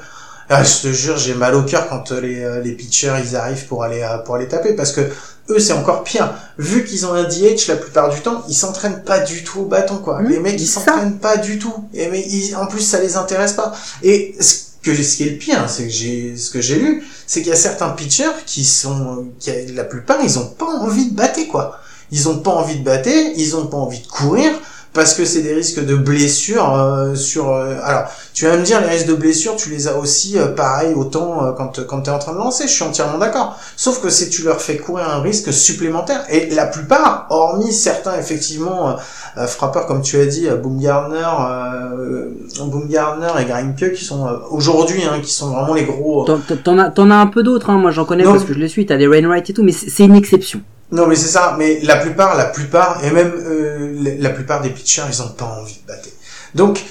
ah, 0.49 0.63
je 0.63 0.81
te 0.87 0.91
jure, 0.91 1.17
j'ai 1.17 1.33
mal 1.35 1.53
au 1.55 1.63
cœur 1.63 1.87
quand 1.87 2.11
euh, 2.11 2.21
les, 2.21 2.43
euh, 2.43 2.59
les 2.61 2.71
pitchers 2.73 3.13
ils 3.23 3.35
arrivent 3.35 3.67
pour 3.67 3.83
aller 3.83 4.03
pour 4.25 4.35
aller 4.35 4.47
taper, 4.47 4.73
parce 4.73 4.91
que 4.93 5.01
eux 5.49 5.59
c'est 5.59 5.73
encore 5.73 6.03
pire. 6.03 6.33
Vu 6.57 6.83
qu'ils 6.83 7.05
ont 7.05 7.13
un 7.13 7.23
DH 7.23 7.67
la 7.67 7.75
plupart 7.75 8.09
du 8.09 8.19
temps, 8.21 8.43
ils 8.49 8.55
s'entraînent 8.55 9.03
pas 9.03 9.19
du 9.19 9.43
tout 9.43 9.61
au 9.61 9.65
bâton 9.65 9.97
quoi. 9.97 10.21
Mmh, 10.21 10.27
les 10.29 10.39
mecs 10.39 10.59
ils 10.59 10.67
s'entraînent 10.67 11.19
pas 11.19 11.37
du 11.37 11.59
tout. 11.59 11.87
Et 11.93 12.07
mais 12.09 12.21
ils- 12.27 12.55
en 12.55 12.65
plus 12.67 12.81
ça 12.81 12.99
les 12.99 13.15
intéresse 13.15 13.53
pas. 13.53 13.73
Et 14.03 14.35
ce 14.39 14.70
que 14.81 14.95
ce 14.95 15.17
qui 15.17 15.23
est 15.23 15.31
le 15.31 15.37
pire, 15.37 15.69
c'est 15.69 15.83
que 15.83 15.89
j'ai 15.89 16.35
ce 16.35 16.49
que 16.49 16.61
j'ai 16.61 16.79
lu, 16.79 17.03
c'est 17.27 17.41
qu'il 17.41 17.49
y 17.49 17.53
a 17.53 17.57
certains 17.57 17.89
pitchers 17.89 18.43
qui 18.45 18.63
sont 18.63 19.27
qui 19.39 19.51
la 19.73 19.83
plupart 19.83 20.19
ils 20.23 20.39
ont 20.39 20.47
pas 20.47 20.65
envie 20.79 21.11
de 21.11 21.15
battre 21.15 21.39
quoi. 21.49 21.79
Ils 22.11 22.27
ont 22.27 22.39
pas 22.39 22.51
envie 22.51 22.79
de 22.79 22.83
battre, 22.83 23.09
ils 23.09 23.55
ont 23.55 23.67
pas 23.67 23.77
envie 23.77 24.01
de 24.01 24.07
courir 24.07 24.51
parce 24.93 25.13
que 25.13 25.23
c'est 25.23 25.41
des 25.41 25.53
risques 25.53 25.85
de 25.85 25.95
blessures 25.95 26.73
euh, 26.75 27.15
sur 27.15 27.49
euh, 27.49 27.75
alors 27.83 28.03
tu 28.33 28.45
vas 28.45 28.57
me 28.57 28.63
dire 28.63 28.81
les 28.81 28.87
risques 28.87 29.07
de 29.07 29.13
blessures 29.13 29.55
tu 29.55 29.69
les 29.69 29.87
as 29.87 29.95
aussi 29.97 30.37
euh, 30.37 30.47
pareil 30.47 30.93
autant 30.93 31.45
euh, 31.45 31.51
quand 31.53 31.79
quand 31.87 32.01
tu 32.01 32.09
es 32.09 32.13
en 32.13 32.19
train 32.19 32.33
de 32.33 32.37
lancer 32.37 32.65
je 32.67 32.73
suis 32.73 32.83
entièrement 32.83 33.17
d'accord 33.17 33.57
sauf 33.77 34.01
que 34.01 34.09
c'est 34.09 34.27
tu 34.29 34.43
leur 34.43 34.59
fais 34.61 34.75
courir 34.77 35.07
un 35.09 35.21
risque 35.21 35.53
supplémentaire 35.53 36.25
et 36.29 36.49
la 36.49 36.65
plupart 36.65 37.27
hormis 37.29 37.71
certains 37.71 38.17
effectivement 38.19 38.89
euh, 38.89 38.93
euh, 39.37 39.47
frappeurs 39.47 39.85
comme 39.85 40.01
tu 40.01 40.19
as 40.19 40.25
dit 40.25 40.47
euh, 40.49 40.57
Baumgartner 40.57 41.25
euh, 41.49 42.29
Baumgartner 42.59 43.41
et 43.41 43.45
Greinke 43.45 43.93
qui 43.93 44.03
sont 44.03 44.27
euh, 44.27 44.31
aujourd'hui 44.49 45.03
hein, 45.03 45.19
qui 45.23 45.31
sont 45.31 45.51
vraiment 45.51 45.73
les 45.73 45.85
gros 45.85 46.25
T'en- 46.25 46.77
as, 46.79 46.89
t'en 46.91 47.09
as 47.11 47.15
un 47.15 47.27
peu 47.27 47.43
d'autres, 47.43 47.69
hein. 47.69 47.77
moi 47.77 47.91
j'en 47.91 48.03
connais 48.05 48.23
Non. 48.23 48.33
parce 48.33 48.43
que 48.43 48.53
je 48.53 48.59
les 48.59 48.67
suis, 48.67 48.85
t'as 48.85 48.97
des 48.97 49.07
Rainwright 49.07 49.49
et 49.49 49.53
tout, 49.53 49.63
mais 49.63 49.71
c'est 49.71 50.03
une 50.03 50.15
exception. 50.15 50.61
Non, 50.91 51.07
mais 51.07 51.15
c'est 51.15 51.27
ça. 51.27 51.55
Mais 51.57 51.79
la 51.81 51.97
plupart, 51.97 52.35
la 52.35 52.45
plupart, 52.45 53.03
et 53.03 53.11
même 53.11 53.33
euh, 53.33 54.17
la 54.19 54.29
plupart 54.29 54.61
des 54.61 54.69
pitchers, 54.69 55.03
ils 55.09 55.21
ont 55.21 55.29
pas 55.29 55.45
envie 55.45 55.79
de 55.81 55.87
battre. 55.87 56.09
Donc, 56.53 56.83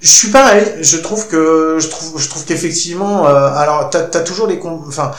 je 0.00 0.08
suis 0.08 0.28
pareil. 0.28 0.64
Je 0.80 0.98
trouve 0.98 1.26
que 1.28 1.78
je 1.80 1.88
trouve, 1.88 2.20
je 2.20 2.28
trouve 2.28 2.44
qu'effectivement, 2.44 3.26
euh, 3.26 3.48
alors 3.54 3.90
t'as 3.90 4.04
as 4.04 4.20
toujours 4.20 4.46
les, 4.46 4.60
enfin, 4.62 5.10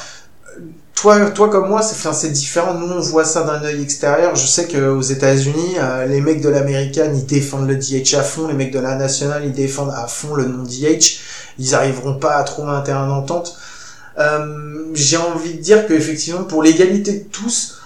toi, 0.96 1.30
toi 1.32 1.50
comme 1.50 1.68
moi, 1.70 1.82
c'est, 1.82 2.14
c'est 2.14 2.32
différent. 2.32 2.74
Nous, 2.76 2.88
on 2.88 3.02
voit 3.02 3.26
ça 3.26 3.44
d'un 3.44 3.62
œil 3.64 3.82
extérieur. 3.82 4.36
Je 4.36 4.48
sais 4.48 4.68
que 4.68 4.90
aux 4.90 5.02
États-Unis, 5.02 5.76
euh, 5.78 6.06
les 6.06 6.22
mecs 6.22 6.42
de 6.42 6.50
l'américaine, 6.50 7.16
ils 7.16 7.26
défendent 7.26 7.68
le 7.68 7.76
DH 7.76 8.16
à 8.16 8.24
fond. 8.24 8.48
Les 8.48 8.54
mecs 8.54 8.72
de 8.72 8.80
la 8.80 8.96
nationale, 8.96 9.44
ils 9.46 9.54
défendent 9.54 9.94
à 9.96 10.08
fond 10.08 10.34
le 10.34 10.46
non 10.46 10.64
DH. 10.64 11.20
Ils 11.60 11.76
arriveront 11.76 12.18
pas 12.18 12.36
à 12.36 12.44
trouver 12.44 12.72
un 12.72 12.82
terrain 12.82 13.08
d'entente. 13.08 13.58
Euh, 14.18 14.86
j'ai 14.94 15.18
envie 15.18 15.56
de 15.56 15.62
dire 15.62 15.86
que 15.88 15.94
effectivement, 15.94 16.44
pour 16.44 16.64
l'égalité 16.64 17.14
de 17.14 17.24
tous, 17.26 17.77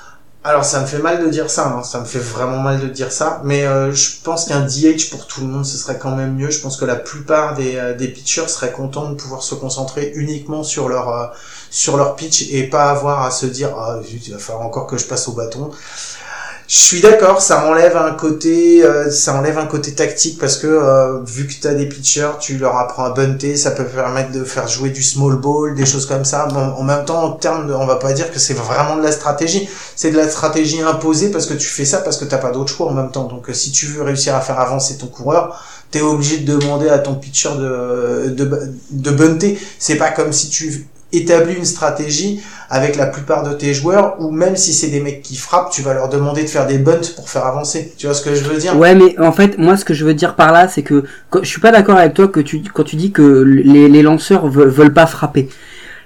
alors 0.43 0.65
ça 0.65 0.81
me 0.81 0.87
fait 0.87 0.97
mal 0.97 1.23
de 1.23 1.29
dire 1.29 1.51
ça, 1.51 1.67
hein, 1.67 1.83
ça 1.83 1.99
me 1.99 2.05
fait 2.05 2.19
vraiment 2.19 2.57
mal 2.57 2.79
de 2.79 2.87
dire 2.87 3.11
ça, 3.11 3.41
mais 3.43 3.63
euh, 3.63 3.91
je 3.91 4.21
pense 4.23 4.45
qu'un 4.45 4.61
DH 4.61 5.11
pour 5.11 5.27
tout 5.27 5.41
le 5.41 5.47
monde 5.47 5.65
ce 5.65 5.77
serait 5.77 5.99
quand 5.99 6.15
même 6.15 6.35
mieux. 6.35 6.49
Je 6.49 6.59
pense 6.61 6.77
que 6.77 6.85
la 6.85 6.95
plupart 6.95 7.53
des, 7.53 7.75
euh, 7.75 7.95
des 7.95 8.07
pitchers 8.07 8.47
seraient 8.47 8.71
contents 8.71 9.11
de 9.11 9.15
pouvoir 9.15 9.43
se 9.43 9.53
concentrer 9.53 10.11
uniquement 10.15 10.63
sur 10.63 10.89
leur 10.89 11.09
euh, 11.09 11.27
sur 11.69 11.95
leur 11.95 12.15
pitch 12.15 12.47
et 12.49 12.63
pas 12.63 12.89
avoir 12.89 13.23
à 13.23 13.29
se 13.29 13.45
dire 13.45 13.75
ah 13.77 13.99
il 14.09 14.33
va 14.33 14.39
falloir 14.39 14.65
encore 14.65 14.87
que 14.87 14.97
je 14.97 15.05
passe 15.05 15.27
au 15.27 15.33
bâton. 15.33 15.69
Je 16.71 16.77
suis 16.77 17.01
d'accord, 17.01 17.41
ça 17.41 17.67
enlève 17.67 17.97
un 17.97 18.11
côté, 18.11 18.81
euh, 18.81 19.11
ça 19.11 19.35
enlève 19.35 19.57
un 19.57 19.65
côté 19.65 19.91
tactique 19.91 20.39
parce 20.39 20.55
que 20.55 20.67
euh, 20.67 21.21
vu 21.25 21.45
que 21.45 21.51
tu 21.51 21.67
as 21.67 21.73
des 21.73 21.85
pitchers, 21.85 22.37
tu 22.39 22.57
leur 22.57 22.77
apprends 22.77 23.03
à 23.03 23.09
bunter, 23.09 23.57
ça 23.57 23.71
peut 23.71 23.83
permettre 23.83 24.31
de 24.31 24.45
faire 24.45 24.69
jouer 24.69 24.89
du 24.89 25.03
small 25.03 25.35
ball, 25.35 25.75
des 25.75 25.85
choses 25.85 26.05
comme 26.05 26.23
ça. 26.23 26.45
Bon, 26.45 26.61
en 26.61 26.83
même 26.83 27.03
temps, 27.03 27.25
en 27.25 27.31
termes 27.31 27.67
de, 27.67 27.73
on 27.73 27.85
va 27.85 27.97
pas 27.97 28.13
dire 28.13 28.31
que 28.31 28.39
c'est 28.39 28.53
vraiment 28.53 28.95
de 28.95 29.03
la 29.03 29.11
stratégie, 29.11 29.67
c'est 29.97 30.11
de 30.11 30.15
la 30.15 30.29
stratégie 30.29 30.81
imposée 30.81 31.29
parce 31.29 31.45
que 31.45 31.55
tu 31.55 31.67
fais 31.67 31.83
ça 31.83 31.97
parce 31.97 32.15
que 32.15 32.23
t'as 32.23 32.37
pas 32.37 32.51
d'autre 32.51 32.71
choix 32.71 32.87
en 32.87 32.93
même 32.93 33.11
temps. 33.11 33.25
Donc 33.25 33.49
euh, 33.49 33.53
si 33.53 33.73
tu 33.73 33.87
veux 33.87 34.03
réussir 34.03 34.33
à 34.33 34.39
faire 34.39 34.57
avancer 34.57 34.97
ton 34.97 35.07
coureur, 35.07 35.61
t'es 35.91 35.99
obligé 35.99 36.37
de 36.37 36.55
demander 36.55 36.87
à 36.87 36.99
ton 36.99 37.15
pitcher 37.15 37.49
de 37.59 38.29
de, 38.29 38.49
de 38.91 39.11
bunter. 39.11 39.59
C'est 39.77 39.97
pas 39.97 40.11
comme 40.11 40.31
si 40.31 40.47
tu 40.49 40.87
établis 41.13 41.55
une 41.55 41.65
stratégie 41.65 42.41
avec 42.69 42.95
la 42.95 43.05
plupart 43.07 43.43
de 43.47 43.53
tes 43.53 43.73
joueurs 43.73 44.15
ou 44.19 44.31
même 44.31 44.55
si 44.55 44.73
c'est 44.73 44.87
des 44.87 45.01
mecs 45.01 45.21
qui 45.21 45.35
frappent, 45.35 45.71
tu 45.71 45.81
vas 45.81 45.93
leur 45.93 46.07
demander 46.09 46.43
de 46.43 46.47
faire 46.47 46.65
des 46.67 46.77
bunts 46.77 47.13
pour 47.15 47.29
faire 47.29 47.45
avancer. 47.45 47.93
Tu 47.97 48.05
vois 48.07 48.15
ce 48.15 48.21
que 48.21 48.33
je 48.33 48.43
veux 48.45 48.57
dire? 48.57 48.77
Ouais, 48.77 48.95
mais 48.95 49.19
en 49.19 49.31
fait, 49.33 49.57
moi, 49.57 49.75
ce 49.75 49.83
que 49.83 49.93
je 49.93 50.05
veux 50.05 50.13
dire 50.13 50.35
par 50.35 50.51
là, 50.53 50.67
c'est 50.69 50.81
que 50.83 51.03
quand- 51.29 51.43
je 51.43 51.49
suis 51.49 51.59
pas 51.61 51.71
d'accord 51.71 51.97
avec 51.97 52.13
toi 52.13 52.27
que 52.29 52.39
tu, 52.39 52.61
quand 52.73 52.83
tu 52.83 52.95
dis 52.95 53.11
que 53.11 53.41
les, 53.43 53.89
les 53.89 54.01
lanceurs 54.01 54.47
veulent, 54.47 54.69
veulent 54.69 54.93
pas 54.93 55.05
frapper. 55.05 55.49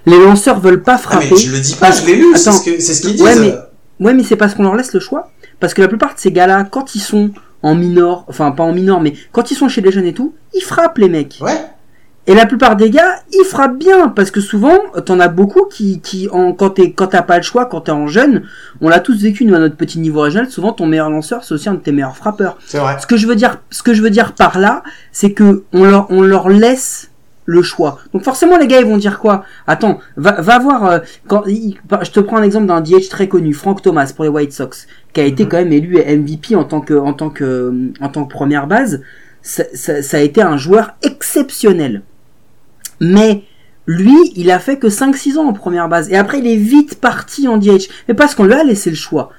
Les 0.07 0.17
lanceurs 0.19 0.59
veulent 0.59 0.81
pas 0.83 0.95
Ah, 0.95 0.99
frapper. 0.99 1.27
mais 1.31 1.37
je 1.37 1.51
le 1.51 1.59
dis 1.59 1.75
pas, 1.75 1.91
je 1.91 2.05
l'ai 2.05 2.15
lu, 2.15 2.25
c'est 2.35 2.51
ce 2.51 2.79
c'est 2.79 2.93
ce 2.93 3.01
qu'ils 3.01 3.11
disent. 3.13 3.21
Ouais, 3.21 3.35
mais- 3.35 3.55
Ouais, 3.99 4.13
mais 4.13 4.23
c'est 4.23 4.35
parce 4.35 4.53
qu'on 4.55 4.63
leur 4.63 4.75
laisse 4.75 4.93
le 4.93 4.99
choix. 4.99 5.31
Parce 5.59 5.73
que 5.73 5.81
la 5.81 5.87
plupart 5.87 6.15
de 6.15 6.19
ces 6.19 6.31
gars-là, 6.31 6.65
quand 6.69 6.95
ils 6.95 6.99
sont 6.99 7.29
en 7.63 7.75
minor, 7.75 8.25
enfin 8.27 8.51
pas 8.51 8.63
en 8.63 8.73
minor, 8.73 8.99
mais 9.01 9.13
quand 9.31 9.51
ils 9.51 9.55
sont 9.55 9.69
chez 9.69 9.79
les 9.81 9.91
jeunes 9.91 10.05
et 10.05 10.13
tout, 10.13 10.33
ils 10.53 10.61
frappent 10.61 10.97
les 10.97 11.07
mecs. 11.09 11.37
Ouais. 11.41 11.57
Et 12.27 12.33
la 12.33 12.47
plupart 12.47 12.75
des 12.75 12.89
gars, 12.89 13.19
ils 13.31 13.45
frappent 13.45 13.77
bien, 13.77 14.07
parce 14.09 14.31
que 14.31 14.41
souvent, 14.41 14.77
t'en 15.05 15.19
as 15.19 15.27
beaucoup 15.27 15.65
qui, 15.65 15.99
qui 16.01 16.27
en, 16.31 16.53
quand 16.53 16.71
t'es, 16.71 16.91
quand 16.91 17.07
t'as 17.07 17.21
pas 17.21 17.37
le 17.37 17.43
choix, 17.43 17.65
quand 17.65 17.81
t'es 17.81 17.91
en 17.91 18.07
jeune, 18.07 18.43
on 18.81 18.89
l'a 18.89 18.99
tous 18.99 19.21
vécu, 19.21 19.45
nous, 19.45 19.53
à 19.53 19.59
notre 19.59 19.75
petit 19.75 19.99
niveau 19.99 20.21
régional, 20.21 20.49
souvent 20.49 20.73
ton 20.73 20.87
meilleur 20.87 21.11
lanceur, 21.11 21.43
c'est 21.43 21.53
aussi 21.53 21.69
un 21.69 21.75
de 21.75 21.79
tes 21.79 21.91
meilleurs 21.91 22.17
frappeurs. 22.17 22.57
C'est 22.65 22.79
vrai. 22.79 22.97
Ce 22.99 23.05
que 23.05 23.15
je 23.15 23.27
veux 23.27 23.35
dire, 23.35 23.59
ce 23.69 23.83
que 23.83 23.93
je 23.93 24.01
veux 24.01 24.09
dire 24.09 24.33
par 24.33 24.57
là, 24.57 24.81
c'est 25.11 25.33
que 25.33 25.63
on 25.71 25.83
leur, 25.83 26.07
on 26.09 26.21
leur 26.21 26.49
laisse 26.49 27.11
le 27.47 27.61
choix. 27.61 27.99
Donc 28.11 28.23
forcément, 28.23 28.57
les 28.57 28.65
gars, 28.65 28.79
ils 28.79 28.87
vont 28.87 28.97
dire 28.97 29.19
quoi? 29.19 29.43
Attends, 29.67 29.99
va, 30.17 30.41
va 30.41 30.57
voir. 30.57 30.83
euh, 30.85 30.99
quand, 31.27 31.43
il- 31.45 31.77
je 32.01 32.09
te 32.09 32.19
prends 32.19 32.37
un 32.37 32.41
exemple 32.43 32.65
d'un 32.65 32.81
DH 32.81 33.07
très 33.07 33.27
connu, 33.27 33.53
Frank 33.53 33.83
Thomas 33.83 34.11
pour 34.15 34.23
les 34.25 34.31
White 34.31 34.51
Sox, 34.51 34.87
qui 35.13 35.21
a 35.21 35.25
été 35.25 35.43
Mhm. 35.43 35.49
quand 35.49 35.57
même 35.57 35.71
élu 35.73 35.99
MVP 35.99 36.55
en 36.55 36.63
tant 36.63 36.81
que, 36.81 36.95
en 36.95 37.13
tant 37.13 37.29
que, 37.29 37.71
en 38.01 38.09
tant 38.09 38.25
que 38.25 38.33
première 38.33 38.65
base. 38.65 39.03
Ça, 39.43 39.63
ça, 39.75 40.01
ça 40.01 40.17
a 40.17 40.21
été 40.21 40.41
un 40.41 40.57
joueur 40.57 40.95
exceptionnel. 41.03 42.01
Mais 42.99 43.43
lui, 43.87 44.17
il 44.35 44.49
a 44.51 44.59
fait 44.59 44.77
que 44.77 44.87
5-6 44.87 45.37
ans 45.37 45.47
en 45.47 45.53
première 45.53 45.89
base. 45.89 46.09
Et 46.09 46.15
après, 46.15 46.39
il 46.39 46.47
est 46.47 46.55
vite 46.55 46.95
parti 46.99 47.47
en 47.47 47.57
DH. 47.57 47.87
Mais 48.07 48.13
parce 48.13 48.35
qu'on 48.35 48.45
lui 48.45 48.53
a 48.53 48.63
laissé 48.63 48.89
le 48.89 48.95
choix. 48.95 49.31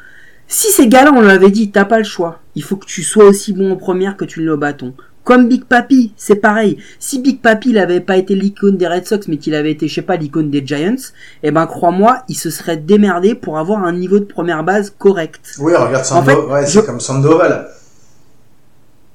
Si 0.49 0.69
ces 0.71 0.87
gars-là, 0.87 1.13
on 1.15 1.21
lui 1.23 1.31
avait 1.31 1.51
dit, 1.51 1.71
t'as 1.73 1.85
pas 1.85 1.99
le 1.99 2.05
choix. 2.05 2.41
Il 2.55 2.63
faut 2.63 2.77
que 2.77 2.87
tu 2.87 3.03
sois 3.03 3.25
aussi 3.25 3.53
bon 3.53 3.73
en 3.73 3.77
première 3.77 4.17
que 4.17 4.25
tu 4.25 4.43
l'es 4.43 4.51
au 4.51 4.57
bâton. 4.57 4.95
Comme 5.25 5.49
Big 5.49 5.65
Papi, 5.65 6.13
c'est 6.17 6.37
pareil. 6.37 6.79
Si 7.01 7.19
Big 7.21 7.41
Papi 7.43 7.73
n'avait 7.73 7.99
pas 7.99 8.17
été 8.17 8.37
l'icône 8.37 8.77
des 8.77 8.87
Red 8.87 9.09
Sox, 9.09 9.27
mais 9.27 9.39
qu'il 9.39 9.57
avait 9.57 9.73
été, 9.73 9.89
je 9.89 9.95
sais 9.97 10.03
pas, 10.03 10.15
l'icône 10.15 10.51
des 10.51 10.65
Giants, 10.65 10.95
eh 11.43 11.51
ben, 11.51 11.67
crois-moi, 11.67 12.23
il 12.29 12.37
se 12.37 12.49
serait 12.49 12.77
démerdé 12.77 13.35
pour 13.35 13.59
avoir 13.59 13.83
un 13.85 13.93
niveau 13.93 14.21
de 14.21 14.25
première 14.25 14.63
base 14.63 14.95
correct. 14.97 15.57
Oui, 15.59 15.73
regarde 15.75 15.97
En 16.03 16.05
Sando, 16.05 16.31
fait, 16.31 16.37
ouais, 16.37 16.65
je- 16.67 16.71
c'est 16.79 16.87
comme 16.87 17.01
Sandoval. 17.01 17.67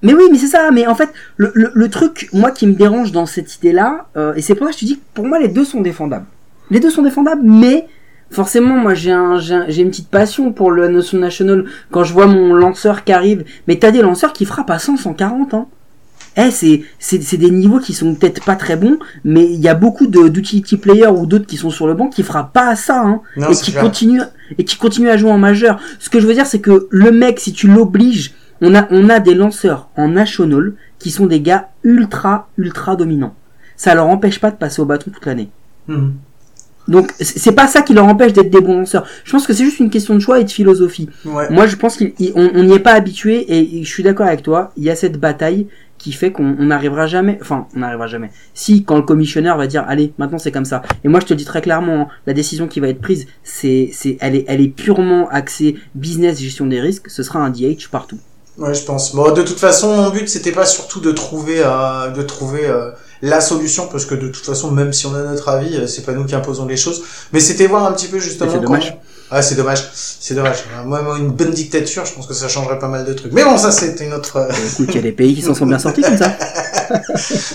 Mais 0.04 0.14
oui, 0.14 0.24
mais 0.32 0.38
c'est 0.38 0.48
ça. 0.48 0.72
Mais 0.72 0.88
en 0.88 0.96
fait, 0.96 1.10
le, 1.38 1.52
le, 1.54 1.72
le 1.74 1.90
truc, 1.90 2.30
moi, 2.34 2.52
qui 2.52 2.66
me 2.68 2.74
dérange 2.74 3.12
dans 3.12 3.26
cette 3.26 3.56
idée-là, 3.58 4.08
euh, 4.18 4.34
et 4.36 4.42
c'est 4.42 4.56
pour 4.56 4.66
ça 4.68 4.72
que 4.74 4.78
je 4.78 4.82
te 4.82 4.86
dis 4.86 4.96
que 4.98 5.04
pour 5.14 5.26
moi, 5.28 5.40
les 5.40 5.48
deux 5.48 5.66
sont 5.66 5.82
défendables. 5.82 6.26
Les 6.70 6.80
deux 6.80 6.90
sont 6.90 7.04
défendables, 7.04 7.42
mais 7.44 7.88
forcément, 8.32 8.76
moi, 8.78 8.94
j'ai 8.94 9.12
un, 9.12 9.38
j'ai 9.40 9.54
un- 9.56 9.68
une 9.68 9.90
petite 9.90 10.10
passion 10.10 10.54
pour 10.54 10.72
le 10.72 10.88
Notion 10.88 11.18
National 11.20 11.66
quand 11.92 12.04
je 12.04 12.14
vois 12.14 12.28
mon 12.28 12.54
lanceur 12.54 13.04
qui 13.04 13.12
arrive. 13.12 13.44
Mais 13.68 13.76
t'as 13.78 13.92
des 13.92 14.02
lanceurs 14.02 14.34
qui 14.34 14.46
frappent 14.46 14.70
à 14.72 14.80
100, 14.80 14.98
140, 14.98 15.54
hein. 15.54 15.68
Eh, 16.38 16.50
c'est, 16.50 16.84
c'est, 16.98 17.22
c'est 17.22 17.36
des 17.36 17.52
niveaux 17.52 17.80
qui 17.80 17.94
sont 17.94 18.16
peut-être 18.16 18.46
pas 18.46 18.56
très 18.56 18.78
bons, 18.78 18.98
mais 19.26 19.44
il 19.44 19.60
y 19.60 19.68
a 19.68 19.76
beaucoup 19.76 20.08
de, 20.08 20.30
d'utility 20.30 20.78
players 20.78 21.08
ou 21.08 21.26
d'autres 21.26 21.46
qui 21.46 21.58
sont 21.58 21.70
sur 21.70 21.88
le 21.88 21.94
banc 21.94 22.08
qui 22.08 22.24
frappent 22.24 22.54
pas 22.54 22.70
à 22.70 22.78
ça, 22.78 23.02
hein 23.02 23.20
Non, 23.36 23.50
et 23.50 23.54
qui 23.54 23.72
clair. 23.72 23.84
continue 23.84 24.22
et 24.58 24.64
qui 24.64 24.78
continue 24.78 25.10
à 25.10 25.18
jouer 25.18 25.30
en 25.30 25.38
majeur. 25.38 25.78
Ce 26.00 26.10
que 26.10 26.22
je 26.22 26.28
veux 26.28 26.34
dire, 26.34 26.46
c'est 26.46 26.62
que 26.62 26.88
le 26.90 27.12
mec, 27.12 27.38
si 27.42 27.52
tu 27.52 27.68
l'obliges, 27.68 28.34
on 28.62 28.76
a 28.76 28.88
on 28.92 29.10
a 29.10 29.20
des 29.20 29.34
lanceurs 29.34 29.90
en 29.98 30.08
national 30.08 30.74
qui 31.00 31.12
sont 31.12 31.26
des 31.26 31.42
gars 31.42 31.70
ultra 31.84 32.50
ultra 32.58 32.96
dominants. 32.96 33.36
Ça 33.76 33.96
leur 33.96 34.08
empêche 34.08 34.40
pas 34.40 34.52
de 34.52 34.58
passer 34.58 34.82
au 34.82 34.86
bâton 34.86 35.12
toute 35.12 35.26
l'année. 35.26 35.50
Mhm. 35.88 36.14
Donc 36.88 37.12
c'est 37.20 37.54
pas 37.54 37.68
ça 37.68 37.82
qui 37.82 37.94
leur 37.94 38.06
empêche 38.06 38.34
d'être 38.34 38.50
des 38.50 38.62
bons 38.62 38.80
lanceurs. 38.80 39.06
Je 39.24 39.32
pense 39.32 39.46
que 39.46 39.54
c'est 39.54 39.64
juste 39.64 39.80
une 39.80 39.90
question 39.90 40.16
de 40.16 40.20
choix 40.20 40.40
et 40.40 40.44
de 40.44 40.52
philosophie. 40.52 41.10
Ouais. 41.26 41.50
Moi, 41.52 41.68
je 41.68 41.76
pense 41.76 41.98
qu'on 41.98 42.64
n'y 42.64 42.74
est 42.74 42.80
pas 42.80 42.94
habitué 42.94 43.46
et 43.48 43.84
je 43.84 43.88
suis 43.88 44.04
d'accord 44.04 44.28
avec 44.28 44.42
toi. 44.42 44.72
Il 44.78 44.84
y 44.84 44.90
a 44.90 44.96
cette 44.96 45.20
bataille 45.20 45.68
qui 46.02 46.12
fait 46.12 46.32
qu'on 46.32 46.56
on 46.58 46.66
n'arrivera 46.66 47.06
jamais. 47.06 47.38
Enfin, 47.42 47.68
on 47.76 47.80
n'arrivera 47.80 48.08
jamais. 48.08 48.32
Si 48.56 48.84
quand 48.84 48.98
le 48.98 49.04
commissionneur 49.04 49.58
va 49.58 49.68
dire, 49.68 49.86
allez, 49.88 50.14
maintenant 50.18 50.40
c'est 50.40 50.52
comme 50.52 50.66
ça. 50.66 50.82
Et 51.04 51.08
moi, 51.08 51.20
je 51.20 51.28
te 51.28 51.34
le 51.34 51.38
dis 51.38 51.46
très 51.46 51.62
clairement, 51.62 52.02
hein, 52.02 52.08
la 52.26 52.34
décision 52.34 52.68
qui 52.68 52.80
va 52.80 52.88
être 52.88 53.02
prise, 53.02 53.28
c'est, 53.44 53.90
c'est, 53.94 54.18
elle 54.20 54.36
est, 54.36 54.46
elle 54.48 54.62
est 54.62 54.68
purement 54.68 55.30
axée 55.30 55.78
business, 55.94 56.42
gestion 56.42 56.66
des 56.66 56.82
risques. 56.82 57.10
Ce 57.10 57.22
sera 57.22 57.40
un 57.40 57.52
DH 57.52 57.90
partout. 57.92 58.18
Ouais, 58.58 58.74
je 58.74 58.84
pense. 58.84 59.16
Bon, 59.16 59.32
de 59.32 59.42
toute 59.44 59.60
façon, 59.60 59.96
mon 59.96 60.10
but 60.10 60.28
c'était 60.28 60.52
pas 60.52 60.66
surtout 60.66 61.00
de 61.00 61.12
trouver, 61.12 61.62
euh, 61.64 62.10
de 62.12 62.22
trouver 62.22 62.66
euh, 62.66 62.92
la 63.22 63.40
solution, 63.40 63.88
parce 63.88 64.06
que 64.06 64.16
de 64.16 64.28
toute 64.28 64.46
façon, 64.46 64.72
même 64.72 64.92
si 64.92 65.06
on 65.06 65.16
a 65.16 65.24
notre 65.24 65.50
avis, 65.50 65.78
euh, 65.78 65.88
c'est 65.88 66.04
pas 66.04 66.12
nous 66.14 66.26
qui 66.26 66.36
imposons 66.36 66.66
les 66.66 66.78
choses, 66.78 67.04
mais 67.32 67.40
c'était 67.40 67.68
voir 67.68 67.86
un 67.86 67.94
petit 67.94 68.08
peu 68.08 68.20
justement 68.20 68.52
c'est 68.52 68.64
comment. 68.64 68.80
Ah, 69.34 69.42
c'est 69.42 69.56
dommage, 69.56 69.90
c'est 69.94 70.34
dommage. 70.36 70.66
Moi, 70.86 71.02
moi, 71.02 71.18
une 71.18 71.30
bonne 71.30 71.52
dictature, 71.52 72.06
je 72.06 72.12
pense 72.14 72.28
que 72.28 72.34
ça 72.34 72.50
changerait 72.50 72.80
pas 72.80 72.90
mal 72.90 73.06
de 73.06 73.14
trucs. 73.14 73.32
Mais 73.32 73.46
bon, 73.46 73.58
ça, 73.58 73.72
c'était 73.72 74.04
une 74.06 74.14
autre. 74.14 74.36
euh, 74.36 74.50
Écoute, 74.74 74.88
il 74.90 74.96
y 74.96 75.00
a 75.00 75.02
des 75.02 75.14
pays 75.14 75.34
qui 75.36 75.42
s'en 75.42 75.56
sont 75.56 75.66
bien 75.66 75.80
sortis 75.80 76.02
comme 76.02 76.18
ça. 76.18 76.34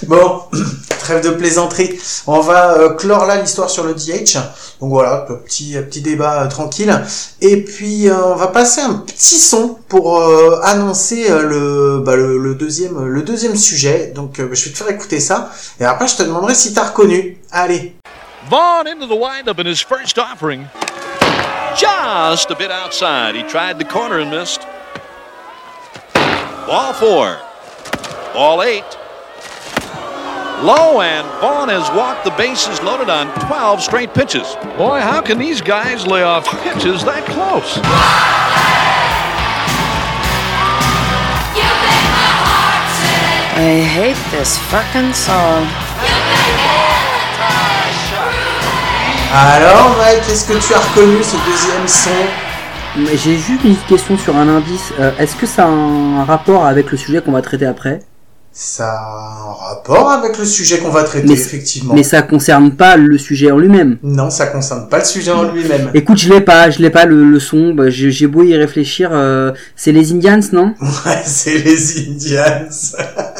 Bon, 0.06 0.40
trêve 1.00 1.22
de 1.22 1.28
plaisanterie. 1.28 1.98
On 2.26 2.40
va 2.40 2.78
euh, 2.78 2.88
clore 2.94 3.26
là 3.26 3.36
l'histoire 3.38 3.68
sur 3.68 3.84
le 3.84 3.92
DH. 3.92 4.36
Donc 4.80 4.88
voilà, 4.90 5.26
petit 5.44 5.74
petit 5.74 6.00
débat 6.00 6.42
euh, 6.44 6.48
tranquille. 6.48 6.98
Et 7.42 7.62
puis 7.62 8.08
euh, 8.08 8.14
on 8.24 8.34
va 8.36 8.46
passer 8.46 8.80
un 8.80 8.94
petit 8.94 9.38
son 9.38 9.76
pour 9.88 10.18
euh, 10.22 10.58
annoncer 10.62 11.26
euh, 11.30 11.42
le, 11.42 12.02
bah, 12.02 12.16
le 12.16 12.38
le 12.38 12.54
deuxième 12.54 13.04
le 13.04 13.22
deuxième 13.22 13.56
sujet. 13.56 14.12
Donc 14.14 14.40
euh, 14.40 14.48
je 14.52 14.64
vais 14.64 14.70
te 14.70 14.78
faire 14.78 14.88
écouter 14.88 15.20
ça. 15.20 15.50
Et 15.80 15.84
après 15.84 16.08
je 16.08 16.16
te 16.16 16.22
demanderai 16.22 16.54
si 16.54 16.72
t'as 16.72 16.84
reconnu. 16.88 17.36
Allez. 17.52 17.94
Vaughn 18.48 18.86
into 18.86 19.06
the 19.06 19.18
windup 19.20 19.58
in 19.58 19.66
his 19.70 19.82
first 19.82 20.16
offering. 20.18 20.62
Just 21.78 22.50
a 22.50 22.56
bit 22.56 22.70
outside. 22.70 23.34
He 23.34 23.42
tried 23.42 23.78
the 23.78 23.84
corner 23.84 24.18
and 24.18 24.30
missed. 24.30 24.62
Ball 26.66 26.92
four. 26.94 27.38
Ball 28.32 28.62
eight. 28.62 28.98
Low 30.62 31.02
and 31.02 31.26
Vaughn 31.40 31.68
has 31.68 31.90
walked 31.94 32.24
the 32.24 32.30
bases 32.30 32.82
loaded 32.82 33.10
on 33.10 33.26
12 33.46 33.82
straight 33.82 34.14
pitches. 34.14 34.54
Boy, 34.78 35.00
how 35.00 35.20
can 35.20 35.36
these 35.38 35.60
guys 35.60 36.06
lay 36.06 36.22
off 36.22 36.46
pitches 36.62 37.04
that 37.04 37.26
close? 37.26 37.78
I 43.58 43.80
hate 43.80 44.30
this 44.30 44.56
fucking 44.70 45.12
song. 45.12 46.65
Alors 49.34 49.96
Mike, 49.98 50.22
est-ce 50.30 50.46
que 50.48 50.52
tu 50.66 50.72
as 50.74 50.78
reconnu 50.78 51.22
ce 51.22 51.36
deuxième 51.36 51.86
son? 51.88 53.14
J'ai 53.22 53.36
juste 53.36 53.64
une 53.64 53.76
question 53.88 54.16
sur 54.16 54.34
un 54.36 54.48
indice. 54.48 54.92
Euh, 54.98 55.10
Est-ce 55.18 55.36
que 55.36 55.46
ça 55.46 55.64
a 55.64 55.68
un 55.68 56.24
rapport 56.24 56.64
avec 56.64 56.90
le 56.90 56.96
sujet 56.96 57.20
qu'on 57.20 57.32
va 57.32 57.42
traiter 57.42 57.66
après? 57.66 58.00
Ça 58.52 58.88
a 58.90 59.50
un 59.50 59.52
rapport 59.52 60.10
avec 60.10 60.38
le 60.38 60.46
sujet 60.46 60.78
qu'on 60.78 60.88
va 60.88 61.04
traiter 61.04 61.26
Mais- 61.28 61.34
effectivement. 61.34 61.92
Mais 61.92 62.02
ça 62.02 62.22
concerne 62.22 62.70
pas 62.74 62.96
le 62.96 63.18
sujet 63.18 63.50
en 63.50 63.58
lui-même. 63.58 63.98
Non, 64.02 64.30
ça 64.30 64.46
concerne 64.46 64.88
pas 64.88 65.00
le 65.00 65.04
sujet 65.04 65.30
en 65.30 65.42
lui-même. 65.42 65.90
Écoute, 65.92 66.16
je 66.16 66.32
l'ai 66.32 66.40
pas, 66.40 66.70
je 66.70 66.78
l'ai 66.78 66.88
pas 66.88 67.04
le, 67.04 67.22
le 67.22 67.38
son. 67.40 67.74
Bah, 67.74 67.90
J'ai 67.90 68.10
j'ai 68.10 68.26
beau 68.26 68.42
y 68.44 68.56
réfléchir. 68.56 69.10
euh, 69.12 69.52
c'est 69.74 69.92
les 69.92 70.12
Indians, 70.12 70.40
non? 70.52 70.72
Ouais, 70.80 71.20
c'est 71.26 71.58
les 71.58 72.08
Indians. 72.08 72.68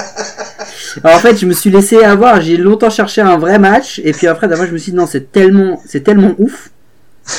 Alors 1.05 1.17
en 1.17 1.21
fait, 1.21 1.37
je 1.37 1.47
me 1.47 1.53
suis 1.53 1.71
laissé 1.71 2.03
avoir. 2.03 2.41
J'ai 2.41 2.57
longtemps 2.57 2.91
cherché 2.91 3.21
un 3.21 3.39
vrai 3.39 3.59
match, 3.59 4.01
et 4.05 4.13
puis 4.13 4.27
après, 4.27 4.49
d'abord, 4.49 4.67
je 4.67 4.73
me 4.73 4.79
suis 4.79 4.93
dit 4.93 4.97
non, 4.99 5.07
c'est 5.07 5.33
tellement, 5.33 5.83
c'est 5.87 6.03
tellement 6.03 6.33
ouf 6.39 6.71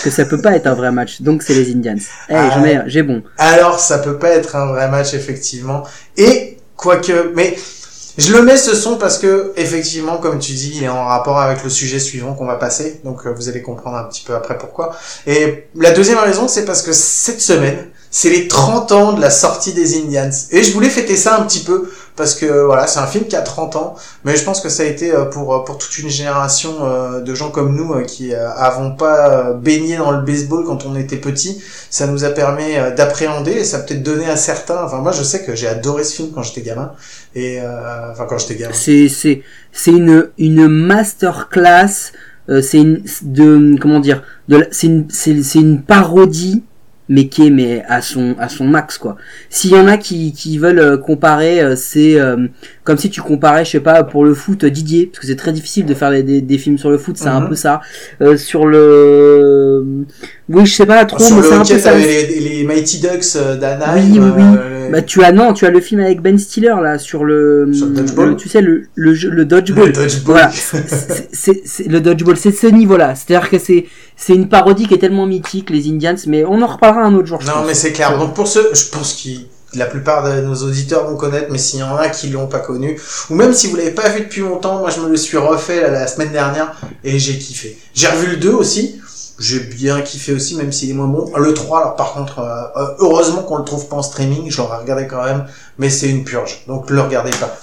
que 0.03 0.09
ça 0.09 0.25
peut 0.25 0.41
pas 0.41 0.55
être 0.55 0.67
un 0.67 0.73
vrai 0.73 0.91
match. 0.91 1.21
Donc 1.21 1.43
c'est 1.43 1.53
les 1.53 1.71
Indians. 1.71 1.95
Eh, 2.29 2.33
Ah 2.35 2.51
j'en 2.53 2.63
ai, 2.65 2.81
j'ai 2.87 3.03
bon. 3.03 3.23
Alors, 3.37 3.79
ça 3.79 3.99
peut 3.99 4.17
pas 4.17 4.29
être 4.29 4.55
un 4.55 4.67
vrai 4.67 4.89
match, 4.89 5.13
effectivement. 5.13 5.83
Et, 6.17 6.57
quoique, 6.75 7.31
mais, 7.35 7.57
je 8.17 8.33
le 8.33 8.41
mets 8.41 8.57
ce 8.57 8.75
son 8.75 8.97
parce 8.97 9.17
que, 9.19 9.53
effectivement, 9.57 10.17
comme 10.17 10.39
tu 10.39 10.53
dis, 10.53 10.73
il 10.77 10.83
est 10.83 10.89
en 10.89 11.05
rapport 11.05 11.39
avec 11.39 11.63
le 11.63 11.69
sujet 11.69 11.99
suivant 11.99 12.33
qu'on 12.33 12.47
va 12.47 12.55
passer. 12.55 12.99
Donc, 13.03 13.25
euh, 13.25 13.31
vous 13.31 13.47
allez 13.47 13.61
comprendre 13.61 13.97
un 13.97 14.03
petit 14.05 14.23
peu 14.25 14.35
après 14.35 14.57
pourquoi. 14.57 14.95
Et 15.27 15.67
la 15.75 15.91
deuxième 15.91 16.17
raison, 16.17 16.47
c'est 16.47 16.65
parce 16.65 16.81
que 16.81 16.93
cette 16.93 17.41
semaine, 17.41 17.89
c'est 18.09 18.29
les 18.29 18.47
30 18.47 18.91
ans 18.91 19.13
de 19.13 19.21
la 19.21 19.29
sortie 19.29 19.73
des 19.73 19.97
Indians. 19.97 20.31
Et 20.51 20.63
je 20.63 20.73
voulais 20.73 20.89
fêter 20.89 21.15
ça 21.15 21.37
un 21.39 21.43
petit 21.43 21.63
peu 21.63 21.91
parce 22.17 22.35
que 22.35 22.65
voilà, 22.65 22.87
c'est 22.87 22.99
un 22.99 23.07
film 23.07 23.25
qui 23.25 23.35
a 23.35 23.41
30 23.41 23.75
ans, 23.77 23.95
mais 24.25 24.35
je 24.35 24.43
pense 24.43 24.59
que 24.59 24.69
ça 24.69 24.83
a 24.83 24.87
été 24.87 25.13
euh, 25.13 25.25
pour 25.25 25.53
euh, 25.55 25.63
pour 25.63 25.77
toute 25.77 25.97
une 25.99 26.09
génération 26.09 26.73
euh, 26.81 27.21
de 27.21 27.33
gens 27.35 27.51
comme 27.51 27.75
nous 27.75 28.03
qui 28.05 28.33
avons 28.35 28.91
pas 28.95 29.53
baigné 29.53 29.95
dans 29.97 30.11
le 30.11 30.21
baseball 30.23 30.65
quand 30.65 30.85
on 30.85 30.95
était 30.95 31.17
petit, 31.17 31.61
ça 31.89 32.07
nous 32.07 32.25
a 32.25 32.29
permis 32.31 32.73
d'appréhender 32.97 33.51
et 33.51 33.63
ça 33.63 33.79
peut-être 33.79 34.03
donné 34.03 34.25
à 34.29 34.35
certains. 34.35 34.83
Enfin 34.83 34.97
moi 34.97 35.11
je 35.13 35.23
sais 35.23 35.43
que 35.43 35.55
j'ai 35.55 35.67
adoré 35.67 36.03
ce 36.03 36.15
film 36.15 36.29
quand 36.33 36.43
j'étais 36.43 36.61
gamin 36.61 36.91
et 37.35 37.61
euh, 37.61 38.11
enfin 38.11 38.25
quand 38.27 38.37
j'étais 38.39 38.55
gamin. 38.55 38.73
C'est 38.73 39.07
c'est 39.09 39.43
c'est 39.71 39.91
une 39.91 40.29
une 40.37 40.67
masterclass. 40.67 42.11
euh, 42.49 42.61
c'est 42.61 42.79
une 42.79 43.03
de 43.23 43.75
comment 43.79 43.99
dire 43.99 44.23
de 44.47 44.67
c'est 44.71 44.87
une 44.87 45.07
c'est 45.09 45.59
une 45.59 45.81
parodie 45.81 46.63
mais 47.09 47.27
qui 47.27 47.47
est 47.47 47.49
mais 47.49 47.83
à 47.87 48.01
son 48.01 48.35
à 48.39 48.49
son 48.49 48.65
max 48.65 48.97
quoi. 48.97 49.15
S'il 49.49 49.71
y 49.71 49.75
en 49.75 49.87
a 49.87 49.97
qui 49.97 50.33
qui 50.33 50.57
veulent 50.57 50.79
euh, 50.79 50.97
comparer, 50.97 51.61
euh, 51.61 51.75
c'est 51.75 52.19
euh, 52.19 52.47
comme 52.83 52.97
si 52.97 53.09
tu 53.09 53.21
comparais, 53.21 53.65
je 53.65 53.71
sais 53.71 53.79
pas, 53.79 54.03
pour 54.03 54.25
le 54.25 54.33
foot 54.33 54.63
euh, 54.63 54.69
Didier, 54.69 55.07
parce 55.07 55.19
que 55.19 55.27
c'est 55.27 55.35
très 55.35 55.51
difficile 55.53 55.85
de 55.85 55.93
faire 55.93 56.11
des, 56.11 56.23
des, 56.23 56.41
des 56.41 56.57
films 56.57 56.77
sur 56.77 56.89
le 56.89 56.97
foot, 56.97 57.17
c'est 57.17 57.27
un 57.27 57.41
Mhm. 57.41 57.49
peu 57.49 57.55
ça. 57.55 57.81
Euh, 58.21 58.37
sur 58.37 58.65
le, 58.65 59.83
oui, 60.49 60.65
je 60.65 60.73
sais 60.73 60.85
pas 60.85 61.03
trop, 61.05 61.19
Sur 61.19 61.35
mais 61.37 61.41
c'est 61.43 61.53
un 61.53 61.61
hockey, 61.61 61.73
peu 61.75 61.79
ça. 61.79 61.91
t'avais 61.91 62.27
les, 62.27 62.39
les 62.39 62.63
Mighty 62.63 62.99
Ducks 62.99 63.37
d'Anaheim. 63.59 64.03
Oui, 64.13 64.19
oui, 64.19 64.31
oui. 64.37 64.43
euh, 64.57 64.89
Bah 64.91 65.01
tu 65.01 65.21
as 65.23 65.31
non, 65.33 65.51
tu 65.53 65.65
as 65.65 65.69
le 65.69 65.81
film 65.81 65.99
avec 66.01 66.21
Ben 66.21 66.37
Stiller 66.37 66.75
là 66.81 66.97
sur 66.97 67.25
le, 67.25 67.69
Sur 67.73 67.87
le 67.87 67.93
dodgeball 67.93 68.29
le- 68.29 68.35
tu 68.37 68.47
sais 68.47 68.61
le 68.61 68.83
le, 68.95 69.13
jeu- 69.13 69.29
le 69.29 69.43
dodgeball. 69.45 69.87
le 69.87 69.91
dodgeball. 69.93 70.23
Voilà, 70.25 70.51
c'est- 70.51 71.87
le 71.89 71.99
dodgeball, 71.99 72.37
c'est 72.37 72.51
ce 72.51 72.67
niveau-là. 72.67 73.13
C'est-à-dire 73.15 73.49
que 73.49 73.59
c'est 73.59 73.85
c'est 74.15 74.33
une 74.33 74.47
parodie 74.49 74.87
qui 74.87 74.93
est 74.95 74.97
tellement 74.99 75.27
mythique 75.27 75.69
les 75.69 75.87
Indians, 75.89 76.15
mais 76.27 76.43
on 76.45 76.61
en 76.61 76.67
reparlera 76.67 76.96
un 77.05 77.13
autre 77.15 77.27
jour. 77.27 77.39
Non, 77.45 77.63
mais 77.65 77.73
c'est 77.73 77.91
clair. 77.91 78.17
Donc 78.17 78.33
pour 78.33 78.47
ceux, 78.47 78.69
je 78.73 78.85
pense 78.85 79.13
que 79.13 79.29
la 79.77 79.85
plupart 79.85 80.23
de 80.23 80.41
nos 80.41 80.55
auditeurs 80.63 81.07
vont 81.07 81.17
connaître, 81.17 81.47
mais 81.51 81.57
s'il 81.57 81.79
y 81.79 81.83
en 81.83 81.95
a 81.97 82.09
qui 82.09 82.29
l'ont 82.29 82.47
pas 82.47 82.59
connu, 82.59 82.99
ou 83.29 83.35
même 83.35 83.53
si 83.53 83.67
vous 83.67 83.75
l'avez 83.75 83.91
pas 83.91 84.09
vu 84.09 84.21
depuis 84.21 84.41
longtemps, 84.41 84.79
moi 84.79 84.89
je 84.89 84.99
me 85.01 85.09
le 85.09 85.17
suis 85.17 85.37
refait 85.37 85.89
la 85.91 86.07
semaine 86.07 86.31
dernière 86.31 86.73
et 87.03 87.19
j'ai 87.19 87.37
kiffé. 87.37 87.77
J'ai 87.93 88.07
revu 88.07 88.27
le 88.27 88.37
2 88.37 88.49
aussi. 88.51 89.01
J'ai 89.39 89.59
bien 89.59 90.01
kiffé 90.01 90.33
aussi, 90.33 90.55
même 90.55 90.71
s'il 90.71 90.89
est 90.89 90.93
moins 90.93 91.05
bon. 91.05 91.31
Le 91.37 91.53
3, 91.53 91.79
alors 91.79 91.95
par 91.95 92.13
contre, 92.13 92.39
euh, 92.39 92.63
euh, 92.81 92.87
heureusement 92.97 93.43
qu'on 93.43 93.57
le 93.57 93.65
trouve 93.65 93.87
pas 93.87 93.97
en 93.97 94.01
streaming, 94.01 94.49
je 94.49 94.57
l'aurais 94.57 94.77
regardé 94.77 95.05
quand 95.05 95.23
même, 95.23 95.45
mais 95.77 95.91
c'est 95.91 96.09
une 96.09 96.23
purge, 96.23 96.63
donc 96.67 96.89
le 96.89 96.99
regardez 97.01 97.29
pas. 97.39 97.55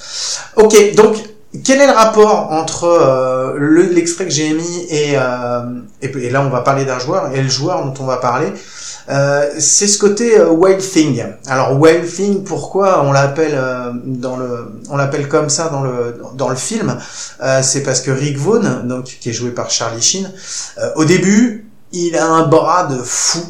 Ok, 0.55 0.95
donc 0.95 1.17
quel 1.65 1.81
est 1.81 1.87
le 1.89 1.93
rapport 1.93 2.53
entre 2.53 2.85
euh, 2.85 3.55
le- 3.57 3.83
l'extrait 3.93 4.25
que 4.25 4.31
j'ai 4.31 4.53
mis 4.53 4.87
et, 4.89 5.15
euh, 5.17 5.63
et, 6.01 6.07
et 6.07 6.31
là 6.31 6.43
on 6.43 6.49
va 6.51 6.61
parler 6.61 6.85
d'un 6.85 7.01
joueur 7.01 7.33
et 7.35 7.43
le 7.43 7.49
joueur 7.49 7.85
dont 7.85 7.95
on 8.01 8.07
va 8.07 8.19
parler 8.19 8.53
euh, 9.11 9.49
c'est 9.59 9.87
ce 9.87 9.99
côté 9.99 10.39
euh, 10.39 10.51
Wild 10.51 10.81
Thing. 10.81 11.23
Alors 11.47 11.79
Wild 11.79 12.07
Thing, 12.11 12.43
pourquoi 12.45 13.05
on 13.05 13.13
l'appelle 13.13 13.53
euh, 13.55 13.91
dans 14.05 14.37
le, 14.37 14.69
on 14.89 14.97
l'appelle 14.97 15.29
comme 15.29 15.51
ça 15.51 15.69
dans 15.69 15.83
le 15.83 16.17
dans 16.35 16.49
le 16.49 16.57
film, 16.57 16.97
euh, 17.43 17.61
c'est 17.63 17.83
parce 17.83 18.01
que 18.01 18.11
Rick 18.11 18.39
Vaughn, 18.39 18.83
donc 18.89 19.05
qui 19.21 19.29
est 19.31 19.33
joué 19.35 19.51
par 19.51 19.71
Charlie 19.71 20.01
Sheen, 20.03 20.31
euh, 20.79 20.91
au 20.97 21.05
début 21.05 21.67
il 21.93 22.17
a 22.17 22.27
un 22.27 22.47
bras 22.47 22.87
de 22.87 22.97
fou. 23.03 23.41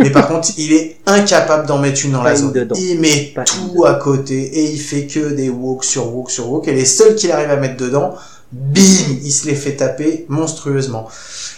Mais 0.00 0.10
par 0.10 0.26
contre, 0.28 0.48
il 0.58 0.72
est 0.72 0.96
incapable 1.06 1.66
d'en 1.66 1.78
mettre 1.78 2.04
une 2.04 2.12
dans 2.12 2.22
la 2.24 2.30
Pas 2.30 2.36
zone. 2.36 2.52
dedans. 2.52 2.74
Il 2.76 2.98
met 2.98 3.30
Pas 3.34 3.44
tout 3.44 3.84
à 3.84 3.94
côté 3.94 4.34
et 4.42 4.64
il 4.72 4.78
fait 4.80 5.06
que 5.06 5.30
des 5.32 5.48
walks 5.50 5.84
sur 5.84 6.12
walks 6.12 6.30
sur 6.30 6.50
walks. 6.50 6.66
Et 6.66 6.72
les 6.74 6.84
seuls 6.84 7.14
qu'il 7.14 7.30
arrive 7.30 7.50
à 7.50 7.56
mettre 7.56 7.76
dedans, 7.76 8.14
bim, 8.50 8.80
il 9.22 9.30
se 9.30 9.46
les 9.46 9.54
fait 9.54 9.76
taper 9.76 10.26
monstrueusement. 10.28 11.08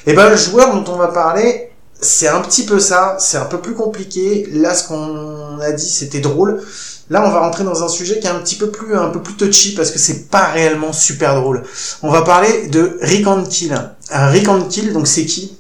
Et 0.07 0.13
ben 0.13 0.29
le 0.29 0.37
joueur 0.37 0.75
dont 0.75 0.93
on 0.93 0.97
va 0.97 1.09
parler, 1.09 1.71
c'est 2.01 2.29
un 2.29 2.41
petit 2.41 2.65
peu 2.67 2.79
ça, 2.81 3.17
c'est 3.19 3.39
un 3.39 3.45
peu 3.47 3.61
plus 3.61 3.75
compliqué. 3.75 4.49
Là, 4.53 4.75
ce 4.75 4.87
qu'on 4.89 5.59
a 5.61 5.73
dit, 5.73 5.89
c'était 5.89 6.21
drôle. 6.21 6.63
Là, 7.09 7.23
on 7.25 7.31
va 7.31 7.39
rentrer 7.41 7.63
dans 7.65 7.83
un 7.85 7.89
sujet 7.89 8.19
qui 8.19 8.27
est 8.27 8.31
un 8.31 8.41
petit 8.41 8.57
peu 8.57 8.71
plus, 8.71 8.97
un 8.97 9.09
peu 9.11 9.23
plus 9.23 9.35
touchy 9.37 9.75
parce 9.75 9.91
que 9.93 9.99
c'est 9.99 10.29
pas 10.29 10.47
réellement 10.47 10.93
super 10.93 11.41
drôle. 11.41 11.63
On 12.03 12.11
va 12.11 12.23
parler 12.23 12.67
de 12.69 12.99
Rick 13.01 13.27
Ankill. 13.27 13.75
Un 14.11 14.27
Rick 14.29 14.49
Ankill, 14.49 14.93
donc 14.93 15.07
c'est 15.07 15.25
qui? 15.25 15.57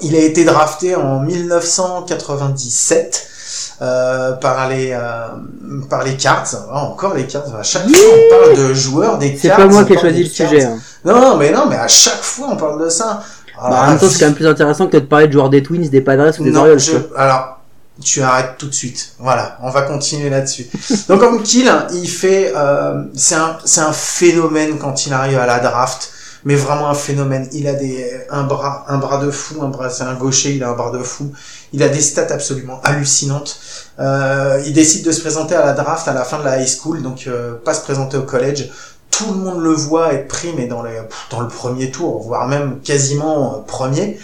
Il 0.00 0.14
a 0.14 0.18
été 0.20 0.44
drafté 0.44 0.94
en 0.96 1.20
1997 1.20 3.26
euh, 3.82 4.32
par 4.32 4.68
les 4.68 4.92
euh, 4.92 5.26
par 5.90 6.04
les 6.04 6.16
Cards. 6.16 6.46
Ah, 6.70 6.84
encore 6.84 7.14
les 7.14 7.26
Cards. 7.26 7.54
À 7.58 7.62
chaque 7.62 7.88
fois, 7.88 7.98
on 8.14 8.28
parle 8.30 8.56
de 8.56 8.72
joueurs 8.74 9.18
des 9.18 9.36
C'est 9.36 9.48
Cards. 9.48 9.56
pas 9.58 9.66
moi 9.66 9.84
qui 9.84 9.92
ai 9.94 9.98
choisi 9.98 10.22
le 10.24 10.30
sujet. 10.30 10.62
hein. 10.64 10.78
Non, 11.04 11.20
non, 11.20 11.36
mais 11.36 11.50
non, 11.50 11.66
mais 11.68 11.76
à 11.76 11.88
chaque 11.88 12.22
fois, 12.22 12.48
on 12.52 12.56
parle 12.56 12.82
de 12.84 12.88
ça. 12.88 13.22
Bah, 13.56 13.88
en 13.90 13.98
c'est 13.98 14.18
quand 14.18 14.26
même 14.26 14.34
plus 14.34 14.46
intéressant 14.46 14.86
que 14.88 14.96
de 14.96 15.04
parler 15.06 15.26
de 15.28 15.32
joueurs 15.32 15.50
des 15.50 15.62
Twins, 15.62 15.88
des 15.88 16.00
Padres 16.00 16.32
ou 16.40 16.44
des 16.44 16.50
non, 16.50 16.60
Orioles. 16.60 16.78
je- 16.80 16.92
alors, 17.16 17.60
tu 18.02 18.20
arrêtes 18.22 18.56
tout 18.58 18.66
de 18.66 18.74
suite. 18.74 19.12
Voilà, 19.20 19.56
on 19.62 19.70
va 19.70 19.82
continuer 19.82 20.28
là-dessus. 20.28 20.66
Donc, 21.08 21.20
comme 21.20 21.42
Kill, 21.42 21.70
il 21.92 22.08
fait, 22.08 22.52
euh, 22.56 23.04
c'est 23.14 23.36
un, 23.36 23.56
c'est 23.64 23.80
un 23.82 23.92
phénomène 23.92 24.78
quand 24.78 25.06
il 25.06 25.12
arrive 25.12 25.38
à 25.38 25.46
la 25.46 25.60
draft, 25.60 26.10
mais 26.44 26.56
vraiment 26.56 26.88
un 26.90 26.94
phénomène. 26.94 27.48
Il 27.52 27.68
a 27.68 27.74
des, 27.74 28.10
un 28.30 28.42
bras, 28.42 28.84
un 28.88 28.98
bras 28.98 29.24
de 29.24 29.30
fou, 29.30 29.62
un 29.62 29.68
bras, 29.68 29.88
c'est 29.90 30.02
un 30.02 30.14
gaucher, 30.14 30.54
il 30.56 30.64
a 30.64 30.70
un 30.70 30.74
bras 30.74 30.90
de 30.90 31.02
fou. 31.02 31.32
Il 31.72 31.82
a 31.84 31.88
des 31.88 32.00
stats 32.00 32.26
absolument 32.34 32.80
hallucinantes. 32.82 33.58
Euh, 34.00 34.60
il 34.66 34.72
décide 34.72 35.04
de 35.06 35.12
se 35.12 35.20
présenter 35.20 35.54
à 35.54 35.64
la 35.64 35.72
draft 35.72 36.08
à 36.08 36.12
la 36.12 36.24
fin 36.24 36.38
de 36.40 36.44
la 36.44 36.60
high 36.60 36.68
school, 36.68 37.00
donc 37.02 37.24
euh, 37.28 37.54
pas 37.64 37.74
se 37.74 37.80
présenter 37.82 38.16
au 38.16 38.22
college. 38.22 38.68
Tout 39.16 39.32
le 39.32 39.38
monde 39.38 39.62
le 39.62 39.70
voit 39.70 40.12
être 40.12 40.26
pris, 40.26 40.48
mais 40.56 40.66
dans, 40.66 40.82
les, 40.82 41.00
dans 41.30 41.40
le 41.40 41.48
premier 41.48 41.90
tour, 41.90 42.20
voire 42.22 42.48
même 42.48 42.80
quasiment 42.82 43.54
euh, 43.54 43.58
premier. 43.66 44.18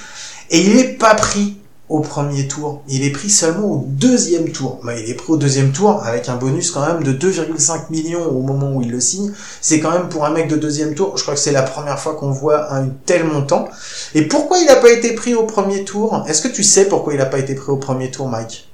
Et 0.51 0.61
il 0.61 0.79
est 0.79 0.99
pas 0.99 1.15
pris 1.15 1.59
au 1.89 2.01
premier 2.01 2.49
tour. 2.49 2.83
Il 2.89 3.05
est 3.05 3.11
pris 3.11 3.31
seulement 3.31 3.67
au 3.67 3.85
deuxième 3.87 4.51
tour. 4.51 4.81
Bah, 4.83 4.97
il 4.97 5.11
est 5.11 5.15
pris 5.15 5.33
au 5.33 5.37
deuxième 5.37 5.73
tour 5.73 6.03
avec 6.05 6.29
un 6.29 6.37
bonus 6.37 6.71
quand 6.71 6.87
même 6.87 7.03
de 7.03 7.13
2,5 7.13 7.91
millions 7.91 8.25
au 8.25 8.41
moment 8.43 8.73
où 8.73 8.83
il 8.83 8.91
le 8.91 9.01
signe. 9.01 9.33
C'est 9.61 9.81
quand 9.81 9.91
même 9.91 10.09
pour 10.09 10.25
un 10.25 10.31
mec 10.31 10.49
de 10.49 10.57
deuxième 10.57 10.95
tour. 10.95 11.17
Je 11.17 11.23
crois 11.23 11.35
que 11.35 11.41
c'est 11.41 11.53
la 11.53 11.63
première 11.63 11.99
fois 11.99 12.15
qu'on 12.15 12.31
voit 12.31 12.73
un 12.73 12.89
tel 13.07 13.25
montant. 13.25 13.69
Et 14.15 14.23
pourquoi 14.23 14.59
il 14.59 14.67
n'a 14.67 14.77
pas 14.77 14.91
été 14.91 15.15
pris 15.15 15.35
au 15.35 15.45
premier 15.45 15.85
tour? 15.85 16.25
Est-ce 16.29 16.43
que 16.43 16.49
tu 16.49 16.63
sais 16.63 16.87
pourquoi 16.87 17.13
il 17.13 17.19
n'a 17.19 17.27
pas 17.27 17.39
été 17.39 17.55
pris 17.55 17.71
au 17.71 17.77
premier 17.77 18.11
tour, 18.11 18.29
Mike? 18.29 18.70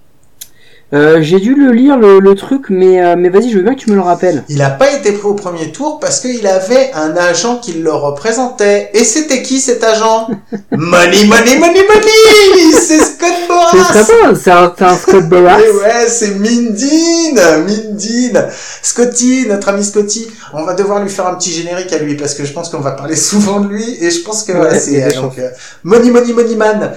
Euh, 0.94 1.18
J'ai 1.20 1.40
dû 1.40 1.54
le 1.56 1.72
lire 1.72 1.96
le, 1.96 2.20
le 2.20 2.34
truc, 2.36 2.66
mais, 2.68 3.02
euh, 3.04 3.16
mais 3.18 3.28
vas-y, 3.28 3.50
je 3.50 3.56
veux 3.56 3.62
bien 3.64 3.74
que 3.74 3.80
tu 3.80 3.90
me 3.90 3.96
le 3.96 4.02
rappelles. 4.02 4.44
Il 4.48 4.58
n'a 4.58 4.70
pas 4.70 4.92
été 4.92 5.10
pris 5.12 5.26
au 5.26 5.34
premier 5.34 5.72
tour 5.72 5.98
parce 5.98 6.20
qu'il 6.20 6.46
avait 6.46 6.92
un 6.94 7.16
agent 7.16 7.56
qui 7.58 7.72
le 7.72 7.92
représentait. 7.92 8.90
Et 8.94 9.02
c'était 9.02 9.42
qui 9.42 9.58
cet 9.60 9.82
agent? 9.82 10.28
Money, 10.70 11.24
money, 11.24 11.58
money, 11.58 11.82
money 11.88 12.72
C'est 12.80 12.98
Scott 12.98 13.32
C'est 13.32 13.48
Boras 13.48 13.84
très 13.84 14.02
bon, 14.04 14.38
c'est 14.40 14.50
un, 14.52 14.72
un 14.78 14.96
Scott 14.96 15.28
Boras. 15.28 15.58
Et 15.60 15.70
ouais, 15.70 16.06
c'est 16.08 16.38
Mindine, 16.38 17.40
Mindine, 17.66 18.44
Scotty, 18.82 19.46
notre 19.48 19.70
ami 19.70 19.82
Scotty. 19.84 20.28
On 20.52 20.62
va 20.64 20.74
devoir 20.74 21.02
lui 21.02 21.10
faire 21.10 21.26
un 21.26 21.34
petit 21.34 21.50
générique 21.50 21.92
à 21.92 21.98
lui 21.98 22.14
parce 22.14 22.34
que 22.34 22.44
je 22.44 22.52
pense 22.52 22.68
qu'on 22.68 22.78
va 22.78 22.92
parler 22.92 23.16
souvent 23.16 23.58
de 23.58 23.68
lui 23.68 23.96
et 24.04 24.10
je 24.12 24.20
pense 24.20 24.44
que 24.44 24.52
Ouais, 24.52 24.70
ouais, 24.70 24.78
c'est 24.78 25.02
euh, 25.02 25.20
donc 25.20 25.36
euh, 25.38 25.48
Money 25.82 26.10
Money 26.10 26.32
Money 26.32 26.54
Man. 26.54 26.92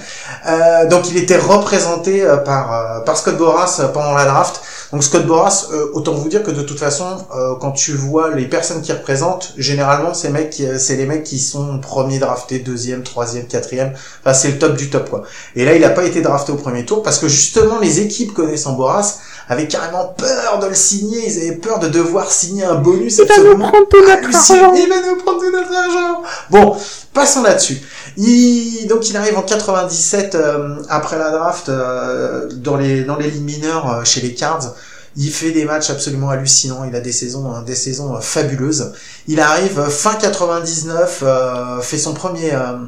Donc 0.88 1.10
il 1.10 1.16
était 1.18 1.36
représenté 1.36 2.22
par 2.44 3.02
par 3.04 3.16
Scott 3.16 3.36
Boras 3.36 3.79
euh, 3.80 3.88
pendant 3.88 4.14
la 4.14 4.24
draft. 4.24 4.60
Donc 4.92 5.04
Scott 5.04 5.26
Boras, 5.26 5.68
euh, 5.72 5.90
autant 5.94 6.14
vous 6.14 6.28
dire 6.28 6.42
que 6.42 6.50
de 6.50 6.62
toute 6.62 6.78
façon, 6.78 7.04
euh, 7.34 7.54
quand 7.60 7.72
tu 7.72 7.92
vois 7.92 8.34
les 8.34 8.46
personnes 8.46 8.82
qui 8.82 8.92
représentent, 8.92 9.54
généralement 9.56 10.14
ces 10.14 10.30
mecs, 10.30 10.62
c'est 10.78 10.96
les 10.96 11.06
mecs 11.06 11.24
qui 11.24 11.38
sont 11.38 11.78
premiers 11.78 12.18
draftés, 12.18 12.58
deuxième, 12.58 13.02
troisième, 13.02 13.46
quatrième. 13.46 13.92
Enfin, 14.20 14.34
c'est 14.34 14.48
le 14.48 14.58
top 14.58 14.76
du 14.76 14.90
top 14.90 15.08
quoi. 15.10 15.22
Et 15.56 15.64
là, 15.64 15.74
il 15.74 15.80
n'a 15.80 15.90
pas 15.90 16.04
été 16.04 16.20
drafté 16.22 16.52
au 16.52 16.56
premier 16.56 16.84
tour 16.84 17.02
parce 17.02 17.18
que 17.18 17.28
justement, 17.28 17.78
les 17.78 18.00
équipes 18.00 18.34
connaissant 18.34 18.72
Boras 18.72 19.18
avaient 19.50 19.68
carrément 19.68 20.14
peur 20.16 20.58
de 20.60 20.66
le 20.68 20.74
signer. 20.74 21.28
Ils 21.28 21.38
avaient 21.48 21.56
peur 21.58 21.78
de 21.78 21.88
devoir 21.88 22.30
signer 22.30 22.64
un 22.64 22.76
bonus 22.76 23.18
Il 23.18 23.26
va 23.26 23.36
nous 23.42 23.58
prendre 23.58 23.88
tout 23.88 24.00
notre 24.00 24.12
hallucinant. 24.24 24.70
argent. 24.70 24.74
Il 24.74 24.88
va 24.88 25.08
nous 25.08 25.16
prendre 25.16 25.40
tout 25.40 25.50
notre 25.52 25.76
argent. 25.76 26.22
Bon, 26.50 26.76
passons 27.12 27.42
là-dessus. 27.42 27.78
Il, 28.16 28.86
donc, 28.88 29.08
il 29.10 29.16
arrive 29.16 29.36
en 29.36 29.42
97 29.42 30.34
euh, 30.34 30.76
après 30.88 31.18
la 31.18 31.30
draft 31.30 31.68
euh, 31.68 32.48
dans 32.52 32.76
les 32.76 33.02
dans 33.04 33.16
les 33.16 33.30
ligues 33.30 33.44
mineures 33.44 33.92
euh, 33.92 34.04
chez 34.04 34.20
les 34.20 34.34
Cards. 34.34 34.74
Il 35.16 35.30
fait 35.32 35.50
des 35.50 35.64
matchs 35.64 35.90
absolument 35.90 36.30
hallucinants. 36.30 36.84
Il 36.84 36.94
a 36.94 37.00
des 37.00 37.12
saisons, 37.12 37.52
hein, 37.52 37.62
des 37.62 37.74
saisons 37.74 38.14
euh, 38.14 38.20
fabuleuses. 38.20 38.92
Il 39.26 39.40
arrive 39.40 39.80
euh, 39.80 39.88
fin 39.90 40.14
99, 40.14 41.20
euh, 41.22 41.80
fait 41.80 41.98
son 41.98 42.14
premier, 42.14 42.54
euh, 42.54 42.78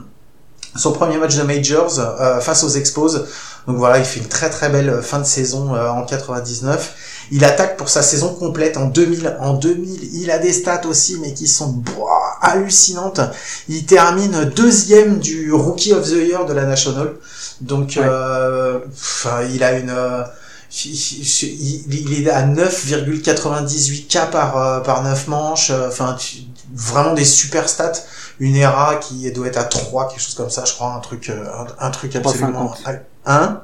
son 0.77 0.93
premier 0.93 1.19
match 1.19 1.37
de 1.37 1.43
majors 1.43 1.99
euh, 1.99 2.41
face 2.41 2.63
aux 2.63 2.69
Expos. 2.69 3.19
Donc 3.69 3.77
voilà, 3.77 3.99
il 3.99 4.05
fait 4.05 4.19
une 4.21 4.27
très 4.29 4.51
très 4.51 4.69
belle 4.69 5.01
fin 5.03 5.21
de 5.21 5.25
saison 5.25 5.75
euh, 5.75 5.89
en 5.89 6.05
99. 6.05 6.95
Il 7.31 7.45
attaque 7.45 7.77
pour 7.77 7.89
sa 7.89 8.03
saison 8.03 8.35
complète 8.35 8.77
en 8.77 8.87
2000. 8.87 9.37
En 9.41 9.55
2000, 9.55 10.15
il 10.15 10.31
a 10.31 10.39
des 10.39 10.53
stats 10.53 10.83
aussi, 10.87 11.19
mais 11.21 11.33
qui 11.33 11.47
sont 11.47 11.69
boah, 11.69 12.37
hallucinantes. 12.43 13.21
Il 13.69 13.87
termine 13.87 14.45
deuxième 14.57 15.19
du 15.21 15.53
Rookie 15.53 15.93
of 15.93 16.05
the 16.09 16.15
Year 16.17 16.45
de 16.45 16.53
la 16.53 16.65
National. 16.65 17.13
Donc, 17.61 17.95
Ouais. 17.97 18.03
euh, 18.05 18.81
enfin, 18.93 19.43
il 19.55 19.63
a 19.63 19.73
une, 19.79 19.91
euh, 19.91 20.23
il, 20.85 22.27
est 22.27 22.31
à 22.31 22.43
9,98 22.47 24.09
K 24.09 24.31
par 24.31 24.57
euh, 24.59 24.81
par 24.81 25.03
9 25.03 25.29
manches. 25.29 25.71
euh, 25.71 25.89
Enfin, 25.89 26.17
vraiment 26.75 27.15
des 27.15 27.25
super 27.25 27.69
stats. 27.69 27.93
Une 28.41 28.57
ERA 28.57 28.97
qui 28.97 29.31
doit 29.31 29.47
être 29.47 29.59
à 29.59 29.65
3, 29.65 30.09
quelque 30.09 30.21
chose 30.21 30.35
comme 30.35 30.51
ça, 30.51 30.65
je 30.65 30.73
crois, 30.73 30.95
un 30.95 31.01
truc, 31.01 31.31
euh, 31.31 31.45
un, 31.81 31.87
un 31.87 31.91
truc 31.91 32.17
absolument. 32.17 32.75
3,50. 32.85 32.99
Hein 33.27 33.61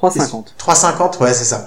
3,50. 0.00 0.44
350, 0.58 1.20
ouais, 1.20 1.32
c'est 1.32 1.44
ça. 1.44 1.66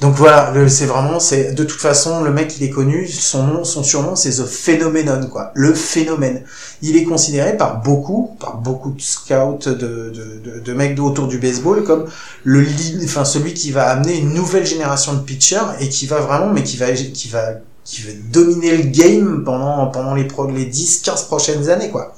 Donc 0.00 0.14
voilà, 0.14 0.52
c'est 0.68 0.84
vraiment, 0.86 1.18
c'est 1.18 1.52
de 1.54 1.64
toute 1.64 1.80
façon, 1.80 2.22
le 2.22 2.30
mec, 2.30 2.54
il 2.58 2.64
est 2.64 2.70
connu, 2.70 3.08
son 3.08 3.44
nom, 3.44 3.64
son 3.64 3.82
surnom, 3.82 4.14
c'est 4.14 4.30
The 4.30 4.44
Phenomenon, 4.44 5.26
quoi. 5.28 5.50
Le 5.54 5.72
phénomène. 5.74 6.44
Il 6.82 6.96
est 6.96 7.04
considéré 7.04 7.56
par 7.56 7.80
beaucoup, 7.80 8.36
par 8.38 8.58
beaucoup 8.58 8.90
de 8.92 9.00
scouts, 9.00 9.58
de, 9.64 9.72
de, 9.72 10.40
de, 10.44 10.60
de 10.60 10.72
mecs 10.74 11.00
autour 11.00 11.26
du 11.28 11.38
baseball, 11.38 11.82
comme 11.82 12.04
le, 12.44 12.64
enfin, 13.04 13.24
celui 13.24 13.54
qui 13.54 13.72
va 13.72 13.88
amener 13.88 14.18
une 14.18 14.34
nouvelle 14.34 14.66
génération 14.66 15.14
de 15.14 15.20
pitchers 15.20 15.58
et 15.80 15.88
qui 15.88 16.06
va 16.06 16.20
vraiment, 16.20 16.52
mais 16.52 16.62
qui 16.62 16.76
va, 16.76 16.92
qui 16.92 17.28
va, 17.28 17.42
qui 17.84 18.02
va 18.02 18.10
dominer 18.30 18.76
le 18.76 18.82
game 18.84 19.42
pendant, 19.44 19.86
pendant 19.88 20.14
les, 20.14 20.24
pro, 20.24 20.48
les 20.50 20.66
10, 20.66 21.00
15 21.00 21.22
prochaines 21.24 21.68
années, 21.70 21.88
quoi. 21.90 22.14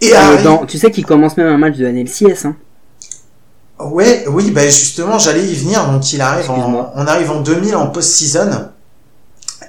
Et 0.00 0.12
Euh, 0.12 0.16
arrive- 0.18 0.44
dans- 0.44 0.66
tu 0.66 0.78
sais 0.78 0.90
qu'il 0.92 1.06
commence 1.06 1.36
même 1.38 1.48
un 1.48 1.58
match 1.58 1.76
de 1.76 1.86
NLCS. 1.86 2.44
Hein. 2.44 2.56
Ouais, 3.80 4.24
oui, 4.28 4.50
ben 4.50 4.68
justement, 4.70 5.18
j'allais 5.18 5.44
y 5.46 5.54
venir. 5.54 5.86
Donc, 5.86 6.12
il 6.12 6.20
arrive 6.20 6.50
en, 6.50 6.92
on 6.96 7.06
arrive 7.06 7.30
en 7.30 7.40
2000 7.40 7.76
en 7.76 7.86
post-season 7.88 8.68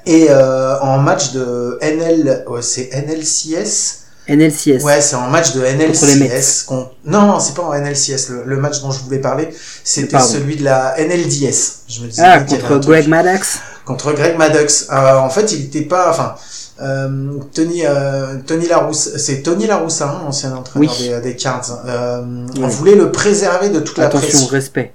et 0.05 0.27
euh, 0.29 0.79
en 0.79 0.97
match 0.97 1.31
de 1.31 1.77
NL, 1.81 2.43
ouais, 2.47 2.61
c'est 2.61 2.89
NLCS. 2.93 3.97
NLCS. 4.27 4.83
Ouais, 4.83 5.01
c'est 5.01 5.15
en 5.15 5.27
match 5.27 5.53
de 5.53 5.61
NLCS. 5.63 6.63
qu'on- 6.67 6.87
Non, 7.05 7.23
non, 7.25 7.39
c'est 7.39 7.53
pas 7.55 7.63
en 7.63 7.73
NLCS. 7.73 8.29
Le, 8.29 8.43
le 8.45 8.57
match 8.57 8.79
dont 8.81 8.91
je 8.91 8.99
voulais 8.99 9.17
parler, 9.19 9.49
c'était 9.83 10.17
celui 10.27 10.55
de 10.55 10.63
la 10.63 10.95
NLDS. 10.99 11.81
Je 11.87 12.01
me 12.01 12.07
disais 12.07 12.21
ah, 12.23 12.39
contre 12.41 12.71
un. 12.73 12.79
Greg 12.79 13.07
Maddox. 13.07 13.59
Contre 13.85 14.13
Greg 14.13 14.37
Maddox. 14.37 14.87
Euh, 14.91 15.17
en 15.17 15.29
fait, 15.29 15.51
il 15.51 15.65
était 15.65 15.81
pas, 15.81 16.11
enfin. 16.11 16.35
Euh, 16.81 17.39
Tony 17.53 17.81
euh, 17.85 18.37
Tony 18.47 18.67
Larousse 18.67 19.17
c'est 19.17 19.41
Tony 19.43 19.67
Larousse 19.67 20.01
hein, 20.01 20.21
ancien 20.25 20.55
entraîneur 20.55 20.89
Oui. 20.99 21.07
des, 21.09 21.19
des 21.21 21.35
Cards 21.35 21.81
euh, 21.85 22.21
on 22.61 22.67
voulait 22.67 22.95
le 22.95 23.11
préserver 23.11 23.69
de 23.69 23.81
toute 23.81 23.97
la 23.97 24.05
Attention, 24.05 24.29
pression 24.29 24.47
respect. 24.47 24.93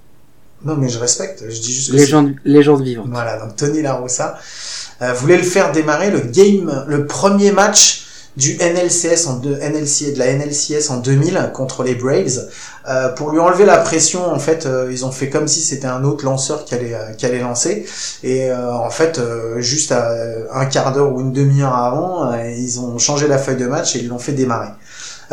non, 0.64 0.76
mais 0.76 0.88
je 0.88 0.98
respecte. 0.98 1.44
Je 1.46 1.60
dis 1.60 1.74
juste 1.74 1.90
que 1.92 1.96
Légende, 1.96 2.34
légende 2.46 2.82
vivante. 2.82 3.08
Voilà, 3.10 3.36
donc 3.38 3.56
Tony 3.56 3.82
Larossa 3.82 4.38
euh, 5.02 5.12
voulait 5.12 5.36
le 5.36 5.42
faire 5.42 5.72
démarrer 5.72 6.10
le 6.10 6.20
game, 6.20 6.84
le 6.88 7.06
premier 7.06 7.52
match 7.52 8.06
du 8.36 8.56
NLCS 8.56 9.26
en 9.28 9.34
deux, 9.36 9.54
NLC, 9.56 10.14
de 10.14 10.18
la 10.18 10.32
NLCS 10.32 10.90
en 10.90 10.96
2000 10.96 11.50
contre 11.54 11.84
les 11.84 11.94
Braves 11.94 12.48
euh, 12.88 13.08
pour 13.10 13.30
lui 13.30 13.38
enlever 13.40 13.64
la 13.64 13.78
pression 13.78 14.30
en 14.30 14.38
fait 14.38 14.66
euh, 14.66 14.88
ils 14.90 15.04
ont 15.04 15.10
fait 15.12 15.30
comme 15.30 15.48
si 15.48 15.60
c'était 15.60 15.86
un 15.86 16.04
autre 16.04 16.24
lanceur 16.24 16.64
qui 16.64 16.74
allait 16.74 16.94
euh, 16.94 17.12
qui 17.16 17.26
allait 17.26 17.40
lancer. 17.40 17.86
Et 18.22 18.50
euh, 18.50 18.72
en 18.72 18.90
fait 18.90 19.18
euh, 19.18 19.60
juste 19.60 19.92
à 19.92 20.14
un 20.52 20.66
quart 20.66 20.92
d'heure 20.92 21.12
ou 21.14 21.20
une 21.20 21.32
demi-heure 21.32 21.74
avant 21.74 22.32
euh, 22.32 22.50
ils 22.50 22.80
ont 22.80 22.98
changé 22.98 23.26
la 23.28 23.38
feuille 23.38 23.56
de 23.56 23.66
match 23.66 23.96
et 23.96 24.00
ils 24.00 24.08
l'ont 24.08 24.18
fait 24.18 24.32
démarrer. 24.32 24.68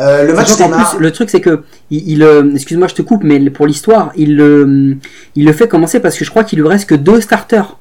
Euh, 0.00 0.24
le 0.24 0.32
match 0.32 0.56
démarre. 0.56 0.92
plus, 0.92 1.00
le 1.00 1.12
truc 1.12 1.28
c'est 1.28 1.42
que 1.42 1.62
il, 1.90 2.08
il, 2.08 2.22
euh, 2.22 2.54
excuse-moi, 2.54 2.88
je 2.88 2.94
te 2.94 3.02
coupe, 3.02 3.22
mais 3.24 3.38
pour 3.50 3.66
l'histoire, 3.66 4.10
il 4.16 4.36
le, 4.36 4.96
il 5.36 5.44
le 5.44 5.52
fait 5.52 5.68
commencer 5.68 6.00
parce 6.00 6.16
que 6.16 6.24
je 6.24 6.30
crois 6.30 6.44
qu'il 6.44 6.60
lui 6.60 6.66
reste 6.68 6.88
que 6.88 6.94
deux 6.94 7.20
starters. 7.20 7.76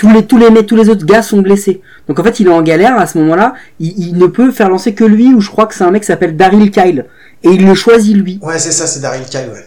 Tous 0.00 0.08
les, 0.10 0.24
tous 0.26 0.38
les, 0.38 0.64
tous 0.66 0.76
les 0.76 0.88
autres 0.88 1.04
gars 1.04 1.22
sont 1.22 1.42
blessés. 1.42 1.82
Donc 2.08 2.18
en 2.18 2.24
fait, 2.24 2.40
il 2.40 2.46
est 2.46 2.50
en 2.50 2.62
galère 2.62 2.98
à 2.98 3.06
ce 3.06 3.18
moment-là. 3.18 3.52
Il, 3.78 3.92
il 3.98 4.16
ne 4.16 4.26
peut 4.26 4.50
faire 4.50 4.70
lancer 4.70 4.94
que 4.94 5.04
lui, 5.04 5.34
ou 5.34 5.40
je 5.40 5.50
crois 5.50 5.66
que 5.66 5.74
c'est 5.74 5.84
un 5.84 5.90
mec 5.90 6.02
qui 6.02 6.06
s'appelle 6.06 6.36
Daryl 6.36 6.70
Kyle, 6.70 7.04
et 7.44 7.48
il 7.50 7.66
le 7.66 7.74
choisit 7.74 8.16
lui. 8.16 8.38
Ouais, 8.42 8.58
c'est 8.58 8.72
ça, 8.72 8.86
c'est 8.86 9.00
Daryl 9.00 9.24
Kyle, 9.26 9.50
ouais. 9.52 9.66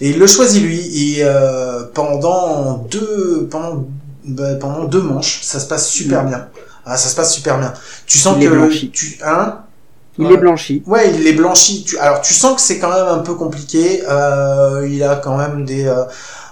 Et 0.00 0.10
il 0.10 0.18
le 0.18 0.26
choisit 0.26 0.60
lui, 0.62 0.80
et 0.80 1.18
euh, 1.22 1.84
pendant 1.94 2.78
deux, 2.90 3.46
pendant, 3.50 3.86
bah, 4.24 4.54
pendant 4.56 4.84
deux 4.84 5.02
manches, 5.02 5.40
ça 5.42 5.60
se 5.60 5.66
passe 5.68 5.88
super 5.88 6.24
bien. 6.24 6.48
Ah, 6.84 6.96
ça 6.96 7.08
se 7.08 7.14
passe 7.14 7.32
super 7.32 7.58
bien. 7.58 7.72
Tu 8.06 8.18
sens 8.18 8.36
Mm. 8.36 8.42
Est 8.42 8.46
que 8.46 8.50
blanchi. 8.50 8.90
tu, 8.90 9.18
hein? 9.24 9.58
Il 10.18 10.26
Ouais. 10.26 10.34
est 10.34 10.36
blanchi. 10.36 10.82
Ouais, 10.86 11.12
il 11.14 11.26
est 11.26 11.32
blanchi. 11.32 11.84
Tu, 11.84 11.98
alors 11.98 12.20
tu 12.20 12.34
sens 12.34 12.54
que 12.56 12.60
c'est 12.60 12.78
quand 12.78 12.90
même 12.90 13.06
un 13.08 13.18
peu 13.18 13.34
compliqué. 13.34 14.02
Euh, 14.08 14.86
il 14.88 15.02
a 15.02 15.16
quand 15.16 15.36
même 15.36 15.64
des 15.64 15.86
euh, 15.86 16.04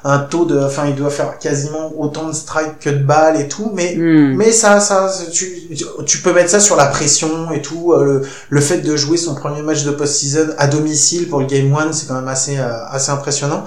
un 0.05 0.19
taux 0.19 0.45
de, 0.45 0.59
enfin, 0.59 0.87
il 0.89 0.95
doit 0.97 1.11
faire 1.11 1.39
quasiment 1.39 1.93
autant 1.99 2.29
de 2.29 2.33
strikes 2.33 2.79
que 2.81 2.91
de 2.91 3.03
balles 3.05 3.41
et 3.41 3.49
tout, 3.49 3.71
mais 3.75 3.95
Hmm. 3.95 4.35
mais 4.37 4.53
ça, 4.53 4.81
ça, 4.81 5.11
tu, 5.33 5.69
tu 6.07 6.19
peux 6.19 6.33
mettre 6.33 6.51
ça 6.51 6.61
sur 6.61 6.77
la 6.77 6.87
pression 6.87 7.53
et 7.53 7.63
tout. 7.63 7.93
euh, 7.93 8.05
le, 8.05 8.23
le 8.51 8.61
fait 8.61 8.79
de 8.79 8.97
jouer 8.97 9.17
son 9.17 9.35
premier 9.35 9.63
match 9.63 9.85
de 9.85 9.91
post-season 9.93 10.49
à 10.59 10.67
domicile 10.67 11.29
pour 11.29 11.41
le 11.41 11.47
Game 11.47 11.73
One, 11.75 11.93
c'est 11.93 12.07
quand 12.09 12.15
même 12.15 12.29
assez, 12.29 12.59
euh, 12.59 12.85
assez 12.91 13.11
impressionnant. 13.11 13.65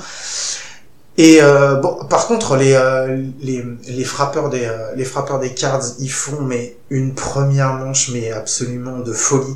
Et 1.17 1.39
euh, 1.41 1.76
bon, 1.76 1.95
par 2.10 2.28
contre, 2.28 2.58
les, 2.58 2.74
euh, 2.74 3.24
les, 3.41 3.63
les 3.88 4.04
frappeurs 4.04 4.50
des 4.50 4.65
euh, 4.65 4.93
les 4.98 5.06
frappeurs 5.06 5.39
des 5.39 5.54
Cards, 5.54 5.82
ils 6.00 6.12
font 6.12 6.41
mais 6.41 6.76
une 6.89 7.15
première 7.15 7.74
manche 7.76 8.10
mais 8.13 8.32
absolument 8.34 9.00
de 9.00 9.13
folie. 9.13 9.56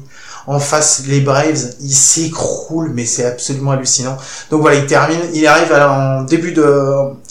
En 0.51 0.59
face, 0.59 1.03
les 1.07 1.21
Braves, 1.21 1.63
ils 1.79 1.93
s'écroulent, 1.93 2.91
mais 2.95 3.05
c'est 3.05 3.25
absolument 3.25 3.71
hallucinant. 3.71 4.17
Donc 4.49 4.61
voilà, 4.61 4.77
il 4.77 4.85
termine, 4.87 5.19
il 5.33 5.45
arrive 5.45 5.71
en 5.73 6.23
début 6.23 6.53
de 6.53 6.65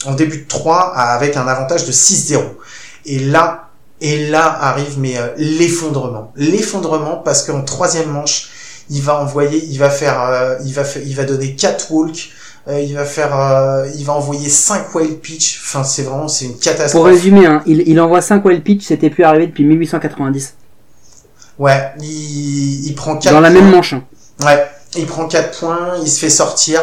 en 0.07 0.15
début 0.15 0.39
de 0.43 0.47
3 0.49 0.93
à- 0.95 1.15
avec 1.17 1.37
un 1.37 1.47
avantage 1.49 1.85
de 1.85 1.93
6-0. 1.93 2.43
Et 3.07 3.19
là, 3.19 3.71
et 4.01 4.29
là 4.29 4.45
arrive 4.71 4.95
mais 5.01 5.19
euh, 5.19 5.27
l'effondrement, 5.37 6.33
l'effondrement 6.37 7.17
parce 7.25 7.43
qu'en 7.43 7.63
troisième 7.63 8.11
manche, 8.11 8.51
il 8.91 9.03
va 9.03 9.21
envoyer, 9.21 9.65
il 9.65 9.79
va 9.79 9.91
faire, 9.91 10.23
euh, 10.23 10.57
il 10.65 10.73
va 10.73 10.83
il 11.05 11.27
donner 11.27 11.57
4 11.57 11.91
walks, 11.91 12.31
euh, 12.69 12.81
il 12.81 12.95
va 12.95 13.05
faire, 13.05 13.33
il 13.99 14.05
va 14.05 14.13
envoyer 14.13 14.49
5 14.49 14.95
wild 14.95 15.19
pitch. 15.21 15.61
Enfin, 15.65 15.83
c'est 15.83 16.03
vraiment, 16.05 16.29
c'est 16.29 16.45
une 16.45 16.53
Pour 16.53 16.61
catastrophe. 16.61 17.07
résumer, 17.07 17.47
hein, 17.47 17.63
il, 17.67 17.83
il 17.89 18.01
envoie 18.01 18.21
5 18.23 18.45
wild 18.45 18.63
pitch, 18.63 18.85
c'était 18.87 19.11
plus 19.11 19.25
arrivé 19.25 19.49
depuis 19.49 19.65
1890. 19.65 20.55
Ouais, 21.59 21.93
il, 22.01 22.87
il 22.87 22.95
prend 22.95 23.17
4 23.17 23.33
Dans 23.33 23.41
la 23.41 23.51
même 23.51 23.71
manche. 23.71 23.93
hein. 23.95 24.03
Ouais, 24.45 24.67
il 24.97 25.07
prend 25.07 25.27
4 25.27 25.59
points, 25.59 25.95
il 26.03 26.09
se 26.11 26.21
fait 26.21 26.31
sortir. 26.31 26.81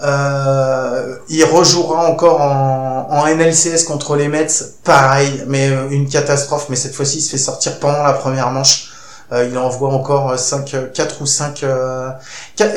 Euh, 0.00 1.16
il 1.28 1.44
rejouera 1.44 2.06
encore 2.08 2.40
en, 2.40 3.08
en 3.10 3.26
NLCS 3.26 3.84
contre 3.84 4.16
les 4.16 4.28
Mets, 4.28 4.46
pareil, 4.84 5.42
mais 5.46 5.70
euh, 5.70 5.88
une 5.90 6.08
catastrophe. 6.08 6.66
Mais 6.68 6.76
cette 6.76 6.94
fois-ci, 6.94 7.18
il 7.18 7.22
se 7.22 7.30
fait 7.30 7.38
sortir 7.38 7.78
pendant 7.80 8.02
la 8.02 8.12
première 8.12 8.50
manche. 8.50 8.90
Euh, 9.32 9.46
il 9.50 9.58
envoie 9.58 9.90
encore 9.90 10.38
5, 10.38 10.92
4 10.94 11.22
ou 11.22 11.26
5... 11.26 11.62
Euh, 11.62 12.10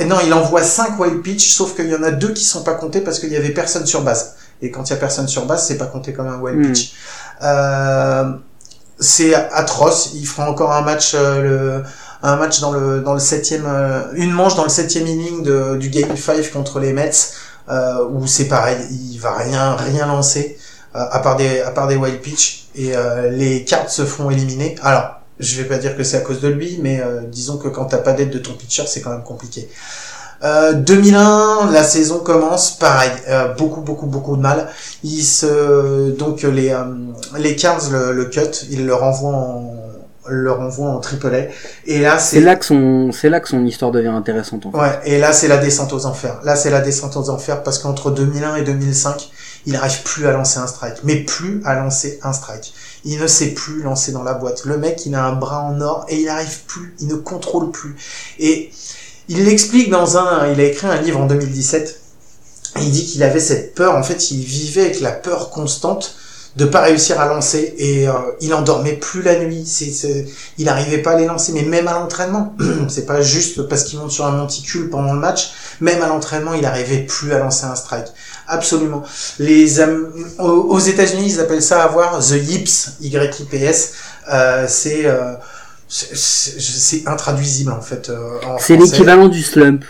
non, 0.05 0.17
il 0.25 0.33
envoie 0.33 0.61
5 0.63 0.99
wild 0.99 1.21
pitch, 1.21 1.49
sauf 1.53 1.75
qu'il 1.75 1.87
y 1.89 1.95
en 1.95 2.03
a 2.03 2.11
deux 2.11 2.33
qui 2.33 2.43
sont 2.43 2.63
pas 2.63 2.73
comptés 2.73 3.01
parce 3.01 3.19
qu'il 3.19 3.31
y 3.31 3.37
avait 3.37 3.51
personne 3.51 3.85
sur 3.85 4.01
base. 4.01 4.35
Et 4.61 4.69
quand 4.69 4.83
il 4.89 4.93
y 4.93 4.95
a 4.95 4.99
personne 4.99 5.27
sur 5.27 5.45
base, 5.45 5.65
c'est 5.67 5.77
pas 5.77 5.85
compté 5.85 6.13
comme 6.13 6.27
un 6.27 6.39
wild 6.39 6.59
Hmm. 6.59 6.71
pitch. 6.73 6.91
Euh, 7.43 8.31
c'est 9.01 9.33
atroce. 9.33 10.11
Il 10.13 10.25
fera 10.25 10.49
encore 10.49 10.71
un 10.71 10.81
match, 10.81 11.13
euh, 11.15 11.41
le, 11.41 11.83
un 12.23 12.35
match 12.37 12.61
dans 12.61 12.71
le 12.71 13.01
dans 13.01 13.13
le 13.13 13.19
septième, 13.19 13.65
euh, 13.67 14.03
une 14.13 14.31
manche 14.31 14.55
dans 14.55 14.63
le 14.63 14.69
septième 14.69 15.07
inning 15.07 15.43
de, 15.43 15.75
du 15.75 15.89
game 15.89 16.15
5 16.15 16.51
contre 16.51 16.79
les 16.79 16.93
Mets, 16.93 17.11
euh, 17.69 18.05
où 18.09 18.27
c'est 18.27 18.47
pareil, 18.47 18.77
il 18.91 19.17
va 19.17 19.33
rien 19.33 19.75
rien 19.75 20.05
lancer 20.05 20.57
à 20.93 21.19
part 21.19 21.37
des 21.37 21.61
à 21.61 21.71
part 21.71 21.87
des 21.87 21.95
wild 21.95 22.19
pitch 22.21 22.67
et 22.75 22.91
les 23.29 23.63
cartes 23.63 23.89
se 23.89 24.03
font 24.05 24.29
éliminer. 24.29 24.75
Alors 24.83 25.21
je 25.39 25.55
vais 25.61 25.67
pas 25.67 25.77
dire 25.77 25.95
que 25.95 26.03
c'est 26.03 26.17
à 26.17 26.19
cause 26.19 26.41
de 26.41 26.49
lui, 26.49 26.79
mais 26.81 27.01
disons 27.27 27.57
que 27.57 27.69
quand 27.69 27.85
t'as 27.85 27.99
pas 27.99 28.11
d'aide 28.11 28.29
de 28.29 28.39
ton 28.39 28.51
pitcher, 28.53 28.83
c'est 28.87 28.99
quand 28.99 29.11
même 29.11 29.23
compliqué. 29.23 29.69
Euh, 30.43 30.73
2001, 30.73 31.69
la 31.71 31.83
saison 31.83 32.19
commence 32.19 32.71
pareil, 32.71 33.11
euh, 33.29 33.53
beaucoup 33.53 33.81
beaucoup 33.81 34.07
beaucoup 34.07 34.35
de 34.35 34.41
mal. 34.41 34.69
Ils 35.03 35.23
se 35.23 36.11
donc 36.11 36.41
les 36.41 36.69
euh, 36.69 36.83
les 37.37 37.55
Cards 37.55 37.91
le, 37.91 38.11
le 38.11 38.25
cut, 38.25 38.65
ils 38.71 38.85
le 38.85 38.95
renvoient 38.95 39.35
en 39.35 39.75
le 40.27 40.51
renvoient 40.51 40.89
en 40.89 40.99
triple 40.99 41.49
et 41.85 41.99
là 41.99 42.17
C'est 42.19 42.37
c'est 42.37 42.41
là 42.41 42.55
que 42.55 42.65
son, 42.65 43.11
c'est 43.11 43.29
là 43.29 43.39
que 43.39 43.49
son 43.49 43.65
histoire 43.65 43.91
devient 43.91 44.07
intéressante. 44.07 44.65
En 44.65 44.71
fait. 44.71 44.77
ouais 44.77 44.99
et 45.05 45.19
là 45.19 45.33
c'est 45.33 45.47
la 45.47 45.57
descente 45.57 45.93
aux 45.93 46.05
enfers. 46.05 46.39
Là 46.43 46.55
c'est 46.55 46.69
la 46.69 46.81
descente 46.81 47.17
aux 47.17 47.29
enfers 47.29 47.63
parce 47.63 47.79
qu'entre 47.79 48.11
2001 48.11 48.55
et 48.55 48.63
2005, 48.63 49.31
il 49.65 49.73
n'arrive 49.73 50.01
plus 50.03 50.27
à 50.27 50.31
lancer 50.31 50.59
un 50.59 50.67
strike, 50.67 51.03
mais 51.03 51.17
plus 51.17 51.61
à 51.65 51.75
lancer 51.75 52.19
un 52.23 52.33
strike. 52.33 52.73
Il 53.03 53.19
ne 53.19 53.27
sait 53.27 53.49
plus 53.49 53.81
lancer 53.81 54.11
dans 54.11 54.23
la 54.23 54.33
boîte. 54.33 54.65
Le 54.65 54.77
mec, 54.77 55.05
il 55.05 55.15
a 55.15 55.23
un 55.25 55.33
bras 55.33 55.61
en 55.63 55.81
or 55.81 56.05
et 56.07 56.17
il 56.19 56.25
n'arrive 56.25 56.65
plus, 56.67 56.95
il 56.99 57.07
ne 57.07 57.15
contrôle 57.15 57.71
plus. 57.71 57.95
Et 58.39 58.71
il 59.31 59.45
l'explique 59.45 59.89
dans 59.89 60.17
un, 60.17 60.51
il 60.51 60.59
a 60.59 60.65
écrit 60.65 60.87
un 60.87 61.01
livre 61.01 61.21
en 61.21 61.25
2017. 61.25 62.01
Il 62.81 62.91
dit 62.91 63.05
qu'il 63.05 63.23
avait 63.23 63.39
cette 63.39 63.73
peur. 63.75 63.95
En 63.95 64.03
fait, 64.03 64.31
il 64.31 64.43
vivait 64.43 64.81
avec 64.81 64.99
la 64.99 65.13
peur 65.13 65.51
constante 65.51 66.15
de 66.57 66.65
pas 66.65 66.81
réussir 66.81 67.17
à 67.17 67.27
lancer 67.27 67.73
et 67.77 68.09
euh, 68.09 68.13
il 68.41 68.53
endormait 68.53 68.97
plus 68.97 69.21
la 69.21 69.39
nuit. 69.39 69.63
Il 70.57 70.65
n'arrivait 70.65 70.97
pas 70.97 71.11
à 71.11 71.15
les 71.15 71.27
lancer, 71.27 71.53
mais 71.53 71.61
même 71.61 71.87
à 71.87 71.93
l'entraînement, 71.93 72.53
c'est 72.89 73.05
pas 73.05 73.21
juste 73.21 73.61
parce 73.69 73.85
qu'il 73.85 73.99
monte 73.99 74.11
sur 74.11 74.25
un 74.25 74.31
monticule 74.31 74.89
pendant 74.89 75.13
le 75.13 75.19
match. 75.21 75.53
Même 75.79 76.01
à 76.01 76.07
l'entraînement, 76.07 76.53
il 76.53 76.63
n'arrivait 76.63 77.05
plus 77.05 77.31
à 77.31 77.39
lancer 77.39 77.63
un 77.63 77.75
strike. 77.75 78.07
Absolument. 78.49 79.01
Les 79.39 79.79
aux 80.39 80.79
États-Unis, 80.79 81.35
ils 81.35 81.39
appellent 81.39 81.63
ça 81.63 81.83
avoir 81.83 82.19
the 82.19 82.31
yips, 82.33 82.97
Y-I-P-S. 82.99 83.93
Euh, 84.29 84.65
c'est 84.67 85.05
euh, 85.05 85.35
c'est 85.93 87.07
intraduisible 87.07 87.71
en 87.71 87.81
fait. 87.81 88.09
euh, 88.09 88.39
C'est 88.59 88.77
l'équivalent 88.77 89.27
du 89.27 89.41
slump 89.41 89.83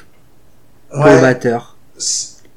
pour 0.89 1.06
le 1.06 1.22
batteur. 1.22 1.78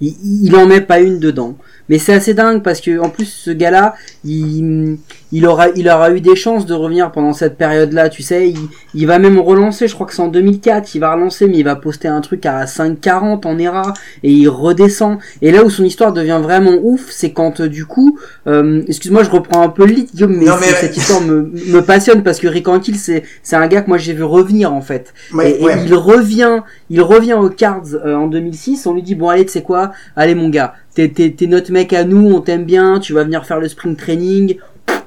Il, 0.00 0.14
il 0.46 0.56
en 0.56 0.66
met 0.66 0.80
pas 0.80 1.00
une 1.00 1.18
dedans. 1.18 1.56
Mais 1.90 1.98
c'est 1.98 2.14
assez 2.14 2.32
dingue 2.32 2.62
parce 2.62 2.80
que 2.80 2.98
en 2.98 3.10
plus 3.10 3.26
ce 3.26 3.50
gars-là, 3.50 3.94
il, 4.24 4.98
il 5.32 5.46
aura, 5.46 5.68
il 5.70 5.88
aura 5.88 6.10
eu 6.12 6.20
des 6.20 6.36
chances 6.36 6.66
de 6.66 6.74
revenir 6.74 7.12
pendant 7.12 7.32
cette 7.32 7.56
période-là. 7.56 8.08
Tu 8.08 8.22
sais, 8.22 8.50
il, 8.50 8.58
il 8.94 9.06
va 9.06 9.18
même 9.18 9.38
relancer. 9.38 9.88
Je 9.88 9.94
crois 9.94 10.06
que 10.06 10.14
c'est 10.14 10.22
en 10.22 10.28
2004. 10.28 10.94
Il 10.94 11.00
va 11.00 11.12
relancer, 11.14 11.46
mais 11.46 11.58
il 11.58 11.62
va 11.64 11.76
poster 11.76 12.08
un 12.08 12.20
truc 12.20 12.46
à 12.46 12.64
5,40 12.64 13.46
en 13.46 13.58
ERA 13.58 13.94
et 14.22 14.30
il 14.32 14.48
redescend. 14.48 15.18
Et 15.42 15.52
là 15.52 15.64
où 15.64 15.70
son 15.70 15.84
histoire 15.84 16.12
devient 16.12 16.40
vraiment 16.42 16.74
ouf, 16.82 17.06
c'est 17.10 17.32
quand 17.32 17.60
euh, 17.60 17.68
du 17.68 17.84
coup, 17.86 18.18
euh, 18.46 18.82
excuse-moi, 18.88 19.22
je 19.24 19.30
reprends 19.30 19.62
un 19.62 19.68
peu 19.68 19.86
le 19.86 19.92
lit, 19.92 20.06
Guillaume, 20.12 20.36
mais, 20.36 20.46
Non, 20.46 20.54
mais- 20.60 20.66
cette 20.66 20.96
histoire 20.96 21.20
me, 21.20 21.50
me 21.68 21.80
passionne 21.82 22.22
parce 22.22 22.38
que 22.40 22.48
Rick 22.48 22.68
Ankill, 22.68 22.96
c'est, 22.96 23.24
c'est 23.42 23.56
un 23.56 23.66
gars 23.66 23.82
que 23.82 23.88
moi 23.88 23.98
j'ai 23.98 24.12
vu 24.12 24.22
revenir 24.24 24.72
en 24.72 24.80
fait. 24.80 25.12
Ouais, 25.32 25.50
et, 25.52 25.60
et 25.60 25.64
ouais. 25.64 25.84
il 25.86 25.94
revient, 25.94 26.60
il 26.90 27.00
revient 27.02 27.34
aux 27.34 27.50
Cards 27.50 27.94
euh, 28.04 28.14
en 28.14 28.26
2006. 28.28 28.86
On 28.86 28.94
lui 28.94 29.02
dit 29.02 29.14
bon 29.14 29.28
allez, 29.28 29.44
tu 29.46 29.52
sais 29.52 29.62
quoi 29.62 29.92
Allez 30.16 30.34
mon 30.34 30.48
gars, 30.48 30.74
t'es, 30.94 31.08
t'es, 31.08 31.30
t'es 31.30 31.46
notre 31.46 31.72
mec 31.72 31.92
à 31.92 32.04
nous, 32.04 32.32
on 32.32 32.40
t'aime 32.40 32.64
bien. 32.64 32.98
Tu 33.00 33.12
vas 33.12 33.24
venir 33.24 33.44
faire 33.46 33.60
le 33.60 33.68
spring 33.68 33.96
training. 33.96 34.13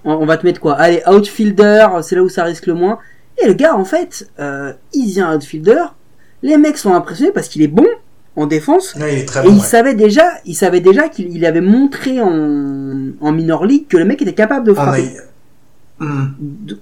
On, 0.06 0.14
on 0.14 0.26
va 0.26 0.38
te 0.38 0.46
mettre 0.46 0.60
quoi? 0.60 0.74
Allez 0.74 1.02
outfielder, 1.08 1.88
c'est 2.02 2.16
là 2.16 2.24
où 2.24 2.30
ça 2.30 2.44
risque 2.44 2.66
le 2.68 2.74
moins. 2.74 3.00
Et 3.42 3.48
le 3.48 3.54
gars 3.54 3.76
en 3.76 3.86
fait, 3.86 4.30
euh, 4.40 4.74
il 4.94 5.06
vient 5.08 5.36
outfielder. 5.36 5.84
Les 6.44 6.58
mecs 6.58 6.78
sont 6.78 6.94
impressionnés 6.94 7.32
parce 7.32 7.48
qu'il 7.48 7.62
est 7.62 7.68
bon 7.68 7.88
en 8.36 8.46
défense. 8.48 8.96
Ouais, 8.96 9.14
il 9.16 9.20
est 9.20 9.26
très 9.26 9.42
Et 9.42 9.44
bon. 9.44 9.50
il 9.54 9.58
ouais. 9.60 9.64
savait 9.64 9.96
déjà, 9.96 10.26
il 10.46 10.56
savait 10.56 10.80
déjà 10.82 11.10
qu'il 11.10 11.36
il 11.36 11.46
avait 11.46 11.62
montré 11.62 12.22
en, 12.22 13.10
en 13.20 13.32
minor 13.32 13.66
league 13.66 13.88
que 13.88 13.98
le 13.98 14.06
mec 14.06 14.22
était 14.22 14.34
capable 14.34 14.66
de 14.66 14.72
On 14.72 14.76
frapper. 14.76 15.10
Hmm. 16.00 16.26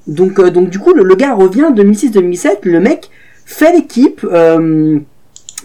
Donc, 0.08 0.40
euh, 0.40 0.50
donc 0.50 0.70
du 0.70 0.80
coup, 0.80 0.94
le, 0.94 1.04
le 1.04 1.16
gars 1.16 1.34
revient 1.34 1.68
2006-2007. 1.74 2.58
Le 2.64 2.80
mec 2.80 3.10
fait 3.46 3.72
l'équipe. 3.72 4.26
euh, 4.30 5.00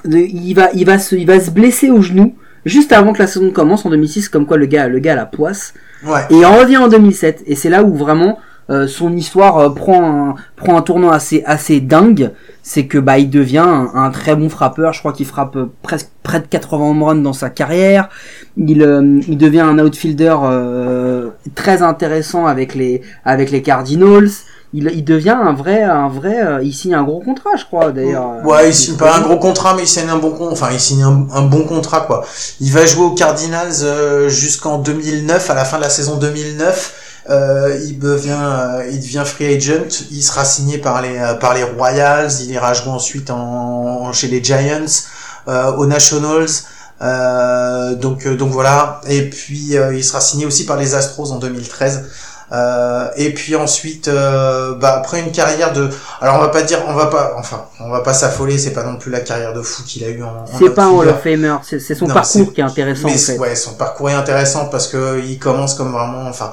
il 0.05 0.55
va, 0.55 0.71
il 0.73 0.87
va 0.87 0.99
se, 0.99 1.15
il 1.15 1.27
va 1.27 1.39
se 1.41 1.51
blesser 1.51 1.91
au 1.91 2.01
genou 2.01 2.35
juste 2.65 2.93
avant 2.93 3.13
que 3.13 3.19
la 3.19 3.27
saison 3.27 3.51
commence 3.51 3.85
en 3.87 3.91
2006. 3.91 4.29
Comme 4.29 4.47
quoi, 4.47 4.57
le 4.57 4.67
gars, 4.67 4.89
le 4.89 4.99
gars 4.99 5.13
a 5.13 5.17
la 5.17 5.27
poisse. 5.27 5.75
Ouais. 6.05 6.21
Et 6.31 6.37
il 6.37 6.47
en 6.47 6.57
revient 6.57 6.79
en 6.79 6.89
2007. 6.89 7.43
Et 7.47 7.55
c'est 7.55 7.71
là 7.71 7.83
où 7.83 7.95
vraiment 7.95 8.39
euh, 8.71 8.87
son 8.87 9.17
histoire 9.17 9.59
euh, 9.59 9.71
prend 9.71 10.31
un, 10.31 10.35
prend 10.57 10.77
un 10.77 10.83
tournant 10.83 11.11
assez, 11.11 11.43
assez 11.45 11.81
dingue. 11.81 12.31
C'est 12.63 12.87
que 12.87 12.99
bah 12.99 13.19
il 13.19 13.31
devient 13.31 13.59
un, 13.59 13.91
un 13.95 14.11
très 14.11 14.37
bon 14.37 14.49
frappeur. 14.49 14.93
Je 14.93 15.01
crois 15.01 15.13
qu'il 15.13 15.27
frappe 15.27 15.57
euh, 15.57 15.71
presque 15.83 16.11
près 16.23 16.41
de 16.41 16.47
80 16.47 16.91
home 16.91 17.03
runs 17.03 17.15
dans 17.17 17.33
sa 17.33 17.51
carrière. 17.51 18.09
Il, 18.57 18.83
euh, 18.83 19.21
il 19.27 19.39
devient 19.39 19.61
un 19.61 19.79
outfielder 19.79 20.37
euh, 20.43 21.31
très 21.55 21.83
intéressant 21.83 22.47
avec 22.47 22.75
les, 22.75 23.03
avec 23.25 23.51
les 23.51 23.63
Cardinals. 23.63 24.31
Il, 24.73 24.89
il 24.95 25.05
devient 25.05 25.31
un 25.43 25.53
vrai, 25.53 25.83
un 25.83 26.09
vrai. 26.09 26.41
euh, 26.45 26.63
il 26.63 26.73
signe 26.73 26.95
un 26.95 27.03
gros 27.03 27.21
contrat, 27.21 27.51
je 27.59 27.65
crois 27.65 27.91
d'ailleurs. 27.91 28.31
euh, 28.39 28.43
Ouais, 28.49 28.69
il 28.69 28.75
signe 28.75 28.97
pas 28.97 29.17
un 29.17 29.21
gros 29.21 29.37
contrat, 29.39 29.75
mais 29.75 29.83
il 29.83 29.89
signe 29.89 30.09
un 30.09 30.17
bon 30.19 30.31
con, 30.31 30.49
enfin 30.53 30.69
il 30.73 30.79
signe 30.79 31.03
un, 31.03 31.27
un 31.35 31.43
bon 31.43 31.65
contrat 31.65 32.03
quoi. 32.03 32.25
Il 32.61 32.73
va 32.73 32.87
jouer 32.87 33.05
aux 33.05 33.15
Cardinals 33.15 33.83
euh, 33.83 34.29
jusqu'en 34.29 34.79
2009, 34.79 35.51
à 35.51 35.55
la 35.55 35.65
fin 35.65 35.77
de 35.79 35.83
la 35.83 35.91
saison 35.91 36.17
2009. 36.17 36.95
Euh, 37.29 37.79
il 37.85 37.99
devient, 37.99 38.31
euh, 38.41 38.89
il 38.91 39.01
devient 39.01 39.23
free 39.27 39.55
agent. 39.57 40.05
Il 40.11 40.23
sera 40.23 40.45
signé 40.45 40.79
par 40.79 41.03
les, 41.03 41.17
euh, 41.19 41.35
par 41.35 41.55
les 41.55 41.63
Royals. 41.65 42.31
Il 42.41 42.51
ira 42.51 42.73
jouer 42.73 42.91
ensuite 42.93 43.31
en, 43.31 44.13
chez 44.13 44.29
les 44.29 44.43
Giants, 44.43 44.87
euh, 45.49 45.73
aux 45.73 45.87
Nationals. 45.87 46.47
Euh, 47.03 47.95
donc, 47.95 48.27
euh, 48.27 48.37
donc 48.37 48.51
voilà. 48.51 49.01
Et 49.09 49.29
puis 49.31 49.77
euh, 49.77 49.95
il 49.95 50.05
sera 50.05 50.21
signé 50.21 50.47
aussi 50.47 50.65
par 50.67 50.77
les 50.77 50.95
Astros 50.95 51.33
en 51.33 51.39
2013. 51.39 52.05
Euh, 52.53 53.09
et 53.17 53.33
puis 53.33 53.55
ensuite, 53.55 54.09
euh, 54.09 54.75
bah, 54.75 54.95
après 54.97 55.21
une 55.21 55.31
carrière 55.31 55.73
de, 55.73 55.89
alors 56.21 56.37
on 56.37 56.41
va 56.41 56.49
pas 56.49 56.63
dire, 56.63 56.81
on 56.89 56.95
va 56.95 57.07
pas, 57.07 57.35
enfin, 57.39 57.67
on 57.79 57.89
va 57.91 58.01
pas 58.01 58.13
s'affoler, 58.13 58.59
c'est 58.59 58.73
pas 58.73 58.83
non 58.83 58.97
plus 58.97 59.11
la 59.13 59.21
carrière 59.21 59.53
de 59.53 59.63
fou 59.63 59.83
qu'il 59.85 60.03
a 60.03 60.09
eu 60.09 60.23
en. 60.23 60.29
en 60.31 60.45
C'est 60.59 60.71
pas 60.71 60.85
un 60.87 60.89
Hall 60.91 61.09
outfielder. 61.11 61.49
of 61.49 61.63
Famer, 61.63 61.79
c'est 61.81 61.95
son 61.95 62.09
Non, 62.09 62.15
parcours 62.15 62.31
c'est- 62.47 62.53
qui 62.53 62.61
est 62.61 62.65
intéressant 62.65 63.07
Mais 63.09 63.15
en 63.15 63.19
fait. 63.19 63.39
ouais, 63.39 63.55
son 63.55 63.75
parcours 63.75 64.11
est 64.11 64.15
intéressant 64.15 64.67
parce 64.67 64.89
que 64.89 65.21
il 65.25 65.39
commence 65.39 65.75
comme 65.75 65.93
vraiment, 65.93 66.27
enfin, 66.29 66.51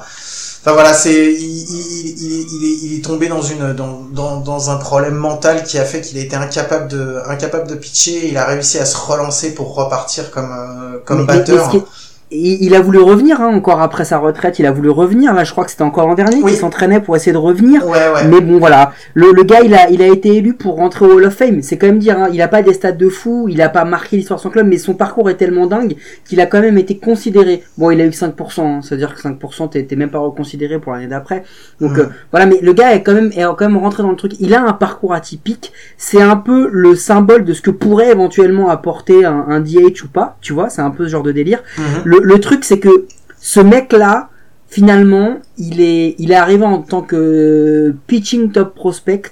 enfin 0.60 0.72
voilà, 0.72 0.94
c'est, 0.94 1.32
il, 1.34 1.40
il, 1.40 2.14
il, 2.22 2.64
est, 2.64 2.78
il 2.84 2.98
est 2.98 3.04
tombé 3.04 3.26
dans 3.28 3.42
une, 3.42 3.72
dans, 3.72 4.02
dans, 4.12 4.36
dans 4.36 4.70
un 4.70 4.76
problème 4.76 5.14
mental 5.16 5.64
qui 5.64 5.78
a 5.78 5.84
fait 5.84 6.00
qu'il 6.00 6.16
a 6.18 6.20
été 6.20 6.36
incapable 6.36 6.86
de, 6.88 7.20
incapable 7.26 7.66
de 7.68 7.74
pitcher. 7.74 8.28
Il 8.28 8.36
a 8.38 8.44
réussi 8.44 8.78
à 8.78 8.84
se 8.86 8.96
relancer 8.96 9.52
pour 9.52 9.74
repartir 9.74 10.30
comme, 10.30 10.50
euh, 10.52 10.98
comme 11.04 11.20
Mais- 11.22 11.38
batteur. 11.38 11.66
ce 11.66 11.70
qui 11.72 11.76
est- 11.78 11.84
il 12.30 12.62
il 12.62 12.74
a 12.74 12.80
voulu 12.80 12.98
revenir 12.98 13.40
hein, 13.40 13.48
encore 13.54 13.80
après 13.80 14.04
sa 14.04 14.18
retraite, 14.18 14.58
il 14.58 14.66
a 14.66 14.72
voulu 14.72 14.90
revenir. 14.90 15.32
Là, 15.34 15.44
je 15.44 15.52
crois 15.52 15.64
que 15.64 15.70
c'était 15.70 15.82
encore 15.82 16.06
l'an 16.06 16.14
dernier 16.14 16.36
Oui. 16.42 16.50
qu'il 16.50 16.60
s'entraînait 16.60 17.00
pour 17.00 17.16
essayer 17.16 17.32
de 17.32 17.38
revenir. 17.38 17.86
Ouais, 17.86 17.96
ouais. 18.14 18.26
Mais 18.28 18.40
bon, 18.40 18.58
voilà. 18.58 18.92
Le, 19.14 19.32
le 19.32 19.42
gars, 19.44 19.60
il 19.64 19.74
a, 19.74 19.88
il 19.90 20.02
a 20.02 20.06
été 20.06 20.36
élu 20.36 20.54
pour 20.54 20.76
rentrer 20.76 21.06
au 21.06 21.14
Hall 21.14 21.24
of 21.24 21.34
Fame. 21.34 21.62
C'est 21.62 21.78
quand 21.78 21.86
même 21.86 21.98
dire, 21.98 22.18
hein, 22.18 22.28
il 22.32 22.42
a 22.42 22.48
pas 22.48 22.62
des 22.62 22.74
stats 22.74 22.92
de 22.92 23.08
fou, 23.08 23.46
il 23.48 23.62
a 23.62 23.68
pas 23.68 23.84
marqué 23.84 24.16
l'histoire 24.16 24.38
de 24.38 24.42
son 24.42 24.50
club, 24.50 24.66
mais 24.66 24.76
son 24.78 24.94
parcours 24.94 25.30
est 25.30 25.36
tellement 25.36 25.66
dingue 25.66 25.96
qu'il 26.26 26.40
a 26.40 26.46
quand 26.46 26.60
même 26.60 26.76
été 26.78 26.98
considéré. 26.98 27.62
Bon, 27.78 27.90
il 27.90 28.00
a 28.00 28.04
eu 28.04 28.10
que 28.10 28.16
5%, 28.16 28.60
hein, 28.60 28.80
c'est-à-dire 28.82 29.14
que 29.14 29.20
5% 29.22 29.68
t'es 29.70 29.96
même 29.96 30.10
pas 30.10 30.18
reconsidéré 30.18 30.78
pour 30.78 30.92
l'année 30.92 31.06
d'après. 31.06 31.44
Donc 31.80 31.92
Mm. 31.92 32.00
euh, 32.00 32.06
voilà, 32.30 32.46
mais 32.46 32.58
le 32.60 32.72
gars 32.72 32.94
est 32.94 33.02
quand 33.02 33.14
même, 33.14 33.30
est 33.34 33.42
quand 33.56 33.60
même 33.62 33.76
rentré 33.78 34.02
dans 34.02 34.10
le 34.10 34.16
truc. 34.16 34.32
Il 34.40 34.52
a 34.54 34.62
un 34.62 34.72
parcours 34.74 35.14
atypique. 35.14 35.72
C'est 35.96 36.20
un 36.22 36.36
peu 36.36 36.68
le 36.70 36.94
symbole 36.94 37.44
de 37.44 37.52
ce 37.54 37.62
que 37.62 37.70
pourrait 37.70 38.10
éventuellement 38.10 38.68
apporter 38.70 39.24
un, 39.24 39.46
un 39.48 39.60
DH 39.60 40.04
ou 40.04 40.08
pas. 40.08 40.36
Tu 40.40 40.52
vois, 40.52 40.68
c'est 40.68 40.82
un 40.82 40.90
peu 40.90 41.04
ce 41.04 41.10
genre 41.10 41.22
de 41.22 41.32
délire. 41.32 41.62
Le, 42.04 42.17
le 42.22 42.40
truc, 42.40 42.64
c'est 42.64 42.78
que 42.78 43.06
ce 43.40 43.60
mec-là, 43.60 44.30
finalement, 44.68 45.38
il 45.56 45.80
est, 45.80 46.14
il 46.18 46.32
est 46.32 46.36
arrivé 46.36 46.64
en 46.64 46.82
tant 46.82 47.02
que 47.02 47.94
pitching 48.06 48.52
top 48.52 48.74
prospect. 48.74 49.30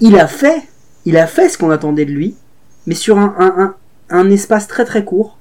Il 0.00 0.18
a 0.18 0.26
fait, 0.26 0.62
il 1.04 1.16
a 1.16 1.26
fait 1.26 1.48
ce 1.48 1.58
qu'on 1.58 1.70
attendait 1.70 2.04
de 2.04 2.12
lui, 2.12 2.34
mais 2.86 2.94
sur 2.94 3.18
un, 3.18 3.34
un, 3.38 3.54
un, 3.58 3.74
un 4.10 4.30
espace 4.30 4.68
très 4.68 4.84
très 4.84 5.04
court. 5.04 5.38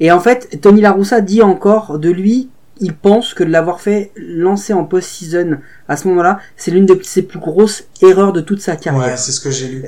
Et 0.00 0.10
en 0.10 0.20
fait, 0.20 0.60
Tony 0.60 0.80
La 0.80 0.92
Russa 0.92 1.20
dit 1.20 1.42
encore 1.42 1.98
de 1.98 2.10
lui 2.10 2.48
il 2.80 2.94
pense 2.94 3.32
que 3.32 3.44
de 3.44 3.50
l'avoir 3.50 3.80
fait 3.80 4.10
lancer 4.16 4.72
en 4.72 4.84
post-season 4.84 5.58
à 5.88 5.96
ce 5.96 6.08
moment-là, 6.08 6.40
c'est 6.56 6.70
l'une 6.70 6.86
de 6.86 6.98
ses 7.02 7.22
plus 7.22 7.38
grosses 7.38 7.84
erreurs 8.02 8.32
de 8.32 8.40
toute 8.40 8.60
sa 8.60 8.76
carrière. 8.76 9.12
Ouais, 9.12 9.16
c'est 9.16 9.30
ce 9.30 9.40
que 9.40 9.50
j'ai 9.50 9.68
lu. 9.68 9.84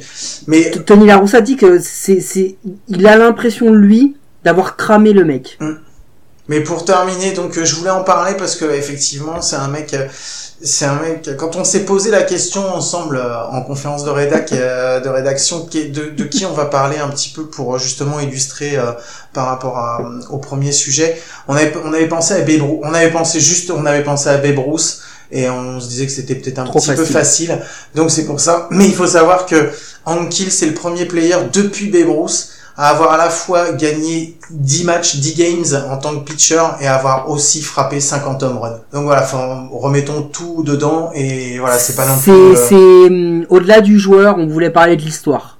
Mais 0.47 0.71
Tony 0.71 1.07
La 1.07 1.19
Russa 1.19 1.41
dit 1.41 1.57
que 1.57 1.79
c'est, 1.81 2.21
c'est, 2.21 2.57
il 2.89 3.07
a 3.07 3.17
l'impression 3.17 3.73
lui 3.73 4.17
d'avoir 4.45 4.77
cramé 4.77 5.13
le 5.13 5.25
mec. 5.25 5.59
Mais 6.47 6.61
pour 6.61 6.85
terminer, 6.85 7.33
donc 7.33 7.57
euh, 7.57 7.65
je 7.65 7.75
voulais 7.75 7.91
en 7.91 8.05
parler 8.05 8.35
parce 8.37 8.55
que 8.57 8.67
effectivement 8.67 9.41
c'est 9.41 9.57
un 9.57 9.69
mec, 9.69 9.95
euh, 9.95 10.07
c'est 10.63 10.85
un 10.85 11.01
mec. 11.01 11.31
Quand 11.39 11.57
on 11.57 11.65
s'est 11.65 11.87
posé 11.87 12.11
la 12.11 12.23
question 12.23 12.63
ensemble 12.75 13.17
euh, 13.17 13.47
en 13.47 13.63
conférence 13.63 14.05
de 14.05 14.11
rédac, 14.11 14.53
euh, 14.53 15.01
de 15.01 15.09
rédaction, 15.09 15.67
de, 15.73 16.11
de 16.11 16.25
qui 16.25 16.45
on 16.45 16.53
va 16.53 16.67
parler 16.67 16.99
un 16.99 17.09
petit 17.09 17.31
peu 17.31 17.47
pour 17.47 17.75
euh, 17.75 17.79
justement 17.79 18.21
illustrer 18.21 18.77
euh, 18.77 18.93
par 19.33 19.47
rapport 19.47 19.79
à, 19.79 20.03
euh, 20.03 20.21
au 20.29 20.37
premier 20.37 20.73
sujet, 20.73 21.19
on 21.49 21.55
avait 21.57 21.73
on 21.83 21.95
avait 21.95 22.09
pensé 22.09 22.35
à 22.35 22.41
Babe 22.41 22.61
Ruth- 22.61 22.81
on 22.83 22.93
avait 22.93 23.11
pensé 23.11 23.41
juste, 23.41 23.71
on 23.71 23.87
avait 23.87 24.05
pensé 24.05 24.29
à 24.29 24.37
Babe 24.37 24.59
Ruth 24.59 24.99
et 25.33 25.49
on 25.49 25.81
se 25.81 25.89
disait 25.89 26.05
que 26.05 26.13
c'était 26.13 26.35
peut-être 26.35 26.59
un 26.59 26.65
Trop 26.65 26.79
petit 26.79 26.93
peu 26.93 27.07
facile. 27.07 27.59
Donc 27.95 28.11
c'est 28.11 28.27
pour 28.27 28.39
ça. 28.39 28.69
Mais 28.71 28.85
il 28.85 28.95
faut 28.95 29.07
savoir 29.07 29.47
que 29.47 29.71
Hank 30.05 30.39
Hill 30.39 30.53
c'est 30.53 30.67
le 30.67 30.75
premier 30.75 31.07
player 31.07 31.37
depuis 31.51 31.89
Babe 31.89 32.11
Ruth 32.11 32.51
à 32.77 32.89
avoir 32.89 33.13
à 33.13 33.17
la 33.17 33.31
fois 33.31 33.73
gagné 33.73 34.39
10 34.51 34.85
matchs, 34.85 35.17
10 35.17 35.35
games 35.35 35.83
en 35.91 35.97
tant 35.97 36.15
que 36.17 36.25
pitcher 36.25 36.63
et 36.81 36.89
avoir 36.89 37.31
aussi 37.31 37.63
frappé 37.63 38.01
50 38.01 38.43
home 38.43 38.59
runs. 38.59 38.81
Donc 38.93 39.05
voilà, 39.05 39.23
enfin, 39.23 39.69
remettons 39.73 40.23
tout 40.23 40.63
dedans 40.65 41.11
et 41.15 41.59
voilà, 41.59 41.79
c'est 41.79 41.95
pas 41.95 42.07
non 42.07 42.17
plus... 42.17 42.23
C'est, 42.23 42.31
euh, 42.31 42.69
c'est, 42.69 42.75
hum, 42.75 43.47
au-delà 43.49 43.81
du 43.81 43.99
joueur, 43.99 44.37
on 44.39 44.49
voulait 44.49 44.71
parler 44.71 44.97
de 44.97 45.03
l'histoire. 45.03 45.59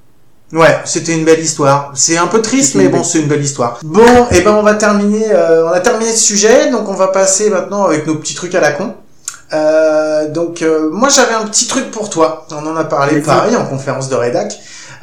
Ouais, 0.55 0.79
c'était 0.85 1.15
une 1.15 1.25
belle 1.25 1.41
histoire. 1.41 1.91
C'est 1.95 2.17
un 2.17 2.29
peu 2.29 2.41
triste, 2.41 2.77
mais 2.77 2.89
bon, 2.89 3.03
c'est 3.03 3.19
une 3.19 3.27
belle 3.27 3.43
histoire. 3.43 3.81
Bon, 3.83 4.29
et 4.31 4.41
ben 4.43 4.53
on 4.53 4.63
va 4.63 4.75
terminer, 4.75 5.33
euh, 5.33 5.67
on 5.67 5.73
a 5.73 5.81
terminé 5.81 6.13
ce 6.13 6.23
sujet, 6.23 6.71
donc 6.71 6.89
on 6.89 6.95
va 6.95 7.09
passer 7.09 7.51
maintenant 7.51 7.85
avec 7.85 8.07
nos 8.07 8.15
petits 8.15 8.35
trucs 8.35 8.55
à 8.55 8.61
la 8.61 8.71
con. 8.71 8.95
Euh, 9.53 10.29
donc 10.29 10.63
euh, 10.63 10.91
moi 10.91 11.09
j'avais 11.09 11.35
un 11.35 11.45
petit 11.45 11.67
truc 11.67 11.91
pour 11.91 12.09
toi. 12.09 12.47
On 12.53 12.67
en 12.67 12.77
a 12.77 12.85
parlé 12.85 13.21
pareil 13.21 13.57
en 13.57 13.67
conférence 13.67 14.09
de 14.09 14.15
rédac. 14.15 14.55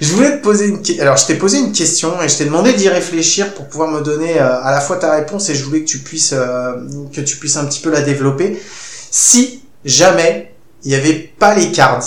Je 0.00 0.12
voulais 0.12 0.38
te 0.38 0.42
poser 0.42 0.66
une 0.66 0.82
alors 1.00 1.16
je 1.16 1.26
t'ai 1.26 1.36
posé 1.36 1.58
une 1.58 1.72
question 1.72 2.20
et 2.20 2.28
je 2.28 2.36
t'ai 2.36 2.44
demandé 2.44 2.74
d'y 2.74 2.88
réfléchir 2.88 3.54
pour 3.54 3.66
pouvoir 3.68 3.90
me 3.90 4.02
donner 4.02 4.38
euh, 4.38 4.62
à 4.62 4.70
la 4.70 4.80
fois 4.80 4.96
ta 4.96 5.12
réponse 5.12 5.48
et 5.48 5.54
je 5.54 5.64
voulais 5.64 5.80
que 5.80 5.88
tu 5.88 5.98
puisses 5.98 6.34
euh, 6.34 6.74
que 7.14 7.20
tu 7.22 7.36
puisses 7.36 7.56
un 7.56 7.64
petit 7.64 7.80
peu 7.80 7.90
la 7.90 8.02
développer. 8.02 8.60
Si 9.10 9.62
jamais 9.84 10.54
il 10.84 10.90
n'y 10.90 10.94
avait 10.96 11.14
pas 11.38 11.54
les 11.54 11.72
cards, 11.72 12.04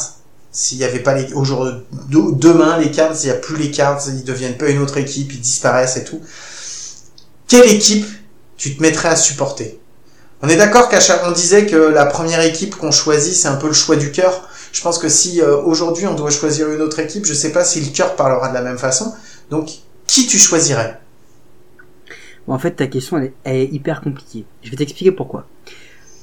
s'il 0.52 0.78
n'y 0.78 0.84
avait 0.84 1.00
pas 1.00 1.16
les 1.16 1.34
aujourd'hui 1.34 1.84
de- 2.10 2.32
demain 2.36 2.78
les 2.78 2.92
cards, 2.92 3.16
il 3.24 3.26
n'y 3.26 3.32
a 3.32 3.36
plus 3.36 3.56
les 3.58 3.72
cards, 3.72 4.02
ils 4.08 4.24
deviennent 4.24 4.58
pas 4.58 4.70
une 4.70 4.82
autre 4.82 4.98
équipe, 4.98 5.34
ils 5.34 5.42
disparaissent 5.42 5.98
et 5.98 6.04
tout. 6.04 6.22
Quelle 7.48 7.70
équipe 7.72 8.06
tu 8.58 8.76
te 8.76 8.82
mettrais 8.82 9.10
à 9.10 9.16
supporter? 9.16 9.80
On 10.42 10.48
est 10.48 10.58
d'accord 10.58 10.90
qu'à 10.90 11.00
chaque 11.00 11.22
on 11.26 11.32
disait 11.32 11.66
que 11.66 11.76
la 11.76 12.06
première 12.06 12.42
équipe 12.42 12.76
qu'on 12.76 12.92
choisit, 12.92 13.34
c'est 13.34 13.48
un 13.48 13.56
peu 13.56 13.68
le 13.68 13.74
choix 13.74 13.96
du 13.96 14.12
cœur. 14.12 14.48
Je 14.72 14.82
pense 14.82 14.98
que 15.00 15.10
si 15.10 15.42
euh, 15.42 15.58
aujourd'hui 15.62 16.08
on 16.08 16.14
doit 16.14 16.30
choisir 16.30 16.70
une 16.72 16.82
autre 16.82 17.00
équipe, 17.00 17.26
je 17.26 17.34
sais 17.34 17.52
pas 17.52 17.64
si 17.64 17.82
le 17.82 17.92
cœur 17.92 18.16
parlera 18.16 18.50
de 18.50 18.54
la 18.54 18.62
même 18.62 18.78
façon. 18.78 19.14
Donc 19.50 19.70
qui 20.08 20.28
tu 20.28 20.38
choisirais? 20.38 21.00
Bon, 22.48 22.54
en 22.54 22.60
fait, 22.60 22.72
ta 22.72 22.88
question, 22.88 23.18
elle 23.18 23.56
est, 23.56 23.66
hyper 23.66 24.02
compliquée. 24.02 24.46
Je 24.64 24.72
vais 24.72 24.78
t'expliquer 24.78 25.12
pourquoi. 25.12 25.46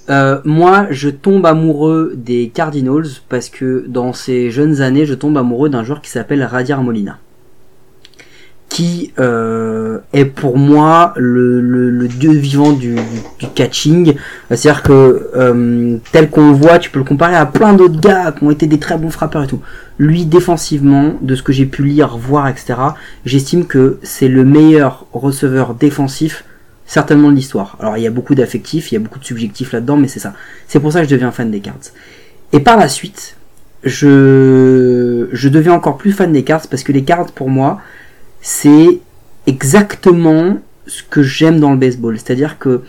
Euh, 0.09 0.41
moi, 0.45 0.87
je 0.91 1.09
tombe 1.09 1.47
amoureux 1.47 2.15
des 2.17 2.51
Cardinals 2.53 3.07
parce 3.29 3.49
que 3.49 3.85
dans 3.89 4.13
ces 4.13 4.51
jeunes 4.51 4.81
années, 4.81 5.07
je 5.07 5.15
tombe 5.15 5.37
amoureux 5.37 5.69
d'un 5.69 5.85
joueur 5.85 6.01
qui 6.01 6.11
s'appelle 6.11 6.43
Radiar 6.43 6.83
Molina, 6.83 7.19
qui 8.77 9.15
euh, 9.19 10.01
est 10.13 10.27
pour 10.27 10.59
moi 10.59 11.15
le, 11.17 12.09
dieu 12.09 12.33
vivant 12.33 12.73
du, 12.73 12.97
catching. 13.55 14.13
C'est-à-dire 14.51 14.83
que 14.83 15.31
euh, 15.35 15.97
tel 16.13 16.29
qu'on 16.29 16.51
le 16.51 16.55
voit, 16.55 16.79
tu 16.79 16.91
peux 16.91 16.99
le 16.99 17.07
comparer 17.07 17.37
à 17.37 17.47
plein 17.47 17.73
d'autres 17.73 17.99
gars 17.99 18.33
qui 18.33 18.45
ont 18.45 18.51
été 18.51 18.67
des 18.67 18.79
très 18.79 18.99
bons 18.99 19.09
frappeurs 19.09 19.45
et 19.45 19.47
tout. 19.47 19.63
Lui, 19.99 20.27
défensivement, 20.27 21.15
de 21.23 21.35
ce 21.35 21.43
que 21.43 21.55
j'ai 21.55 21.65
pu 21.65 21.85
lire, 21.85 22.19
voir, 22.19 22.49
etc., 22.49 22.75
j'estime 23.25 23.65
que 23.65 23.99
c'est 24.03 24.29
le 24.29 24.45
meilleur 24.45 25.07
receveur 25.15 25.73
défensif 25.73 26.45
certainement 26.85 27.31
de 27.31 27.37
l'histoire. 27.37 27.79
Alors 27.81 27.97
il 27.97 28.03
y 28.03 28.07
a 28.07 28.11
beaucoup 28.11 28.35
d'affectifs, 28.35 28.93
il 28.93 28.97
y 28.97 28.99
a 28.99 29.01
beaucoup 29.01 29.21
de 29.21 29.25
subjectifs 29.25 29.73
là-dedans, 29.73 29.97
mais 29.97 30.09
c'est 30.09 30.21
ça. 30.21 30.35
C'est 30.69 30.81
pour 30.81 30.93
ça 30.93 31.01
que 31.01 31.07
je 31.07 31.15
deviens 31.15 31.31
fan 31.31 31.51
des 31.51 31.61
cards. 31.61 31.93
Et 32.53 32.61
par 32.61 32.77
la 32.77 32.89
suite, 32.89 33.37
je, 33.85 35.29
je 35.33 35.49
deviens 35.49 35.73
encore 35.73 35.97
plus 35.97 36.13
fan 36.13 36.31
des 36.31 36.45
cards 36.45 36.69
parce 36.69 36.83
que 36.83 36.93
les 36.93 37.05
cards 37.05 37.33
pour 37.33 37.49
moi, 37.49 37.81
c'est 38.49 39.01
exactement 39.49 40.59
ce 40.87 41.03
que 41.03 41.21
j'aime 41.21 41.59
dans 41.59 41.73
le 41.73 41.77
baseball. 41.77 42.17
C'est-à-dire 42.17 42.61
que 42.61 42.83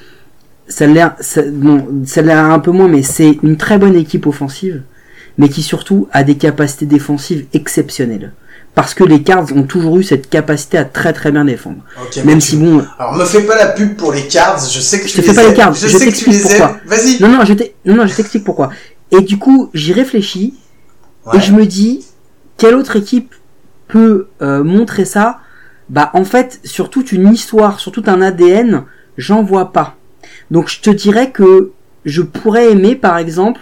ça 0.68 0.86
ça, 1.20 1.42
bon, 1.52 1.88
ça 2.06 2.22
l'est 2.22 2.32
un 2.32 2.60
peu 2.60 2.70
moins, 2.70 2.88
mais 2.88 3.02
c'est 3.02 3.40
une 3.42 3.58
très 3.58 3.80
bonne 3.80 3.96
équipe 3.96 4.28
offensive, 4.28 4.84
mais 5.40 5.50
qui 5.50 5.64
surtout 5.64 6.08
a 6.12 6.24
des 6.24 6.36
capacités 6.36 6.86
défensives 6.86 7.48
exceptionnelles. 7.54 8.34
Parce 8.76 8.94
que 8.94 9.04
les 9.04 9.24
Cards 9.24 9.48
ont 9.56 9.64
toujours 9.64 9.98
eu 9.98 10.04
cette 10.04 10.30
capacité 10.30 10.78
à 10.78 10.86
très 10.86 11.12
très 11.12 11.32
bien 11.32 11.44
défendre. 11.46 11.78
Ok, 12.00 12.18
mais 12.18 12.24
Même 12.34 12.42
si 12.42 12.56
bon, 12.58 12.86
Alors 13.00 13.16
me 13.16 13.26
fais 13.26 13.42
pas 13.42 13.58
la 13.58 13.70
pub 13.70 13.96
pour 13.96 14.14
les 14.14 14.28
cards, 14.28 14.60
je 14.72 14.80
sais 14.80 15.00
que 15.02 15.08
Je 15.08 15.14
tu 15.14 15.18
te 15.18 15.22
fais 15.24 15.32
les 15.32 15.36
pas 15.36 15.48
les 15.50 15.56
cards, 15.56 15.74
Je, 15.74 15.88
je 15.88 15.98
sais 15.98 16.06
que 16.06 16.12
tu 16.16 16.26
t'explique 16.26 16.36
les 16.36 16.42
pourquoi. 16.42 16.78
Vas-y. 16.86 17.20
Non, 17.20 17.30
non, 17.30 17.44
je 17.46 17.54
non, 17.86 17.96
non, 17.96 18.06
je 18.06 18.16
t'explique 18.16 18.44
pourquoi. 18.44 18.70
Et 19.10 19.22
du 19.22 19.40
coup, 19.40 19.72
j'y 19.74 19.92
réfléchis 19.94 20.54
Ouais. 21.26 21.40
et 21.40 21.42
je 21.42 21.52
me 21.52 21.66
dis, 21.66 22.06
quelle 22.58 22.76
autre 22.76 22.96
équipe 22.96 23.34
peut 23.88 24.28
euh, 24.44 24.64
montrer 24.64 25.04
ça 25.04 25.40
Bah, 25.90 26.10
en 26.14 26.24
fait, 26.26 26.60
sur 26.64 26.90
toute 26.90 27.12
une 27.12 27.32
histoire, 27.32 27.80
sur 27.80 27.92
tout 27.92 28.04
un 28.08 28.22
ADN, 28.22 28.84
j'en 29.18 29.44
vois 29.44 29.72
pas. 29.72 29.96
Donc, 30.52 30.68
je 30.70 30.82
te 30.82 30.90
dirais 30.90 31.32
que 31.32 31.72
je 32.06 32.22
pourrais 32.22 32.72
aimer, 32.72 32.96
par 32.96 33.18
exemple, 33.18 33.62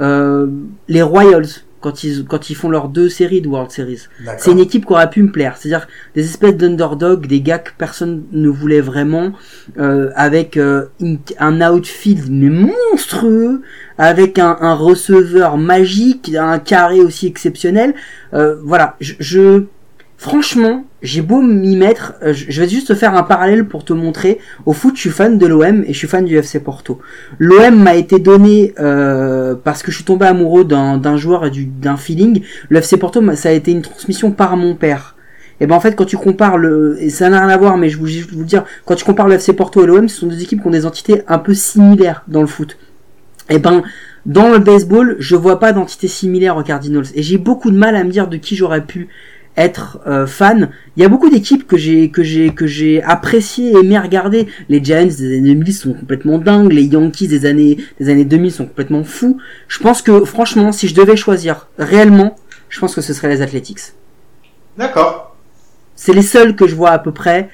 euh, 0.00 0.46
les 0.88 1.02
Royals 1.02 1.46
quand 1.80 2.02
ils 2.04 2.24
quand 2.24 2.50
ils 2.50 2.54
font 2.56 2.68
leurs 2.70 2.88
deux 2.88 3.08
séries 3.08 3.40
de 3.42 3.48
World 3.48 3.70
Series. 3.70 4.02
C'est 4.38 4.50
une 4.50 4.58
équipe 4.58 4.86
qui 4.86 4.92
aurait 4.92 5.10
pu 5.10 5.22
me 5.22 5.30
plaire. 5.30 5.56
C'est-à-dire 5.56 5.86
des 6.14 6.24
espèces 6.24 6.56
d'underdog, 6.56 7.26
des 7.26 7.40
gars 7.40 7.58
que 7.58 7.70
personne 7.76 8.24
ne 8.32 8.48
voulait 8.48 8.80
vraiment, 8.80 9.32
euh, 9.78 10.10
avec 10.16 10.56
euh, 10.56 10.86
une- 11.00 11.18
un 11.38 11.60
outfield 11.70 12.24
mais 12.30 12.48
monstrueux, 12.50 13.62
avec 13.98 14.38
un, 14.38 14.56
un 14.60 14.74
receveur 14.74 15.58
magique, 15.58 16.34
un 16.34 16.58
carré 16.58 17.00
aussi 17.00 17.26
exceptionnel. 17.26 17.94
Euh, 18.34 18.56
voilà, 18.64 18.96
je, 19.00 19.14
je- 19.20 19.62
franchement, 20.16 20.84
j'ai 21.02 21.20
beau 21.22 21.40
m'y 21.42 21.76
mettre, 21.76 22.14
euh, 22.22 22.32
je 22.32 22.60
vais 22.60 22.68
juste 22.68 22.88
te 22.88 22.94
faire 22.94 23.14
un 23.14 23.22
parallèle 23.22 23.66
pour 23.66 23.84
te 23.84 23.92
montrer. 23.92 24.38
Au 24.64 24.72
foot, 24.72 24.94
je 24.96 25.00
suis 25.00 25.10
fan 25.10 25.38
de 25.38 25.46
l'OM 25.46 25.84
et 25.86 25.92
je 25.92 25.98
suis 25.98 26.08
fan 26.08 26.24
du 26.24 26.36
FC 26.36 26.60
Porto. 26.60 26.98
L'OM 27.38 27.76
m'a 27.76 27.94
été 27.94 28.18
donné 28.18 28.74
euh, 28.80 29.54
parce 29.62 29.82
que 29.82 29.90
je 29.90 29.96
suis 29.96 30.04
tombé 30.04 30.26
amoureux 30.26 30.64
d'un 30.64 31.16
joueur 31.16 31.44
et 31.46 31.50
du- 31.50 31.66
d'un 31.66 31.96
feeling. 31.96 32.42
Le 32.68 32.78
FC 32.78 32.96
Porto, 32.96 33.22
ça 33.34 33.50
a 33.50 33.52
été 33.52 33.70
une 33.72 33.82
transmission 33.82 34.30
par 34.30 34.56
mon 34.56 34.74
père. 34.74 35.14
Et 35.60 35.66
ben 35.66 35.74
en 35.74 35.80
fait, 35.80 35.96
quand 35.96 36.04
tu 36.04 36.18
compares 36.18 36.58
le, 36.58 36.98
et 37.00 37.08
ça 37.08 37.30
n'a 37.30 37.40
rien 37.40 37.48
à 37.48 37.56
voir, 37.56 37.78
mais 37.78 37.88
je 37.88 37.96
vous, 37.96 38.06
je 38.06 38.26
vous 38.30 38.44
dire, 38.44 38.64
quand 38.84 38.94
tu 38.94 39.04
compares 39.06 39.26
le 39.28 39.34
FC 39.36 39.54
Porto 39.54 39.82
et 39.82 39.86
l'OM, 39.86 40.06
ce 40.08 40.20
sont 40.20 40.26
des 40.26 40.42
équipes 40.42 40.60
qui 40.60 40.66
ont 40.66 40.70
des 40.70 40.84
entités 40.84 41.22
un 41.28 41.38
peu 41.38 41.54
similaires 41.54 42.24
dans 42.28 42.42
le 42.42 42.46
foot. 42.46 42.76
Et 43.48 43.58
ben 43.58 43.82
dans 44.26 44.48
le 44.50 44.58
baseball, 44.58 45.16
je 45.20 45.36
vois 45.36 45.60
pas 45.60 45.72
d'entité 45.72 46.08
similaire 46.08 46.56
aux 46.56 46.62
Cardinals. 46.64 47.04
Et 47.14 47.22
j'ai 47.22 47.38
beaucoup 47.38 47.70
de 47.70 47.76
mal 47.78 47.94
à 47.96 48.02
me 48.02 48.10
dire 48.10 48.26
de 48.28 48.36
qui 48.36 48.56
j'aurais 48.56 48.84
pu 48.84 49.08
être 49.56 49.98
euh, 50.06 50.26
fan. 50.26 50.70
Il 50.96 51.02
y 51.02 51.06
a 51.06 51.08
beaucoup 51.08 51.30
d'équipes 51.30 51.66
que 51.66 51.76
j'ai 51.76 52.10
que 52.10 52.22
j'ai 52.22 52.50
que 52.50 52.66
j'ai 52.66 53.02
apprécié 53.02 53.72
aimé 53.72 53.98
regarder. 53.98 54.46
Les 54.68 54.82
Giants 54.82 55.06
des 55.06 55.38
années 55.38 55.54
2000 55.54 55.74
sont 55.74 55.94
complètement 55.94 56.38
dingues, 56.38 56.72
les 56.72 56.84
Yankees 56.84 57.28
des 57.28 57.46
années 57.46 57.78
des 57.98 58.10
années 58.10 58.24
2000 58.24 58.52
sont 58.52 58.66
complètement 58.66 59.04
fous. 59.04 59.38
Je 59.68 59.78
pense 59.78 60.02
que 60.02 60.24
franchement, 60.24 60.72
si 60.72 60.88
je 60.88 60.94
devais 60.94 61.16
choisir 61.16 61.68
réellement, 61.78 62.36
je 62.68 62.80
pense 62.80 62.94
que 62.94 63.00
ce 63.00 63.12
serait 63.14 63.28
les 63.28 63.42
Athletics. 63.42 63.92
D'accord. 64.76 65.36
C'est 65.94 66.12
les 66.12 66.22
seuls 66.22 66.54
que 66.54 66.66
je 66.66 66.74
vois 66.74 66.90
à 66.90 66.98
peu 66.98 67.12
près. 67.12 67.48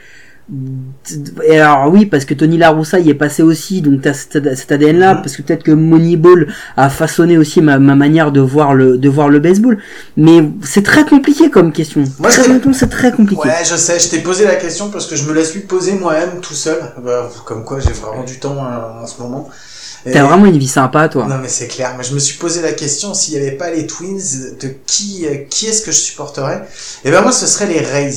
Et 1.45 1.59
alors 1.59 1.91
oui, 1.93 2.07
parce 2.07 2.25
que 2.25 2.35
Tony 2.35 2.59
La 2.59 2.71
Russa 2.71 2.99
y 2.99 3.11
est 3.11 3.15
passé 3.15 3.43
aussi, 3.43 3.81
donc 3.83 4.03
t'as 4.03 4.13
cet, 4.13 4.55
cet 4.55 4.71
ADN-là, 4.73 5.15
Mhm. 5.15 5.23
parce 5.23 5.37
que 5.37 5.43
peut-être 5.43 5.63
que 5.63 5.73
Moneyball 5.73 6.53
a 6.77 6.91
façonné 6.91 7.39
aussi 7.39 7.61
ma, 7.61 7.79
ma 7.79 7.95
manière 7.95 8.33
de 8.33 8.41
voir 8.41 8.75
le 8.75 8.99
de 8.99 9.09
voir 9.09 9.29
le 9.29 9.39
baseball. 9.41 9.79
Mais 10.17 10.43
c'est 10.63 10.83
très 10.85 11.05
compliqué 11.05 11.51
comme 11.51 11.73
question. 11.73 12.05
Moi, 12.19 12.31
c'est 12.31 12.89
très 12.91 13.13
compliqué. 13.13 13.43
Ouais, 13.43 13.65
je 13.69 13.77
sais, 13.77 13.99
je 13.99 14.09
t'ai 14.11 14.19
posé 14.21 14.45
la 14.45 14.57
question 14.57 14.91
parce 14.91 15.07
que 15.07 15.17
je 15.17 15.25
me 15.29 15.33
la 15.33 15.45
suis 15.45 15.61
posée 15.61 15.93
moi-même 15.95 16.41
tout 16.41 16.55
seul. 16.55 16.79
Bah, 17.05 17.31
comme 17.47 17.65
quoi, 17.65 17.81
j'ai 17.81 17.93
vraiment 17.93 18.25
du 18.25 18.39
temps 18.39 18.57
euh, 18.59 19.03
en 19.03 19.07
ce 19.07 19.21
moment. 19.23 19.49
T'as 20.05 20.25
vraiment 20.25 20.47
une 20.47 20.59
vie 20.59 20.67
sympa, 20.67 21.09
toi. 21.09 21.27
Non 21.29 21.39
mais 21.41 21.49
c'est 21.49 21.69
clair, 21.69 21.95
mais 21.97 22.03
je 22.03 22.13
me 22.13 22.19
suis 22.19 22.37
posé 22.37 22.61
la 22.61 22.73
question 22.73 23.15
s'il 23.15 23.35
n'y 23.39 23.47
avait 23.47 23.57
pas 23.57 23.71
les 23.71 23.87
Twins, 23.87 24.19
de 24.61 24.69
qui 24.85 25.25
euh, 25.27 25.37
qui 25.49 25.67
est-ce 25.67 25.83
que 25.83 25.93
je 25.93 25.97
supporterais? 25.99 26.63
Et 27.05 27.11
ben 27.13 27.23
moi 27.23 27.31
ce 27.33 27.47
serait 27.47 27.67
les 27.67 27.79
Rays. 27.81 28.11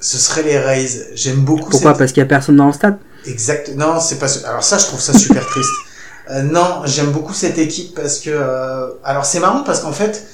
Ce 0.00 0.18
serait 0.18 0.42
les 0.42 0.58
Rays. 0.58 0.88
J'aime 1.14 1.36
beaucoup 1.40 1.70
Pourquoi 1.70 1.92
cette 1.92 1.98
Parce 1.98 2.12
qu'il 2.12 2.20
y 2.20 2.24
a 2.24 2.28
personne 2.28 2.56
dans 2.56 2.66
le 2.66 2.72
stade. 2.72 2.98
exact. 3.26 3.72
Non, 3.76 3.98
c'est 4.00 4.18
pas 4.18 4.26
alors 4.46 4.62
ça 4.62 4.78
je 4.78 4.84
trouve 4.86 5.00
ça 5.00 5.12
super 5.12 5.44
triste. 5.52 5.70
Euh, 6.30 6.42
non, 6.42 6.82
j'aime 6.84 7.10
beaucoup 7.12 7.32
cette 7.34 7.56
équipe 7.58 7.94
parce 7.94 8.18
que 8.18 8.30
euh, 8.32 8.88
alors 9.04 9.24
c'est 9.24 9.40
marrant 9.40 9.62
parce 9.64 9.80
qu'en 9.80 9.92
fait 9.92 10.24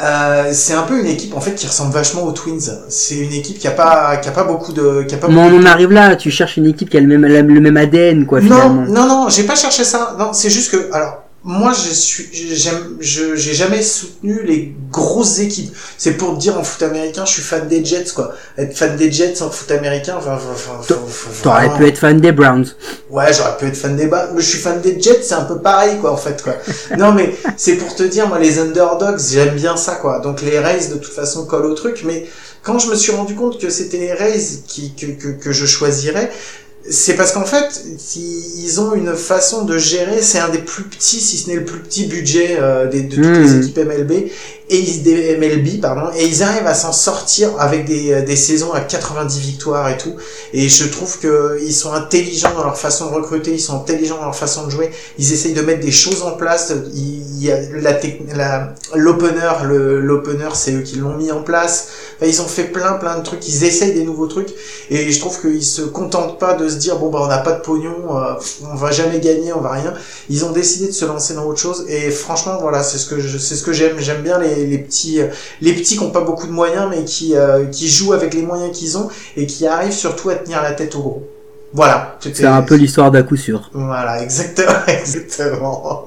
Euh, 0.00 0.50
c'est 0.52 0.72
un 0.74 0.82
peu 0.82 0.98
une 0.98 1.06
équipe 1.06 1.34
en 1.36 1.40
fait 1.40 1.54
qui 1.54 1.66
ressemble 1.66 1.92
vachement 1.92 2.22
aux 2.24 2.32
Twins. 2.32 2.70
C'est 2.88 3.16
une 3.18 3.32
équipe 3.32 3.58
qui 3.58 3.68
a 3.68 3.72
pas 3.72 4.16
qui 4.16 4.28
a 4.28 4.32
pas 4.32 4.42
beaucoup 4.44 4.72
de 4.72 5.04
qui 5.06 5.14
a 5.14 5.18
pas 5.18 5.28
Mais 5.28 5.36
on 5.36 5.54
en 5.60 5.66
arrive 5.66 5.92
là, 5.92 6.16
tu 6.16 6.30
cherches 6.30 6.56
une 6.56 6.66
équipe 6.66 6.88
qui 6.90 6.96
a 6.96 7.00
le 7.00 7.06
même, 7.06 7.24
le 7.26 7.60
même 7.60 7.76
ADN, 7.76 8.26
quoi, 8.26 8.40
Non, 8.40 8.46
finalement. 8.46 8.82
non, 8.88 9.06
non, 9.06 9.28
j'ai 9.28 9.44
pas 9.44 9.54
cherché 9.54 9.84
ça. 9.84 10.16
Non, 10.18 10.32
c'est 10.32 10.50
juste 10.50 10.72
que, 10.72 10.92
alors, 10.92 11.22
moi, 11.44 11.72
je 11.72 11.92
suis, 11.92 12.28
j'aime, 12.54 12.98
je, 13.00 13.34
j'ai 13.34 13.52
jamais 13.52 13.82
soutenu 13.82 14.44
les 14.44 14.72
grosses 14.92 15.40
équipes. 15.40 15.74
C'est 15.98 16.12
pour 16.12 16.34
te 16.34 16.40
dire 16.40 16.56
en 16.56 16.62
foot 16.62 16.82
américain, 16.84 17.24
je 17.24 17.32
suis 17.32 17.42
fan 17.42 17.66
des 17.66 17.84
Jets, 17.84 18.12
quoi. 18.14 18.32
Être 18.56 18.76
fan 18.76 18.96
des 18.96 19.10
Jets 19.10 19.42
en 19.42 19.50
foot 19.50 19.68
américain, 19.72 20.14
enfin, 20.18 20.38
enfin, 20.52 20.94
T'aurais 21.42 21.76
pu 21.76 21.88
être 21.88 21.98
fan 21.98 22.20
des 22.20 22.30
Browns. 22.30 22.66
Ouais, 23.10 23.32
j'aurais 23.32 23.56
pu 23.56 23.66
être 23.66 23.76
fan 23.76 23.96
des 23.96 24.06
bas, 24.06 24.30
mais 24.32 24.40
je 24.40 24.46
suis 24.46 24.58
fan 24.60 24.80
des 24.80 25.00
Jets, 25.00 25.22
c'est 25.22 25.34
un 25.34 25.44
peu 25.44 25.58
pareil, 25.58 25.98
quoi, 26.00 26.12
en 26.12 26.16
fait, 26.16 26.40
quoi. 26.42 26.54
non, 26.96 27.12
mais 27.12 27.34
c'est 27.56 27.74
pour 27.74 27.92
te 27.96 28.04
dire, 28.04 28.28
moi, 28.28 28.38
les 28.38 28.60
underdogs, 28.60 29.18
j'aime 29.18 29.56
bien 29.56 29.76
ça, 29.76 29.96
quoi. 29.96 30.20
Donc 30.20 30.42
les 30.42 30.60
Rays, 30.60 30.88
de 30.88 30.94
toute 30.94 31.12
façon, 31.12 31.44
collent 31.44 31.66
au 31.66 31.74
truc, 31.74 32.02
mais 32.04 32.28
quand 32.62 32.78
je 32.78 32.88
me 32.88 32.94
suis 32.94 33.10
rendu 33.10 33.34
compte 33.34 33.60
que 33.60 33.68
c'était 33.68 33.98
les 33.98 34.12
Rays 34.12 34.62
qui, 34.68 34.94
que, 34.94 35.06
que, 35.06 35.28
que 35.28 35.50
je 35.50 35.66
choisirais, 35.66 36.30
c'est 36.88 37.14
parce 37.14 37.32
qu'en 37.32 37.44
fait, 37.44 37.84
ils 38.16 38.80
ont 38.80 38.94
une 38.94 39.14
façon 39.14 39.64
de 39.64 39.78
gérer, 39.78 40.20
c'est 40.20 40.38
un 40.38 40.48
des 40.48 40.58
plus 40.58 40.84
petits, 40.84 41.20
si 41.20 41.38
ce 41.38 41.48
n'est 41.48 41.56
le 41.56 41.64
plus 41.64 41.78
petit 41.78 42.06
budget 42.06 42.56
euh, 42.58 42.88
des, 42.88 43.02
de 43.02 43.16
toutes 43.16 43.24
les 43.24 43.56
équipes 43.56 43.78
MLB, 43.78 44.30
et 44.72 44.78
ils, 44.78 45.02
des 45.02 45.36
MLB, 45.36 45.80
pardon, 45.80 46.10
et 46.16 46.24
ils 46.24 46.42
arrivent 46.42 46.66
à 46.66 46.74
s'en 46.74 46.92
sortir 46.92 47.50
avec 47.58 47.84
des, 47.84 48.22
des 48.22 48.36
saisons 48.36 48.72
à 48.72 48.80
90 48.80 49.38
victoires 49.40 49.88
et 49.90 49.98
tout. 49.98 50.14
Et 50.52 50.68
je 50.68 50.84
trouve 50.86 51.18
que 51.18 51.58
ils 51.62 51.74
sont 51.74 51.92
intelligents 51.92 52.52
dans 52.56 52.64
leur 52.64 52.78
façon 52.78 53.10
de 53.10 53.14
recruter, 53.14 53.52
ils 53.52 53.60
sont 53.60 53.76
intelligents 53.76 54.16
dans 54.16 54.26
leur 54.26 54.36
façon 54.36 54.66
de 54.66 54.70
jouer. 54.70 54.90
Ils 55.18 55.32
essayent 55.32 55.52
de 55.52 55.62
mettre 55.62 55.80
des 55.80 55.90
choses 55.90 56.22
en 56.22 56.32
place. 56.32 56.72
Il 56.94 57.42
y 57.42 57.50
a 57.50 57.58
la 57.80 57.98
la 58.34 58.74
l'opener, 58.94 59.52
le 59.64 60.00
l'opener, 60.00 60.48
c'est 60.54 60.72
eux 60.72 60.82
qui 60.82 60.96
l'ont 60.96 61.16
mis 61.16 61.30
en 61.30 61.42
place. 61.42 61.88
Enfin, 62.16 62.26
ils 62.26 62.40
ont 62.40 62.46
fait 62.46 62.64
plein 62.64 62.94
plein 62.94 63.18
de 63.18 63.22
trucs. 63.22 63.46
Ils 63.48 63.64
essayent 63.64 63.94
des 63.94 64.04
nouveaux 64.04 64.26
trucs. 64.26 64.50
Et 64.90 65.10
je 65.12 65.20
trouve 65.20 65.40
qu'ils 65.40 65.64
se 65.64 65.82
contentent 65.82 66.38
pas 66.38 66.54
de 66.54 66.68
se 66.68 66.76
dire 66.76 66.98
bon 66.98 67.10
bah 67.10 67.20
on 67.22 67.28
n'a 67.28 67.38
pas 67.38 67.52
de 67.52 67.60
pognon, 67.60 68.16
euh, 68.16 68.34
on 68.70 68.76
va 68.76 68.90
jamais 68.90 69.20
gagner, 69.20 69.52
on 69.52 69.60
va 69.60 69.72
rien. 69.72 69.92
Ils 70.30 70.44
ont 70.44 70.52
décidé 70.52 70.86
de 70.86 70.92
se 70.92 71.04
lancer 71.04 71.34
dans 71.34 71.44
autre 71.44 71.60
chose. 71.60 71.84
Et 71.88 72.10
franchement 72.10 72.58
voilà, 72.60 72.82
c'est 72.82 72.98
ce 72.98 73.06
que 73.06 73.20
je, 73.20 73.38
c'est 73.38 73.56
ce 73.56 73.62
que 73.62 73.72
j'aime. 73.72 73.98
J'aime 73.98 74.22
bien 74.22 74.38
les, 74.38 74.61
les 74.66 74.78
petits 74.78 75.20
les 75.60 75.72
petits 75.72 75.96
qui 75.96 76.02
ont 76.02 76.10
pas 76.10 76.22
beaucoup 76.22 76.46
de 76.46 76.52
moyens 76.52 76.86
mais 76.90 77.04
qui 77.04 77.36
euh, 77.36 77.66
qui 77.66 77.88
jouent 77.88 78.12
avec 78.12 78.34
les 78.34 78.42
moyens 78.42 78.76
qu'ils 78.76 78.98
ont 78.98 79.08
et 79.36 79.46
qui 79.46 79.66
arrivent 79.66 79.92
surtout 79.92 80.30
à 80.30 80.36
tenir 80.36 80.62
la 80.62 80.72
tête 80.72 80.94
au 80.96 81.00
gros. 81.00 81.28
Voilà. 81.74 82.18
C'est 82.20 82.44
un 82.44 82.62
peu 82.62 82.74
l'histoire 82.74 83.10
d'à 83.10 83.22
coup 83.22 83.36
sûr. 83.36 83.70
Voilà, 83.72 84.22
exactement, 84.22 84.78
exactement. 84.86 86.04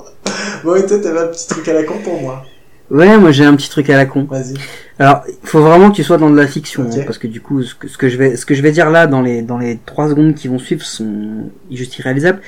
Bon, 0.63 0.75
et 0.75 0.85
toi, 0.85 0.99
t'avais 0.99 1.21
un 1.21 1.27
petit 1.27 1.47
truc 1.47 1.67
à 1.67 1.73
la 1.73 1.83
con 1.83 1.95
pour 2.03 2.21
moi. 2.21 2.43
Ouais, 2.91 3.17
moi 3.17 3.31
j'ai 3.31 3.45
un 3.45 3.55
petit 3.55 3.69
truc 3.69 3.89
à 3.89 3.97
la 3.97 4.05
con. 4.05 4.27
Vas-y. 4.29 4.53
Alors, 4.99 5.23
il 5.27 5.47
faut 5.47 5.61
vraiment 5.61 5.89
que 5.89 5.95
tu 5.95 6.03
sois 6.03 6.17
dans 6.17 6.29
de 6.29 6.37
la 6.37 6.47
fiction, 6.47 6.83
hein, 6.83 7.01
parce 7.05 7.17
que 7.17 7.27
du 7.27 7.41
coup, 7.41 7.63
ce 7.63 7.73
que, 7.73 7.87
ce 7.87 7.97
que 7.97 8.09
je 8.09 8.17
vais, 8.17 8.37
ce 8.37 8.45
que 8.45 8.53
je 8.53 8.61
vais 8.61 8.71
dire 8.71 8.89
là 8.91 9.07
dans 9.07 9.21
les 9.21 9.41
dans 9.41 9.57
les 9.57 9.79
trois 9.85 10.07
secondes 10.07 10.35
qui 10.35 10.47
vont 10.47 10.59
suivre 10.59 10.85
sont 10.85 11.49
juste 11.71 11.97
irréalisables. 11.97 12.41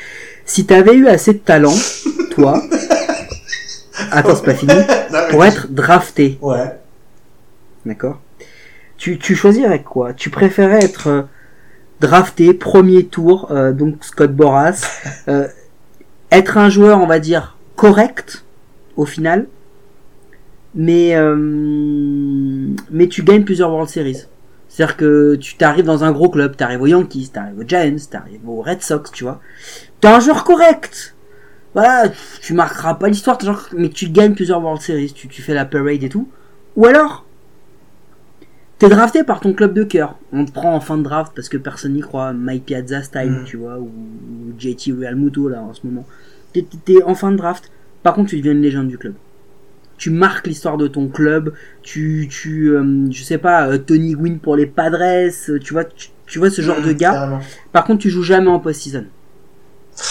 Si 0.46 0.66
t'avais 0.66 0.94
eu 0.94 1.08
assez 1.08 1.34
de 1.34 1.40
talent, 1.40 1.76
toi, 2.32 2.62
attends, 4.12 4.36
c'est 4.36 4.46
pas 4.46 4.54
fini, 4.54 4.74
Non, 5.12 5.20
pour 5.30 5.46
être 5.46 5.68
drafté, 5.72 6.38
Ouais. 6.42 6.78
d'accord 7.86 8.20
Tu 8.98 9.18
tu 9.18 9.36
choisirais 9.36 9.84
quoi? 9.84 10.14
Tu 10.14 10.30
préférais 10.30 10.80
être 10.84 11.08
euh, 11.08 11.22
drafté 12.02 12.54
premier 12.54 13.06
tour, 13.06 13.48
euh, 13.52 13.72
donc 13.72 14.04
Scott 14.04 14.32
Boras, 14.32 14.82
euh, 15.28 15.48
être 16.32 16.58
un 16.58 16.70
joueur, 16.70 17.00
on 17.00 17.08
va 17.08 17.20
dire 17.20 17.58
correct 17.76 18.44
au 18.96 19.06
final, 19.06 19.48
mais 20.76 21.16
mais 22.92 23.08
tu 23.08 23.24
gagnes 23.24 23.44
plusieurs 23.44 23.70
World 23.72 23.90
Series. 23.90 24.24
C'est-à-dire 24.70 24.98
que 24.98 25.36
tu 25.36 25.56
t'arrives 25.56 25.86
dans 25.86 26.04
un 26.04 26.12
gros 26.12 26.30
club, 26.30 26.56
t'arrives 26.56 26.82
aux 26.82 26.88
Yankees, 26.88 27.30
t'arrives 27.34 27.58
aux 27.60 27.68
Giants, 27.68 27.96
t'arrives 28.12 28.48
aux 28.48 28.62
Red 28.62 28.84
Sox, 28.84 29.12
tu 29.12 29.24
vois. 29.24 29.40
T'es 30.02 30.08
un 30.08 30.20
joueur 30.20 30.44
correct. 30.44 31.16
Voilà, 31.78 32.10
tu 32.42 32.54
marqueras 32.56 32.96
pas 32.96 33.08
l'histoire, 33.08 33.38
mais 33.78 33.90
tu 33.90 34.10
gagnes 34.10 34.34
plusieurs 34.34 34.60
World 34.64 34.82
Series, 34.82 35.14
tu, 35.14 35.28
tu 35.28 35.44
fais 35.44 35.54
la 35.54 35.64
parade 35.64 36.02
et 36.04 36.10
tout. 36.10 36.28
Ou 36.76 36.88
alors, 36.88 37.24
t'es 38.80 38.90
drafté 38.90 39.24
par 39.24 39.40
ton 39.42 39.54
club 39.54 39.74
de 39.76 39.84
cœur. 39.84 40.16
On 40.34 40.44
te 40.44 40.52
prend 40.52 40.74
en 40.74 40.80
fin 40.80 40.98
de 40.98 41.04
draft 41.04 41.34
parce 41.36 41.50
que 41.50 41.58
personne 41.58 41.94
n'y 41.94 42.02
croit. 42.02 42.34
Mike 42.34 42.66
Piazza 42.66 43.04
style, 43.04 43.30
Mm. 43.32 43.44
tu 43.46 43.58
vois, 43.58 43.78
ou, 43.78 43.92
ou 43.92 44.54
JT 44.60 44.92
Realmuto 44.92 45.50
là 45.50 45.62
en 45.62 45.76
ce 45.76 45.82
moment. 45.86 46.08
T'es, 46.54 47.04
en 47.04 47.14
fin 47.14 47.32
de 47.32 47.38
draft. 47.38 47.72
Par 48.02 48.16
contre, 48.16 48.32
tu 48.32 48.38
deviens 48.38 48.54
une 48.54 48.62
légende 48.64 48.88
du 48.88 48.98
club. 48.98 49.14
Tu 50.00 50.10
marques 50.10 50.48
l'histoire 50.48 50.78
de 50.78 50.88
ton 50.88 51.08
club. 51.10 51.54
Tu, 51.84 52.28
tu, 52.28 52.70
euh, 52.72 53.06
je 53.12 53.22
sais 53.24 53.38
pas, 53.38 53.68
euh, 53.68 53.78
Tony 53.78 54.14
Gwynn 54.14 54.40
pour 54.40 54.56
les 54.56 54.66
Padres. 54.66 55.30
euh, 55.50 55.60
Tu 55.60 55.74
vois, 55.74 55.84
tu, 55.86 56.10
tu 56.26 56.40
vois 56.40 56.50
ce 56.50 56.64
genre 56.64 56.82
de 56.82 56.92
Mmh, 56.92 56.98
gars. 56.98 57.12
carrément. 57.12 57.40
Par 57.72 57.84
contre, 57.86 58.00
tu 58.02 58.10
joues 58.10 58.24
jamais 58.24 58.48
en 58.50 58.60
post-season. 58.60 59.06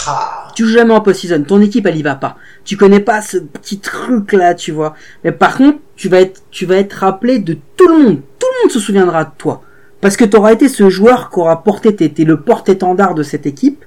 Ah. 0.07 0.49
Tu 0.55 0.65
joues 0.65 0.73
jamais 0.73 0.95
en 0.95 1.01
post-season. 1.01 1.43
Ton 1.43 1.61
équipe, 1.61 1.87
elle 1.87 1.97
y 1.97 2.03
va 2.03 2.15
pas. 2.15 2.37
Tu 2.65 2.77
connais 2.77 3.01
pas 3.01 3.23
ce 3.23 3.39
petit 3.39 3.79
truc 3.79 4.33
là, 4.33 4.55
tu 4.55 4.73
vois. 4.73 4.95
Mais 5.25 5.33
par 5.33 5.57
contre, 5.57 5.79
tu 5.97 6.09
vas 6.09 6.21
être, 6.21 6.43
tu 6.51 6.67
vas 6.67 6.77
être 6.77 6.95
rappelé 6.95 7.39
de 7.39 7.57
tout 7.77 7.89
le 7.89 7.99
monde. 7.99 8.21
Tout 8.39 8.47
le 8.47 8.63
monde 8.63 8.73
se 8.73 8.81
souviendra 8.81 9.25
de 9.25 9.31
toi. 9.39 9.63
Parce 10.01 10.17
que 10.17 10.25
tu 10.25 10.37
auras 10.37 10.53
été 10.53 10.69
ce 10.69 10.91
joueur 10.91 11.31
qui 11.31 11.39
aura 11.39 11.63
porté, 11.63 11.95
t'es 11.95 12.25
le 12.25 12.41
porte-étendard 12.41 13.15
de 13.15 13.23
cette 13.23 13.47
équipe. 13.47 13.85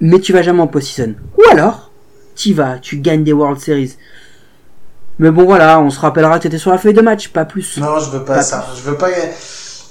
Mais 0.00 0.20
tu 0.20 0.32
vas 0.32 0.42
jamais 0.42 0.60
en 0.60 0.66
post-season. 0.66 1.14
Ou 1.36 1.42
alors, 1.50 1.90
tu 2.34 2.52
vas, 2.54 2.78
tu 2.78 2.98
gagnes 2.98 3.24
des 3.24 3.32
World 3.32 3.58
Series. 3.58 3.96
Mais 5.18 5.32
bon 5.32 5.44
voilà, 5.44 5.80
on 5.80 5.90
se 5.90 5.98
rappellera 5.98 6.38
que 6.38 6.44
t'étais 6.44 6.58
sur 6.58 6.70
la 6.70 6.78
feuille 6.78 6.94
de 6.94 7.00
match, 7.00 7.28
pas 7.28 7.44
plus. 7.44 7.78
Non, 7.78 7.98
je 7.98 8.10
veux 8.10 8.24
pas 8.24 8.36
Pas 8.36 8.42
ça. 8.42 8.66
Je 8.76 8.88
veux 8.88 8.96
pas. 8.96 9.08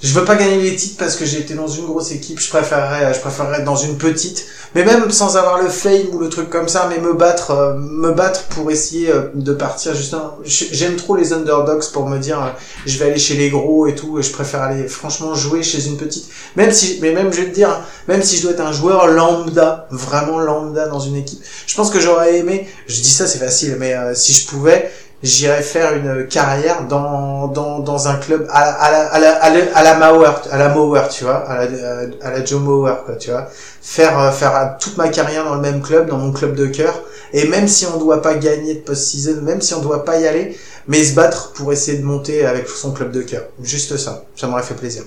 Je 0.00 0.14
veux 0.14 0.24
pas 0.24 0.36
gagner 0.36 0.62
les 0.62 0.76
titres 0.76 0.96
parce 0.96 1.16
que 1.16 1.24
j'ai 1.24 1.40
été 1.40 1.54
dans 1.54 1.66
une 1.66 1.84
grosse 1.86 2.12
équipe. 2.12 2.38
Je 2.38 2.48
préférerais, 2.48 3.12
je 3.12 3.18
préférerais 3.18 3.58
être 3.58 3.64
dans 3.64 3.74
une 3.74 3.98
petite. 3.98 4.46
Mais 4.76 4.84
même 4.84 5.10
sans 5.10 5.36
avoir 5.36 5.60
le 5.60 5.68
fame 5.68 6.06
ou 6.12 6.20
le 6.20 6.28
truc 6.28 6.50
comme 6.50 6.68
ça, 6.68 6.88
mais 6.88 7.00
me 7.00 7.14
battre, 7.14 7.50
euh, 7.50 7.74
me 7.74 8.12
battre 8.12 8.44
pour 8.44 8.70
essayer 8.70 9.10
euh, 9.10 9.22
de 9.34 9.52
partir 9.52 9.96
justement. 9.96 10.38
J'aime 10.44 10.94
trop 10.94 11.16
les 11.16 11.32
underdogs 11.32 11.82
pour 11.92 12.06
me 12.06 12.18
dire, 12.18 12.40
euh, 12.40 12.50
je 12.86 12.96
vais 12.98 13.06
aller 13.06 13.18
chez 13.18 13.34
les 13.34 13.50
gros 13.50 13.88
et 13.88 13.96
tout. 13.96 14.20
Et 14.20 14.22
je 14.22 14.30
préfère 14.30 14.62
aller, 14.62 14.86
franchement, 14.86 15.34
jouer 15.34 15.64
chez 15.64 15.84
une 15.86 15.96
petite. 15.96 16.28
Même 16.54 16.70
si, 16.70 17.00
mais 17.02 17.10
même 17.12 17.32
je 17.32 17.40
vais 17.40 17.48
te 17.48 17.54
dire, 17.54 17.82
même 18.06 18.22
si 18.22 18.36
je 18.36 18.42
dois 18.42 18.52
être 18.52 18.60
un 18.60 18.72
joueur 18.72 19.08
lambda, 19.08 19.88
vraiment 19.90 20.38
lambda 20.38 20.86
dans 20.86 21.00
une 21.00 21.16
équipe, 21.16 21.40
je 21.66 21.74
pense 21.74 21.90
que 21.90 21.98
j'aurais 21.98 22.38
aimé. 22.38 22.68
Je 22.86 23.00
dis 23.00 23.10
ça, 23.10 23.26
c'est 23.26 23.38
facile, 23.38 23.76
mais 23.80 23.94
si 24.14 24.32
je 24.32 24.46
pouvais, 24.46 24.92
j'irais 25.22 25.62
faire 25.62 25.94
une 25.94 26.26
carrière 26.28 26.86
dans 26.86 27.48
dans 27.48 27.80
dans 27.80 28.08
un 28.08 28.16
club 28.16 28.46
à 28.50 28.60
la 28.60 28.72
à 28.72 28.90
la 28.90 29.08
à 29.08 29.18
la 29.18 29.32
à 29.36 29.50
la, 29.50 29.76
à 29.76 29.82
la 29.82 29.94
Mauer 30.12 30.30
à 30.50 30.58
la 30.58 30.68
Mauer 30.68 31.02
tu 31.10 31.24
vois 31.24 31.38
à 31.48 31.64
la 31.66 32.00
à 32.22 32.30
la 32.30 32.44
Joe 32.44 32.60
Mauer 32.60 32.94
quoi 33.04 33.16
tu 33.16 33.30
vois. 33.30 33.48
Faire 33.82 34.18
euh, 34.18 34.30
faire 34.30 34.76
toute 34.78 34.96
ma 34.96 35.08
carrière 35.08 35.44
dans 35.44 35.54
le 35.56 35.60
même 35.60 35.82
club 35.82 36.08
dans 36.08 36.18
mon 36.18 36.32
club 36.32 36.54
de 36.54 36.66
cœur 36.66 36.94
et 37.32 37.48
même 37.48 37.66
si 37.68 37.86
on 37.86 37.98
doit 37.98 38.22
pas 38.22 38.34
gagner 38.34 38.74
de 38.74 38.80
post-season 38.80 39.42
même 39.42 39.60
si 39.60 39.74
on 39.74 39.80
doit 39.80 40.04
pas 40.04 40.18
y 40.20 40.26
aller 40.26 40.56
mais 40.86 41.02
se 41.04 41.14
battre 41.14 41.52
pour 41.52 41.72
essayer 41.72 41.98
de 41.98 42.04
monter 42.04 42.46
avec 42.46 42.68
son 42.68 42.92
club 42.92 43.10
de 43.12 43.20
cœur. 43.22 43.42
Juste 43.62 43.96
ça. 43.98 44.24
Ça 44.36 44.46
m'aurait 44.46 44.62
fait 44.62 44.74
plaisir. 44.74 45.02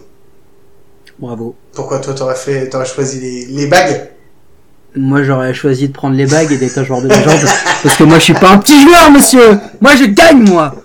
Bravo. 1.19 1.55
pourquoi 1.73 1.99
toi 1.99 2.13
t'aurais 2.13 2.35
fait 2.35 2.69
t'aurais 2.69 2.85
choisi 2.85 3.19
les 3.19 3.45
les 3.45 3.67
bagues? 3.67 4.09
Moi, 4.95 5.23
j'aurais 5.23 5.53
choisi 5.53 5.87
de 5.87 5.93
prendre 5.93 6.15
les 6.17 6.25
bagues 6.25 6.51
et 6.51 6.57
d'être 6.57 6.77
un 6.77 6.83
joueur 6.83 7.01
de 7.01 7.07
légende. 7.07 7.39
parce 7.83 7.95
que 7.95 8.03
moi, 8.03 8.19
je 8.19 8.23
suis 8.25 8.33
pas 8.33 8.49
un 8.49 8.57
petit 8.57 8.81
joueur, 8.81 9.09
monsieur. 9.11 9.57
Moi, 9.79 9.95
je 9.95 10.05
gagne, 10.05 10.43
moi. 10.49 10.75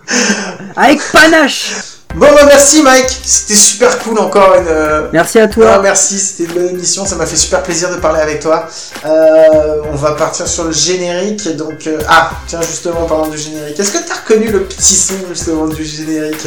Avec 0.76 1.00
panache. 1.10 1.72
bon 2.14 2.26
bah 2.34 2.44
merci 2.46 2.82
Mike 2.82 3.08
c'était 3.24 3.54
super 3.56 3.98
cool 3.98 4.18
encore 4.18 4.54
une 4.58 4.66
euh, 4.68 5.08
Merci 5.12 5.38
à 5.38 5.44
Ah, 5.44 5.48
toi. 5.48 5.78
merci, 5.82 6.18
c'était 6.18 6.44
une 6.50 6.58
bonne 6.58 6.68
émission, 6.74 7.04
ça 7.04 7.16
m'a 7.16 7.26
fait 7.26 7.36
super 7.36 7.62
plaisir 7.62 7.90
de 7.90 7.96
parler 7.96 8.20
avec 8.20 8.40
toi. 8.40 8.68
Euh, 9.04 9.80
on 9.90 9.96
va 9.96 10.12
partir 10.12 10.46
sur 10.46 10.64
le 10.64 10.72
générique, 10.72 11.48
donc... 11.56 11.86
euh, 11.86 11.98
ah, 12.08 12.30
tiens, 12.46 12.60
justement, 12.62 13.00
en 13.02 13.06
parlant 13.06 13.28
du 13.28 13.38
générique, 13.38 13.78
est-ce 13.80 13.90
que 13.92 14.06
t'as 14.06 14.14
reconnu 14.16 14.50
le 14.52 14.64
petit 14.64 14.94
son, 14.94 15.14
justement, 15.30 15.66
du 15.66 15.82
générique? 15.84 16.46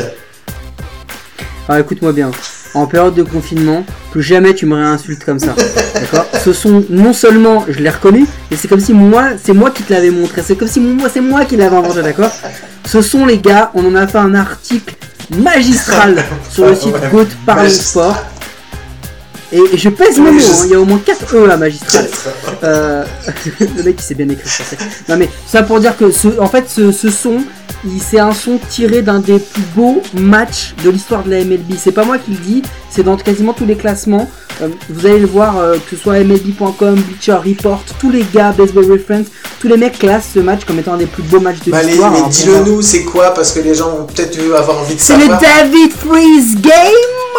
Alors, 1.67 1.81
écoute-moi 1.81 2.13
bien. 2.13 2.31
En 2.75 2.85
période 2.85 3.15
de 3.15 3.23
confinement, 3.23 3.83
plus 4.11 4.21
jamais 4.21 4.53
tu 4.53 4.65
me 4.67 4.75
réinsultes 4.75 5.23
comme 5.25 5.39
ça. 5.39 5.55
D'accord? 5.95 6.25
Ce 6.43 6.53
son, 6.53 6.83
non 6.89 7.13
seulement 7.13 7.65
je 7.67 7.79
l'ai 7.79 7.89
reconnu, 7.89 8.27
mais 8.51 8.57
c'est 8.57 8.67
comme 8.67 8.79
si 8.79 8.93
moi, 8.93 9.29
c'est 9.43 9.53
moi 9.53 9.71
qui 9.71 9.81
te 9.83 9.91
l'avais 9.91 10.11
montré. 10.11 10.43
C'est 10.45 10.55
comme 10.55 10.67
si 10.67 10.79
moi, 10.79 11.09
c'est 11.11 11.21
moi 11.21 11.45
qui 11.45 11.57
l'avais 11.57 11.75
inventé, 11.75 12.01
d'accord? 12.03 12.31
Ce 12.85 13.01
son, 13.01 13.25
les 13.25 13.39
gars, 13.39 13.71
on 13.73 13.85
en 13.85 13.95
a 13.95 14.05
fait 14.07 14.19
un 14.19 14.35
article 14.35 14.95
magistral 15.37 16.23
sur 16.49 16.67
le 16.67 16.75
site 16.75 16.93
Ouais, 16.93 17.09
Goat 17.11 17.25
magistral. 17.47 18.11
Sport. 18.11 18.17
Et 19.51 19.77
je 19.77 19.89
pèse 19.89 20.19
mes 20.19 20.29
mots, 20.31 20.39
je 20.39 20.45
hein, 20.45 20.63
il 20.65 20.71
y 20.71 20.75
a 20.75 20.79
au 20.79 20.85
moins 20.85 21.01
4 21.03 21.35
E 21.35 21.49
à 21.49 21.57
magistral. 21.57 22.07
Euh, 22.63 23.03
le 23.59 23.83
mec 23.83 23.95
il 23.97 24.03
s'est 24.03 24.13
bien 24.13 24.29
écrit. 24.29 24.47
Non 25.07 25.17
mais 25.17 25.27
ça 25.47 25.63
pour 25.63 25.79
dire 25.79 25.97
que 25.97 26.11
ce, 26.11 26.27
en 26.39 26.45
fait 26.45 26.65
ce, 26.69 26.91
ce 26.91 27.09
son, 27.09 27.37
il- 27.39 27.43
c'est 28.01 28.19
un 28.19 28.33
son 28.33 28.59
tiré 28.69 29.01
d'un 29.01 29.19
des 29.19 29.39
plus 29.39 29.61
beaux 29.75 30.01
matchs 30.13 30.73
de 30.83 30.89
l'histoire 30.89 31.23
de 31.23 31.29
la 31.31 31.43
MLB. 31.43 31.73
C'est 31.77 31.91
pas 31.91 32.03
moi 32.05 32.17
qui 32.17 32.31
le 32.31 32.37
dis, 32.37 32.61
c'est 32.89 33.03
dans 33.03 33.15
quasiment 33.17 33.53
tous 33.53 33.65
les 33.65 33.75
classements. 33.75 34.29
Euh, 34.61 34.67
vous 34.89 35.05
allez 35.05 35.19
le 35.19 35.27
voir, 35.27 35.57
euh, 35.57 35.75
que 35.89 35.95
ce 35.95 36.01
soit 36.01 36.19
MLB.com, 36.19 36.95
Bleacher 36.95 37.33
Report, 37.45 37.81
tous 37.99 38.11
les 38.11 38.25
gars, 38.33 38.51
Baseball 38.57 38.91
Reference, 38.91 39.27
tous 39.61 39.67
les 39.69 39.77
mecs 39.77 39.97
classent 39.99 40.31
ce 40.33 40.39
match 40.39 40.65
comme 40.65 40.79
étant 40.79 40.93
un 40.93 40.97
des 40.97 41.05
plus 41.05 41.23
beaux 41.23 41.39
matchs 41.39 41.59
de 41.65 41.71
Bah, 41.71 41.81
l'histoire. 41.81 42.11
mais 42.11 42.19
pour 42.19 42.27
dis-le 42.29 42.59
nous, 42.65 42.81
c'est 42.81 43.03
quoi? 43.03 43.33
Parce 43.33 43.51
que 43.53 43.59
les 43.61 43.73
gens 43.75 43.89
vont 43.95 44.05
peut-être 44.05 44.37
avoir 44.57 44.79
envie 44.79 44.95
de 44.95 44.99
C'est 44.99 45.13
le 45.15 45.21
savoir. 45.21 45.39
David 45.41 45.91
Freeze 45.93 46.55
Game, 46.59 46.73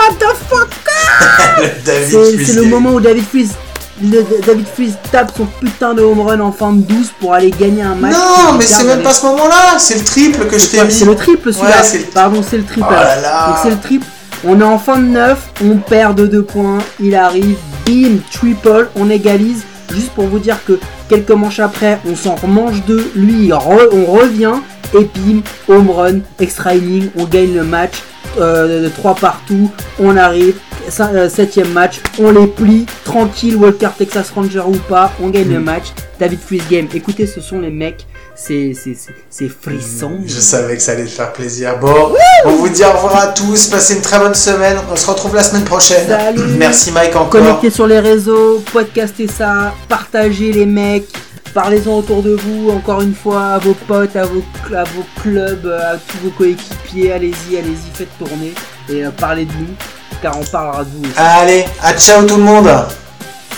motherfucker 0.08 1.70
C'est 2.46 2.54
le 2.54 2.62
moment 2.64 2.94
où 2.94 3.00
David 3.00 3.24
Freeze, 3.26 3.52
David 4.00 4.66
Freeze 4.66 4.96
tape 5.12 5.30
son 5.36 5.46
putain 5.60 5.94
de 5.94 6.02
home 6.02 6.20
run 6.20 6.40
en 6.40 6.52
fin 6.52 6.72
de 6.72 6.80
12 6.82 7.12
pour 7.20 7.34
aller 7.34 7.50
gagner 7.50 7.82
un 7.82 7.94
match. 7.94 8.14
Non, 8.14 8.54
mais 8.58 8.64
c'est 8.64 8.84
même 8.84 9.02
pas 9.02 9.12
ce 9.12 9.26
moment-là, 9.26 9.78
c'est 9.78 9.98
le 9.98 10.04
triple 10.04 10.46
que 10.46 10.58
je 10.58 10.66
t'ai 10.66 10.82
mis. 10.84 10.90
C'est 10.92 11.04
le 11.04 11.14
triple 11.16 11.52
celui-là. 11.52 11.76
Ouais, 11.76 11.82
c'est 11.82 11.98
le- 11.98 12.04
Pardon, 12.04 12.42
c'est 12.48 12.56
le 12.58 12.64
triple. 12.64 12.86
Oh 12.88 12.92
là 12.92 13.20
là. 13.20 13.46
Donc 13.48 13.56
c'est 13.62 13.70
le 13.70 13.78
triple. 13.78 14.06
On 14.44 14.58
est 14.60 14.64
en 14.64 14.78
fin 14.78 14.96
de 14.98 15.04
9, 15.04 15.38
on 15.64 15.76
perd 15.76 16.16
de 16.16 16.26
2 16.26 16.42
points, 16.42 16.78
il 16.98 17.14
arrive, 17.14 17.56
bim, 17.84 18.16
triple, 18.32 18.88
on 18.96 19.10
égalise. 19.10 19.64
Juste 19.92 20.10
pour 20.12 20.26
vous 20.28 20.38
dire 20.38 20.56
que 20.66 20.78
quelques 21.08 21.30
manches 21.32 21.58
après, 21.60 21.98
on 22.10 22.16
s'en 22.16 22.36
remange 22.36 22.82
deux, 22.86 23.10
lui, 23.14 23.48
re- 23.48 23.88
on 23.92 24.06
revient, 24.12 24.54
et 24.98 25.10
bim, 25.14 25.42
home 25.68 25.90
run, 25.90 26.20
extra 26.38 26.74
inning, 26.74 27.10
on 27.18 27.24
gagne 27.24 27.54
le 27.54 27.64
match, 27.64 28.02
euh, 28.40 28.88
3 28.96 29.14
partout, 29.16 29.70
on 29.98 30.16
arrive, 30.16 30.54
7ème 30.88 31.72
match, 31.72 32.00
on 32.18 32.30
les 32.30 32.46
plie, 32.46 32.86
tranquille, 33.04 33.56
Walker 33.56 33.88
Texas 33.96 34.30
Ranger 34.34 34.62
ou 34.66 34.76
pas, 34.88 35.12
on 35.22 35.28
gagne 35.28 35.48
Mm. 35.48 35.52
le 35.54 35.60
match, 35.60 35.84
David 36.18 36.40
Freeze 36.40 36.62
Game. 36.70 36.88
Écoutez, 36.94 37.26
ce 37.26 37.40
sont 37.40 37.60
les 37.60 37.70
mecs, 37.70 38.06
c'est 38.34 38.72
c'est- 38.74 38.94
c'est- 38.94 39.14
c'est 39.28 39.48
frisson. 39.48 40.12
Je 40.26 40.38
savais 40.40 40.76
que 40.76 40.82
ça 40.82 40.92
allait 40.92 41.04
te 41.04 41.10
faire 41.10 41.32
plaisir. 41.32 41.78
Bon, 41.78 42.12
on 42.44 42.50
vous 42.52 42.68
dit 42.68 42.82
au 42.84 42.90
revoir 42.92 43.16
à 43.20 43.26
tous, 43.28 43.66
passez 43.68 43.94
une 43.94 44.02
très 44.02 44.18
bonne 44.18 44.34
semaine. 44.34 44.76
On 44.90 44.96
se 44.96 45.06
retrouve 45.06 45.34
la 45.34 45.42
semaine 45.42 45.64
prochaine. 45.64 46.06
Salut. 46.08 46.40
Merci 46.58 46.90
Mike 46.92 47.14
encore. 47.16 47.30
Connectez 47.30 47.70
sur 47.70 47.86
les 47.86 48.00
réseaux, 48.00 48.62
podcastez 48.72 49.26
ça, 49.28 49.72
partagez 49.88 50.52
les 50.52 50.66
mecs, 50.66 51.08
parlez-en 51.54 51.98
autour 51.98 52.22
de 52.22 52.34
vous, 52.34 52.70
encore 52.70 53.00
une 53.02 53.14
fois, 53.14 53.42
à 53.54 53.58
vos 53.58 53.74
potes, 53.74 54.16
à 54.16 54.24
vos, 54.24 54.42
à 54.76 54.84
vos 54.84 55.04
clubs, 55.22 55.66
à 55.66 55.96
tous 55.96 56.18
vos 56.24 56.30
coéquipiers, 56.30 57.12
allez-y, 57.12 57.56
allez-y, 57.58 57.90
faites 57.96 58.16
tourner 58.18 58.52
et 58.88 59.04
euh, 59.04 59.10
parlez 59.10 59.44
de 59.44 59.52
nous, 59.52 59.74
car 60.20 60.36
on 60.36 60.44
parlera 60.44 60.84
de 60.84 60.90
vous 60.90 61.04
aussi. 61.04 61.18
Allez, 61.18 61.64
à 61.82 61.94
ciao 61.94 62.24
tout 62.26 62.36
le 62.36 62.42
monde. 62.42 62.70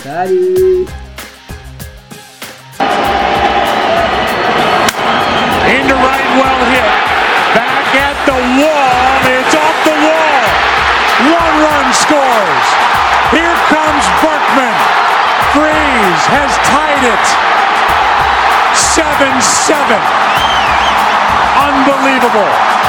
Salut 0.03 0.87
Into 5.65 5.95
right, 5.95 6.29
well 6.37 6.61
hit. 6.71 6.89
Back 7.55 7.95
at 7.95 8.17
the 8.27 8.37
wall. 8.59 9.23
It's 9.31 9.55
off 9.55 9.77
the 9.87 9.95
wall. 10.03 10.43
One 11.31 11.55
run 11.63 11.87
scores. 11.93 12.67
Here 13.31 13.57
comes 13.71 14.05
Berkman. 14.19 14.75
Freeze 15.55 16.25
has 16.35 16.51
tied 16.67 17.03
it. 17.07 17.25
7 18.75 19.41
7. 19.41 19.99
Unbelievable. 21.63 22.82